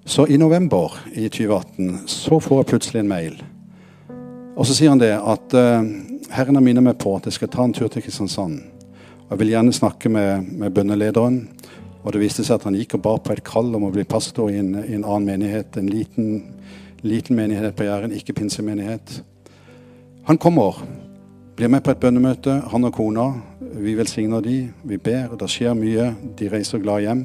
Så 0.06 0.26
i 0.26 0.38
november 0.38 0.98
i 1.14 1.30
2018 1.30 2.04
så 2.08 2.40
får 2.40 2.60
jeg 2.60 2.66
plutselig 2.66 3.00
en 3.00 3.08
mail. 3.08 3.44
Og 4.58 4.68
så 4.68 4.76
sier 4.76 4.90
han 4.90 5.00
det 5.00 5.14
at 5.16 5.56
uh, 5.56 5.88
Herren 6.32 6.58
har 6.58 6.64
minnet 6.66 6.84
meg 6.84 7.00
på 7.00 7.16
at 7.16 7.30
jeg 7.30 7.40
skal 7.40 7.54
ta 7.54 7.64
en 7.64 7.74
tur 7.74 7.88
til 7.88 8.04
Kristiansand. 8.04 8.60
Jeg 9.32 9.40
vil 9.40 9.54
gjerne 9.54 9.72
snakke 9.72 10.10
med, 10.12 10.50
med 10.60 10.74
bønnelederen 10.76 11.38
og 12.02 12.14
det 12.14 12.22
viste 12.24 12.44
seg 12.46 12.58
at 12.58 12.66
han 12.66 12.78
gikk 12.78 12.98
og 12.98 13.04
bar 13.06 13.20
på 13.24 13.36
et 13.36 13.44
kall 13.46 13.70
om 13.78 13.86
å 13.86 13.92
bli 13.94 14.04
pastor 14.10 14.50
i 14.52 14.58
en, 14.60 14.74
i 14.82 14.96
en 14.98 15.06
annen 15.06 15.28
menighet. 15.28 15.78
En 15.78 15.90
liten, 15.90 16.32
liten 17.06 17.38
menighet 17.38 17.76
på 17.78 17.86
Jæren, 17.86 18.14
ikke 18.16 18.36
pinsemenighet. 18.40 19.20
Han 20.28 20.40
kommer, 20.42 20.82
blir 21.58 21.70
med 21.70 21.84
på 21.86 21.94
et 21.94 22.02
bønnemøte, 22.02 22.58
han 22.74 22.88
og 22.90 22.96
kona. 22.98 23.28
Vi 23.82 23.94
velsigner 23.98 24.42
de, 24.44 24.58
vi 24.84 24.98
ber, 24.98 25.36
det 25.38 25.50
skjer 25.54 25.78
mye. 25.78 26.10
De 26.40 26.50
reiser 26.50 26.82
glad 26.82 27.06
hjem. 27.06 27.24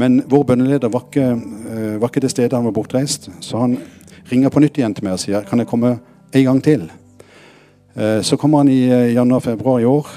Men 0.00 0.22
vår 0.30 0.46
bønneleder 0.48 0.92
var 0.92 1.04
ikke, 1.08 1.28
uh, 1.36 2.00
var 2.00 2.08
ikke 2.08 2.24
det 2.24 2.32
stedet 2.32 2.56
han 2.56 2.66
var 2.66 2.74
bortreist, 2.74 3.28
så 3.42 3.66
han 3.66 3.76
ringer 4.30 4.52
på 4.54 4.62
nytt 4.62 4.78
igjen 4.78 4.94
til 4.94 5.06
meg 5.06 5.18
og 5.18 5.22
sier 5.22 5.46
kan 5.48 5.60
jeg 5.60 5.68
komme 5.68 5.96
en 6.30 6.46
gang 6.46 6.64
til. 6.64 6.88
Uh, 7.98 8.22
så 8.24 8.38
kommer 8.40 8.62
han 8.62 8.72
i 8.72 8.84
uh, 8.88 9.12
januar-februar 9.12 9.82
i 9.82 9.88
år. 9.90 10.12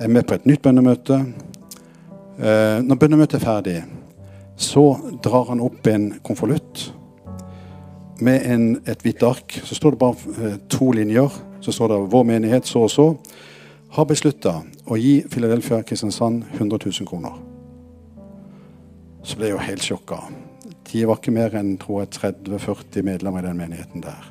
Er 0.00 0.08
med 0.08 0.24
på 0.24 0.34
et 0.34 0.46
nytt 0.48 0.62
bønnemøte. 0.64 1.16
Eh, 2.40 2.78
når 2.80 2.96
bønnemøtet 2.96 3.36
er 3.36 3.44
ferdig, 3.44 3.80
så 4.56 4.94
drar 5.20 5.50
han 5.50 5.60
opp 5.60 5.86
en 5.92 6.06
konvolutt 6.24 6.86
med 8.24 8.46
en, 8.48 8.64
et 8.88 9.04
hvitt 9.04 9.20
ark. 9.28 9.58
Så 9.64 9.76
står 9.76 9.92
det 9.92 10.00
bare 10.00 10.32
eh, 10.38 10.56
to 10.72 10.88
linjer. 10.96 11.28
Så 11.60 11.72
står 11.76 11.92
det 11.92 11.98
'Vår 12.12 12.24
menighet 12.24 12.66
så 12.66 12.86
og 12.86 12.90
så 12.90 13.06
har 13.90 14.08
beslutta 14.08 14.62
å 14.86 14.96
gi 14.96 15.20
Philadelphia 15.28 15.82
Kristiansand 15.82 16.44
100 16.54 16.78
000 16.86 17.06
kroner'. 17.06 17.36
Så 19.22 19.36
ble 19.36 19.46
jeg 19.46 19.52
jo 19.52 19.66
helt 19.68 19.82
sjokka. 19.82 20.22
De 20.92 21.06
var 21.06 21.20
ikke 21.20 21.30
mer 21.36 21.54
enn 21.54 21.76
30-40 21.78 23.02
medlemmer 23.02 23.44
i 23.44 23.48
den 23.48 23.56
menigheten 23.56 24.00
der. 24.00 24.29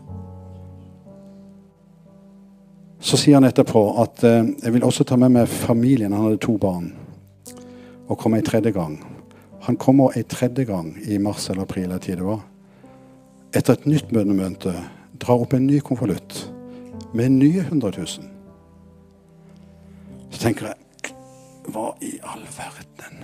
Så 3.00 3.18
sier 3.18 3.39
han 3.39 3.47
etterpå 3.47 3.82
at 4.04 4.24
eh, 4.28 4.43
jeg 4.64 4.76
vil 4.76 4.84
også 4.84 5.06
ta 5.08 5.16
med 5.20 5.32
meg 5.32 5.47
familien. 5.47 6.14
Han 6.14 6.28
hadde 6.28 6.41
to 6.43 6.58
barn 6.60 6.91
og 8.10 8.18
kom 8.20 8.36
ei 8.36 8.43
tredje 8.43 8.74
gang. 8.76 8.97
Han 9.68 9.78
kommer 9.80 10.16
ei 10.18 10.24
tredje 10.28 10.66
gang 10.68 10.95
i 11.06 11.20
mars 11.22 11.50
eller 11.50 11.64
april. 11.68 11.93
Tid 12.00 12.20
det 12.20 12.26
var. 12.28 12.41
Etter 13.56 13.78
et 13.78 13.88
nytt 13.89 14.12
bønnemøte 14.14 14.74
drar 15.20 15.43
opp 15.43 15.54
en 15.56 15.68
ny 15.68 15.80
konvolutt 15.86 16.43
med 17.14 17.38
nye 17.38 17.64
100 17.66 17.91
000. 17.97 18.08
Så 20.30 20.43
tenker 20.43 20.72
jeg 20.72 20.78
Hva 21.70 21.91
i 22.02 22.16
all 22.26 22.41
verden? 22.56 23.24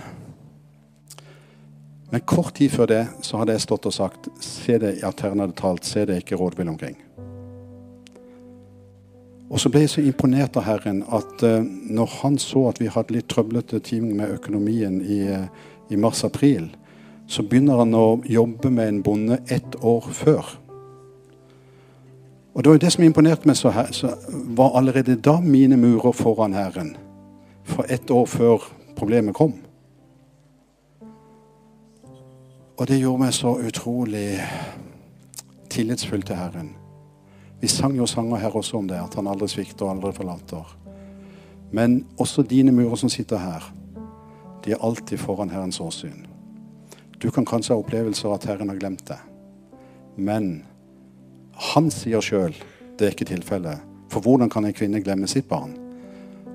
Men 2.10 2.22
kort 2.22 2.54
tid 2.54 2.70
før 2.70 2.86
det 2.90 3.02
så 3.26 3.40
hadde 3.40 3.56
jeg 3.56 3.64
stått 3.64 3.88
og 3.90 3.94
sagt 3.94 4.28
Se 4.42 4.78
det 4.78 4.92
i 5.00 5.04
alternativet 5.06 5.58
talt, 5.58 5.84
se 5.84 6.06
det 6.06 6.20
ikke 6.22 6.38
rådvill 6.38 6.70
omkring. 6.70 6.94
Og 9.46 9.60
så 9.62 9.70
ble 9.70 9.84
jeg 9.84 9.92
så 9.92 10.02
imponert 10.02 10.56
av 10.58 10.66
Herren 10.66 11.04
at 11.14 11.42
uh, 11.46 11.62
når 11.62 12.18
han 12.20 12.38
så 12.42 12.66
at 12.70 12.80
vi 12.82 12.90
hadde 12.90 13.14
litt 13.14 13.28
trøblete 13.30 13.78
timing 13.78 14.16
med 14.18 14.34
økonomien 14.40 14.98
i, 15.02 15.20
uh, 15.30 15.46
i 15.90 15.98
mars-april, 16.00 16.72
så 17.30 17.42
begynner 17.42 17.82
han 17.82 17.94
å 17.94 18.20
jobbe 18.26 18.70
med 18.70 18.88
en 18.88 19.02
bonde 19.06 19.38
ett 19.50 19.78
år 19.82 20.08
før. 20.14 20.56
Og 22.56 22.62
det 22.62 22.70
var 22.70 22.78
jo 22.78 22.84
det 22.86 22.92
som 22.94 23.04
imponerte 23.04 23.48
meg 23.48 23.58
så, 23.58 23.70
her, 23.74 23.90
så 23.92 24.14
var 24.56 24.78
allerede 24.78 25.18
da 25.20 25.36
mine 25.44 25.76
murer 25.76 26.14
foran 26.16 26.56
Herren. 26.56 26.94
For 27.66 27.84
ett 27.92 28.10
år 28.10 28.26
før 28.30 28.64
problemet 28.96 29.34
kom. 29.36 29.58
Og 32.76 32.88
det 32.88 33.00
gjorde 33.00 33.26
meg 33.26 33.36
så 33.36 33.56
utrolig 33.60 34.40
tillitsfull 35.68 36.24
til 36.24 36.40
Herren. 36.40 36.75
Vi 37.66 37.70
sang 37.70 37.96
jo 37.98 38.06
sanger 38.06 38.38
her 38.38 38.54
også 38.54 38.78
om 38.78 38.86
det, 38.86 38.94
at 38.94 39.14
han 39.18 39.26
aldri 39.26 39.48
svikter 39.50 39.88
og 39.88 39.96
aldri 39.96 40.12
forlater. 40.14 40.68
Men 41.74 41.96
også 42.14 42.44
dine 42.46 42.70
murer 42.70 42.94
som 43.00 43.10
sitter 43.10 43.40
her, 43.42 43.64
de 44.62 44.76
er 44.76 44.84
alltid 44.86 45.18
foran 45.18 45.50
Herrens 45.50 45.80
åsyn. 45.82 46.28
Du 47.18 47.26
kan 47.34 47.48
kanskje 47.48 47.74
ha 47.74 47.82
opplevelser 47.82 48.30
at 48.30 48.46
Herren 48.46 48.70
har 48.70 48.78
glemt 48.78 49.02
det. 49.10 49.18
Men 50.14 50.62
han 51.72 51.90
sier 51.90 52.22
sjøl 52.22 52.54
det 53.00 53.08
er 53.08 53.16
ikke 53.16 53.26
tilfellet. 53.32 53.82
For 54.14 54.22
hvordan 54.22 54.52
kan 54.52 54.64
en 54.64 54.76
kvinne 54.76 55.02
glemme 55.02 55.26
sitt 55.26 55.50
barn? 55.50 55.74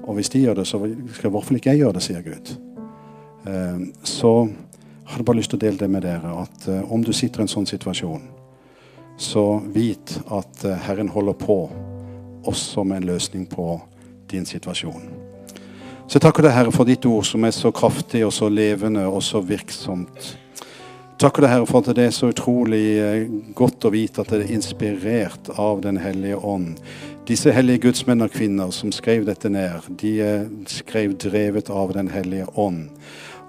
Og 0.08 0.16
hvis 0.16 0.32
de 0.32 0.46
gjør 0.46 0.62
det, 0.62 0.68
så 0.68 0.80
skal 0.80 1.28
i 1.28 1.36
hvert 1.36 1.50
fall 1.50 1.60
ikke 1.60 1.74
jeg 1.76 1.84
gjøre 1.84 2.00
det, 2.00 2.08
sier 2.08 2.24
Gud. 2.24 2.56
så 3.44 4.16
så 4.22 4.36
jeg 4.48 5.18
hadde 5.18 5.28
bare 5.28 5.38
lyst 5.44 5.52
til 5.52 5.60
å 5.60 5.66
dele 5.66 5.78
det 5.78 5.90
med 5.92 6.06
dere, 6.08 6.38
at 6.40 6.68
eh, 6.72 6.92
om 6.94 7.04
du 7.04 7.12
sitter 7.12 7.42
i 7.42 7.44
en 7.44 7.52
sånn 7.52 7.66
situasjon, 7.68 8.22
så 9.18 9.62
vit 9.74 10.20
at 10.32 10.66
eh, 10.66 10.78
Herren 10.88 11.10
holder 11.10 11.34
på 11.34 11.58
også 12.48 12.84
med 12.84 13.02
en 13.02 13.10
løsning 13.14 13.50
på 13.50 13.80
din 14.32 14.46
situasjon. 14.46 15.10
Så 16.08 16.18
jeg 16.18 16.26
takker 16.26 16.44
deg, 16.44 16.56
Herre, 16.56 16.72
for 16.76 16.88
ditt 16.88 17.06
ord 17.08 17.24
som 17.28 17.46
er 17.48 17.54
så 17.56 17.72
kraftig 17.72 18.26
og 18.26 18.34
så 18.36 18.50
levende 18.52 19.06
og 19.08 19.22
så 19.24 19.40
virksomt. 19.40 20.34
Takker 21.22 21.46
deg, 21.46 21.52
Herre, 21.54 21.68
for 21.70 21.84
at 21.84 21.96
det 21.96 22.08
er 22.08 22.16
så 22.16 22.32
utrolig 22.34 22.86
eh, 23.00 23.28
godt 23.56 23.86
å 23.86 23.94
vite 23.94 24.24
at 24.24 24.34
det 24.34 24.42
er 24.42 24.56
inspirert 24.56 25.52
av 25.56 25.84
Den 25.86 26.02
hellige 26.02 26.40
ånd. 26.42 26.82
Disse 27.30 27.54
hellige 27.54 27.86
gudsmenn 27.86 28.26
og 28.26 28.32
-kvinner 28.34 28.72
som 28.72 28.92
skrev 28.92 29.26
dette 29.26 29.50
ned, 29.50 29.86
de 30.02 30.48
skrev 30.68 31.14
drevet 31.14 31.70
av 31.70 31.94
Den 31.94 32.08
hellige 32.10 32.48
ånd. 32.58 32.90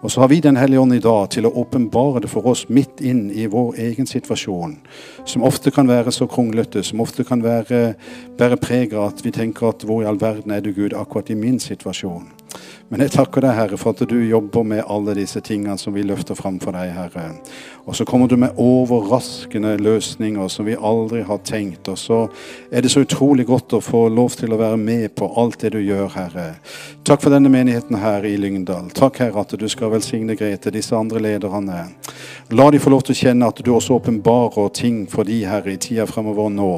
Og 0.03 0.11
så 0.11 0.21
har 0.21 0.29
vi 0.29 0.41
Den 0.41 0.57
hellige 0.57 0.81
ånd 0.81 0.95
i 0.95 0.99
dag 0.99 1.31
til 1.31 1.47
å 1.47 1.53
åpenbare 1.63 2.25
det 2.25 2.31
for 2.31 2.47
oss 2.51 2.65
midt 2.69 3.01
inn 3.01 3.29
i 3.31 3.47
vår 3.47 3.79
egen 3.79 4.07
situasjon, 4.07 4.77
som 5.25 5.47
ofte 5.47 5.71
kan 5.71 5.87
være 5.87 6.11
så 6.11 6.27
kronglete, 6.27 6.83
som 6.83 7.01
ofte 7.01 7.25
kan 7.25 7.43
være, 7.43 7.95
bære 8.39 8.59
preg 8.59 8.97
av 8.99 9.13
at 9.13 9.23
vi 9.23 9.31
tenker 9.31 9.71
at 9.71 9.87
hvor 9.87 10.03
i 10.03 10.09
all 10.11 10.19
verden 10.19 10.51
er 10.51 10.61
du 10.61 10.73
Gud 10.75 10.97
akkurat 10.99 11.31
i 11.31 11.39
min 11.39 11.61
situasjon? 11.63 12.42
Men 12.93 13.01
jeg 13.07 13.15
takker 13.15 13.41
deg, 13.41 13.55
Herre, 13.57 13.77
for 13.81 13.95
at 13.95 14.03
du 14.05 14.19
jobber 14.21 14.67
med 14.69 14.83
alle 14.85 15.15
disse 15.17 15.41
tingene 15.41 15.79
som 15.81 15.95
vi 15.97 16.03
løfter 16.05 16.37
fram 16.37 16.59
for 16.61 16.77
deg, 16.77 16.91
Herre. 16.93 17.23
Og 17.87 17.97
så 17.97 18.05
kommer 18.05 18.29
du 18.29 18.35
med 18.37 18.59
overraskende 18.61 19.79
løsninger 19.81 20.51
som 20.53 20.69
vi 20.69 20.77
aldri 20.77 21.23
har 21.25 21.41
tenkt. 21.41 21.89
Og 21.89 21.97
så 21.97 22.19
er 22.69 22.85
det 22.85 22.93
så 22.93 23.01
utrolig 23.07 23.47
godt 23.49 23.73
å 23.79 23.81
få 23.81 24.05
lov 24.13 24.37
til 24.37 24.53
å 24.53 24.61
være 24.61 24.77
med 24.77 25.07
på 25.17 25.31
alt 25.41 25.65
det 25.65 25.73
du 25.73 25.81
gjør, 25.81 26.13
Herre. 26.19 26.47
Takk 27.01 27.25
for 27.25 27.33
denne 27.33 27.49
menigheten 27.49 27.97
her 27.97 28.29
i 28.29 28.35
Lyngdal. 28.37 28.93
Takk, 28.93 29.23
Herre, 29.25 29.47
at 29.47 29.57
du 29.57 29.69
skal 29.73 29.95
velsigne 29.95 30.37
Grete, 30.37 30.75
disse 30.75 30.93
andre 30.93 31.23
lederne. 31.25 31.87
La 32.53 32.69
de 32.69 32.83
få 32.83 32.93
lov 32.93 33.07
til 33.07 33.17
å 33.17 33.23
kjenne 33.23 33.49
at 33.49 33.65
du 33.65 33.73
også 33.73 33.97
åpenbarer 34.03 34.69
ting 34.77 35.07
for 35.09 35.25
de, 35.25 35.47
Herre, 35.49 35.73
i 35.73 35.81
tida 35.81 36.05
fremover 36.05 36.53
nå. 36.53 36.75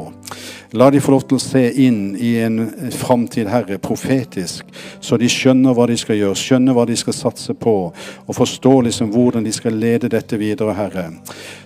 La 0.75 0.91
de 0.91 0.99
få 1.01 1.12
lov 1.14 1.22
til 1.27 1.39
å 1.39 1.43
se 1.43 1.61
inn 1.85 2.16
i 2.18 2.33
en 2.43 2.57
framtid, 2.91 3.47
Herre, 3.47 3.79
profetisk, 3.79 4.66
så 5.01 5.14
de 5.18 5.29
skjønner 5.31 5.64
hva 5.73 5.87
de 5.89 5.97
skal 5.97 6.19
gjøre, 6.19 6.37
skjønner 6.37 6.77
hva 6.77 6.85
de 6.85 6.97
skal 7.01 7.17
satse 7.17 7.55
på, 7.57 7.75
og 8.27 8.37
forstår 8.37 8.83
liksom 8.89 9.12
hvordan 9.15 9.47
de 9.47 9.53
skal 9.53 9.79
lede 9.81 10.11
dette 10.12 10.37
videre, 10.37 10.75
Herre. 10.77 11.07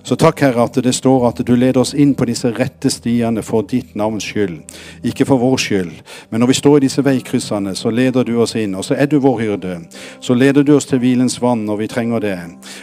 Så 0.07 0.17
takk, 0.17 0.41
Herre, 0.41 0.69
at 0.69 0.79
det 0.85 0.95
står 0.95 1.27
at 1.29 1.43
du 1.47 1.55
leder 1.57 1.81
oss 1.81 1.95
inn 1.95 2.15
på 2.15 2.29
disse 2.29 2.53
rette 2.55 2.91
stiene 2.93 3.43
for 3.43 3.67
ditt 3.67 3.97
navns 3.99 4.29
skyld, 4.29 4.61
ikke 5.03 5.27
for 5.29 5.43
vår 5.43 5.59
skyld. 5.65 5.93
Men 6.31 6.45
når 6.45 6.53
vi 6.53 6.59
står 6.61 6.79
i 6.79 6.85
disse 6.87 7.05
veikryssene, 7.05 7.75
så 7.75 7.91
leder 7.91 8.25
du 8.25 8.37
oss 8.41 8.55
inn, 8.55 8.77
og 8.79 8.87
så 8.87 8.95
er 8.95 9.11
du 9.11 9.19
vår 9.19 9.43
hyrde. 9.43 9.81
Så 10.21 10.35
leder 10.39 10.63
du 10.63 10.77
oss 10.77 10.87
til 10.87 11.03
hvilens 11.03 11.41
vann 11.43 11.67
når 11.67 11.83
vi 11.83 11.91
trenger 11.91 12.25
det, 12.25 12.39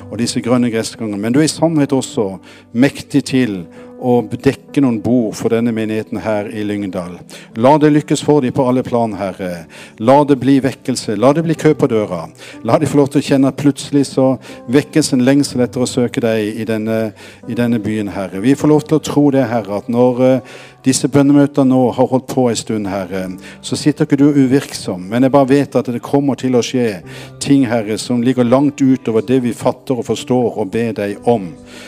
og 0.09 0.20
disse 0.20 0.41
grønne 0.41 0.70
gressgangene. 0.74 1.22
Men 1.22 1.34
du 1.34 1.39
er 1.39 1.47
i 1.47 1.51
sannhet 1.51 1.93
også 1.95 2.36
mektig 2.74 3.24
til 3.32 3.63
og 4.00 4.34
dekke 4.43 4.82
noen 4.84 4.98
bord 5.04 5.36
for 5.39 5.54
denne 5.54 5.72
menigheten 5.76 6.20
her 6.24 6.50
i 6.52 6.64
Lyngdal. 6.68 7.18
La 7.62 7.76
det 7.82 7.93
lykkes 7.93 8.24
for 8.26 8.43
dem 8.43 8.54
på 8.56 8.66
alle 8.68 8.84
plan, 8.86 9.14
Herre. 9.18 9.66
La 10.00 10.18
det 10.28 10.38
bli 10.41 10.58
vekkelse. 10.64 11.16
La 11.20 11.32
det 11.34 11.46
bli 11.46 11.56
kø 11.56 11.74
på 11.78 11.89
døra. 11.91 12.26
La 12.68 12.80
de 12.80 12.89
få 12.89 13.00
lov 13.00 13.12
til 13.14 13.24
å 13.24 13.28
kjenne 13.30 13.52
at 13.52 13.60
plutselig 13.60 14.06
så 14.12 14.34
vekkes 14.72 15.14
en 15.16 15.26
lengsel 15.26 15.64
etter 15.66 15.84
å 15.84 15.89
søke 15.89 16.24
deg 16.24 16.62
i 16.62 16.68
denne, 16.68 17.00
i 17.48 17.58
denne 17.58 17.80
byen, 17.84 18.12
Herre. 18.16 18.43
Vi 18.43 18.56
får 18.58 18.72
lov 18.72 18.88
til 18.88 19.00
å 19.00 19.06
tro 19.06 19.28
det, 19.36 19.48
Herre, 19.52 19.80
at 19.80 19.91
når 19.91 20.24
uh, 20.24 20.56
disse 20.86 21.07
bønnemøtene 21.09 21.69
nå 21.71 21.79
har 21.97 22.07
holdt 22.09 22.27
på 22.29 22.47
en 22.49 22.57
stund, 22.59 22.88
Herre, 22.88 23.23
så 23.65 23.77
sitter 23.79 24.05
ikke 24.05 24.19
du 24.21 24.27
uvirksom. 24.29 25.07
Men 25.09 25.25
jeg 25.25 25.33
bare 25.33 25.49
vet 25.49 25.75
at 25.75 25.89
det 25.89 26.01
kommer 26.05 26.38
til 26.38 26.55
å 26.57 26.63
skje 26.65 27.01
ting, 27.41 27.65
Herre, 27.69 27.97
som 28.01 28.21
ligger 28.21 28.45
langt 28.45 28.81
utover 28.81 29.25
det 29.25 29.41
vi 29.43 29.53
fatter 29.53 29.97
og 29.97 30.05
forstår 30.05 30.59
og 30.61 30.71
ber 30.73 30.93
deg 30.97 31.29
om. 31.29 31.47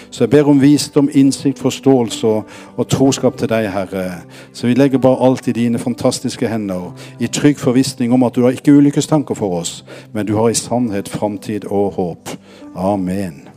Så 0.09 0.25
jeg 0.25 0.33
ber 0.33 0.49
om 0.49 0.61
visdom, 0.61 1.11
innsikt, 1.13 1.61
forståelse 1.61 2.33
og 2.77 2.87
troskap 2.89 3.37
til 3.37 3.51
deg, 3.51 3.69
Herre. 3.73 4.07
Så 4.53 4.67
vi 4.67 4.77
legger 4.77 5.03
bare 5.03 5.21
alt 5.29 5.47
i 5.47 5.55
dine 5.57 5.79
fantastiske 5.81 6.49
hender, 6.49 6.89
i 7.19 7.29
trygg 7.29 7.61
forvissning 7.61 8.13
om 8.13 8.25
at 8.25 8.35
du 8.35 8.47
har 8.47 8.57
ikke 8.57 8.73
ulykkestanker 8.77 9.37
for 9.37 9.59
oss, 9.61 9.83
men 10.13 10.25
du 10.25 10.37
har 10.39 10.49
i 10.49 10.57
sannhet 10.57 11.09
framtid 11.09 11.69
og 11.69 11.93
håp. 11.99 12.33
Amen. 12.75 13.56